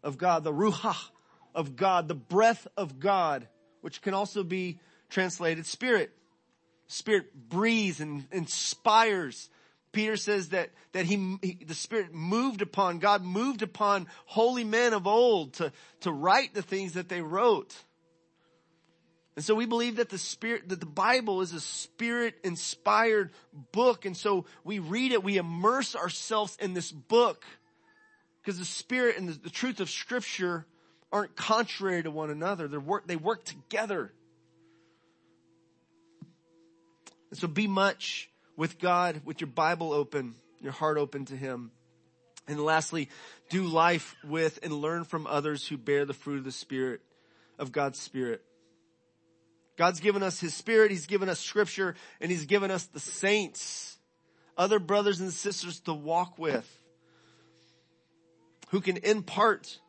of 0.04 0.18
God, 0.18 0.44
the 0.44 0.54
ruach 0.54 1.10
of 1.54 1.76
God, 1.76 2.08
the 2.08 2.16
breath 2.16 2.68
of 2.76 3.00
God, 3.00 3.48
which 3.82 4.02
can 4.02 4.14
also 4.14 4.44
be 4.44 4.80
translated 5.10 5.66
spirit. 5.66 6.12
Spirit 6.88 7.50
breathes 7.50 8.00
and 8.00 8.26
inspires. 8.32 9.50
Peter 9.92 10.18
says 10.18 10.50
that, 10.50 10.72
that 10.92 11.06
he, 11.06 11.38
he, 11.42 11.60
the 11.66 11.74
Spirit 11.74 12.14
moved 12.14 12.62
upon, 12.62 13.00
God 13.00 13.24
moved 13.24 13.62
upon 13.62 14.08
holy 14.26 14.64
men 14.64 14.94
of 14.94 15.08
old 15.08 15.54
to, 15.54 15.72
to 16.02 16.12
write 16.12 16.54
the 16.54 16.62
things 16.62 16.94
that 16.94 17.10
they 17.10 17.22
wrote. 17.22 17.76
And 19.40 19.46
so 19.46 19.56
we 19.56 19.66
believe 19.66 19.96
that 19.96 20.10
the 20.10 20.18
Spirit, 20.18 20.68
that 20.68 20.82
the 20.82 20.86
Bible 20.86 21.40
is 21.40 21.54
a 21.54 21.62
Spirit 21.62 22.36
inspired 22.44 23.32
book. 23.72 24.04
And 24.04 24.18
so 24.18 24.44
we 24.66 24.80
read 24.80 25.14
it, 25.14 25.24
we 25.24 25.38
immerse 25.38 25.96
ourselves 25.96 26.58
in 26.60 26.74
this 26.74 26.92
book 26.92 27.46
because 28.42 28.60
the 28.60 28.66
Spirit 28.66 29.18
and 29.18 29.30
the, 29.30 29.40
the 29.44 29.50
truth 29.50 29.80
of 29.80 29.90
Scripture 29.90 30.66
aren't 31.10 31.38
contrary 31.38 32.04
to 32.04 32.12
one 32.12 32.32
another. 32.32 32.68
They 32.68 32.76
work, 32.76 33.08
they 33.08 33.16
work 33.16 33.46
together. 33.46 34.12
And 37.30 37.40
so 37.40 37.48
be 37.48 37.68
much 37.68 38.30
with 38.58 38.78
God, 38.78 39.22
with 39.24 39.40
your 39.40 39.48
Bible 39.48 39.94
open, 39.94 40.36
your 40.60 40.74
heart 40.74 40.98
open 40.98 41.24
to 41.28 41.38
Him. 41.38 41.72
And 42.46 42.60
lastly, 42.60 43.08
do 43.50 43.64
life 43.64 44.18
with 44.22 44.60
and 44.64 44.74
learn 44.74 45.06
from 45.06 45.26
others 45.26 45.66
who 45.66 45.78
bear 45.78 46.04
the 46.04 46.14
fruit 46.14 46.40
of 46.40 46.44
the 46.44 46.52
Spirit, 46.52 47.00
of 47.58 47.72
God's 47.72 48.00
Spirit. 48.00 48.44
God's 49.80 50.02
given 50.02 50.24
us 50.24 50.42
His 50.42 50.54
Spirit, 50.54 50.92
He's 50.92 51.06
given 51.06 51.30
us 51.30 51.40
Scripture, 51.40 51.96
and 52.20 52.30
He's 52.30 52.46
given 52.46 52.70
us 52.70 52.84
the 52.88 53.00
saints, 53.00 53.98
other 54.58 54.78
brothers 54.78 55.22
and 55.22 55.32
sisters 55.32 55.80
to 55.82 55.94
walk 55.94 56.38
with, 56.38 56.68
who 58.72 58.82
can 58.82 58.98
impart 58.98 59.80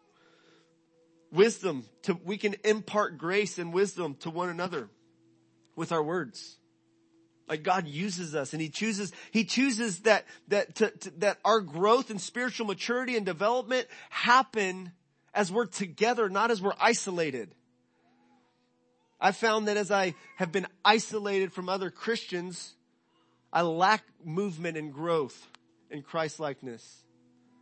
wisdom 1.32 1.84
to, 2.02 2.16
we 2.24 2.38
can 2.38 2.54
impart 2.64 3.18
grace 3.18 3.58
and 3.58 3.72
wisdom 3.72 4.14
to 4.20 4.30
one 4.30 4.48
another 4.48 4.88
with 5.74 5.90
our 5.90 6.04
words. 6.04 6.56
Like 7.48 7.64
God 7.64 7.88
uses 7.88 8.36
us 8.36 8.52
and 8.52 8.62
He 8.62 8.68
chooses, 8.68 9.12
He 9.32 9.44
chooses 9.44 10.02
that, 10.02 10.24
that, 10.46 10.76
to, 10.76 10.90
to, 10.90 11.10
that 11.18 11.38
our 11.44 11.60
growth 11.60 12.10
and 12.10 12.20
spiritual 12.20 12.68
maturity 12.68 13.16
and 13.16 13.26
development 13.26 13.88
happen 14.08 14.92
as 15.34 15.50
we're 15.50 15.66
together, 15.66 16.28
not 16.28 16.52
as 16.52 16.62
we're 16.62 16.74
isolated. 16.80 17.56
I 19.20 19.32
found 19.32 19.68
that 19.68 19.76
as 19.76 19.90
I 19.90 20.14
have 20.36 20.50
been 20.50 20.66
isolated 20.84 21.52
from 21.52 21.68
other 21.68 21.90
Christians, 21.90 22.74
I 23.52 23.62
lack 23.62 24.02
movement 24.24 24.76
and 24.76 24.92
growth 24.92 25.46
in 25.90 26.02
Christ 26.02 26.40
likeness. 26.40 27.04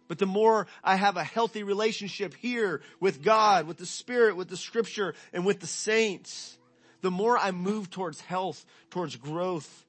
But 0.07 0.19
the 0.19 0.27
more 0.27 0.67
I 0.85 0.97
have 0.97 1.17
a 1.17 1.25
healthy 1.25 1.65
relationship 1.65 2.35
here 2.35 2.81
with 3.01 3.23
God, 3.23 3.67
with 3.67 3.77
the 3.77 3.87
Spirit, 3.87 4.37
with 4.37 4.49
the 4.49 4.57
scripture, 4.57 5.15
and 5.33 5.45
with 5.45 5.61
the 5.61 5.67
saints, 5.67 6.57
the 7.03 7.11
more 7.11 7.37
I 7.37 7.51
move 7.51 7.91
towards 7.91 8.21
health, 8.21 8.65
towards 8.91 9.17
growth, 9.17 9.85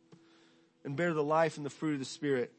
and 0.83 0.95
bear 0.95 1.13
the 1.13 1.23
life 1.23 1.57
and 1.57 1.65
the 1.65 1.69
fruit 1.69 1.93
of 1.93 1.99
the 1.99 2.05
Spirit. 2.05 2.51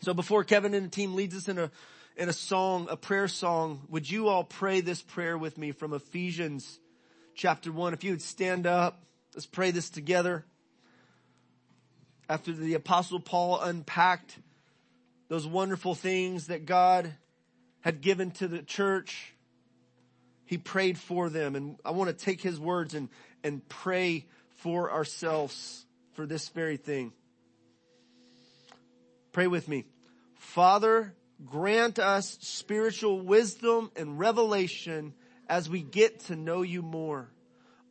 So 0.00 0.12
before 0.12 0.44
Kevin 0.44 0.74
and 0.74 0.86
the 0.86 0.90
team 0.90 1.14
leads 1.14 1.34
us 1.34 1.48
in 1.48 1.58
a, 1.58 1.70
in 2.16 2.28
a 2.28 2.32
song, 2.32 2.88
a 2.90 2.96
prayer 2.96 3.28
song, 3.28 3.82
would 3.88 4.10
you 4.10 4.28
all 4.28 4.44
pray 4.44 4.80
this 4.80 5.00
prayer 5.00 5.38
with 5.38 5.56
me 5.56 5.72
from 5.72 5.94
Ephesians 5.94 6.78
chapter 7.34 7.72
one? 7.72 7.94
If 7.94 8.04
you 8.04 8.12
would 8.12 8.22
stand 8.22 8.66
up, 8.66 9.02
let's 9.34 9.46
pray 9.46 9.70
this 9.70 9.90
together. 9.90 10.44
After 12.28 12.52
the 12.52 12.74
apostle 12.74 13.20
Paul 13.20 13.60
unpacked 13.60 14.38
those 15.28 15.46
wonderful 15.46 15.94
things 15.94 16.46
that 16.46 16.66
God 16.66 17.12
had 17.80 18.00
given 18.00 18.30
to 18.32 18.48
the 18.48 18.62
church, 18.62 19.34
he 20.46 20.58
prayed 20.58 20.98
for 20.98 21.28
them. 21.28 21.56
And 21.56 21.76
I 21.84 21.90
want 21.90 22.16
to 22.16 22.24
take 22.24 22.40
his 22.40 22.58
words 22.58 22.94
and, 22.94 23.08
and 23.42 23.66
pray 23.68 24.26
for 24.56 24.90
ourselves 24.90 25.84
for 26.14 26.26
this 26.26 26.48
very 26.48 26.76
thing. 26.76 27.12
Pray 29.32 29.46
with 29.46 29.68
me. 29.68 29.84
Father, 30.36 31.12
grant 31.44 31.98
us 31.98 32.38
spiritual 32.40 33.20
wisdom 33.20 33.90
and 33.96 34.18
revelation 34.18 35.12
as 35.48 35.68
we 35.68 35.82
get 35.82 36.20
to 36.20 36.36
know 36.36 36.62
you 36.62 36.82
more. 36.82 37.28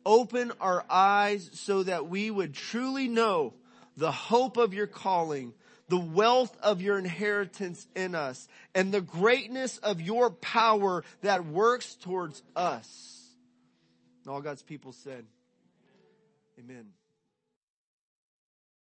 Open 0.06 0.52
our 0.60 0.84
eyes 0.88 1.50
so 1.54 1.82
that 1.82 2.08
we 2.08 2.30
would 2.30 2.54
truly 2.54 3.08
know 3.08 3.54
the 3.96 4.12
hope 4.12 4.56
of 4.56 4.74
your 4.74 4.86
calling 4.86 5.54
the 5.88 5.98
wealth 5.98 6.56
of 6.62 6.80
your 6.80 6.98
inheritance 6.98 7.86
in 7.94 8.14
us 8.14 8.48
and 8.74 8.92
the 8.92 9.00
greatness 9.00 9.78
of 9.78 10.00
your 10.00 10.30
power 10.30 11.04
that 11.22 11.44
works 11.46 11.94
towards 11.96 12.42
us. 12.56 13.34
And 14.24 14.32
all 14.32 14.40
God's 14.40 14.62
people 14.62 14.92
said, 14.92 15.26
Amen. 16.58 16.86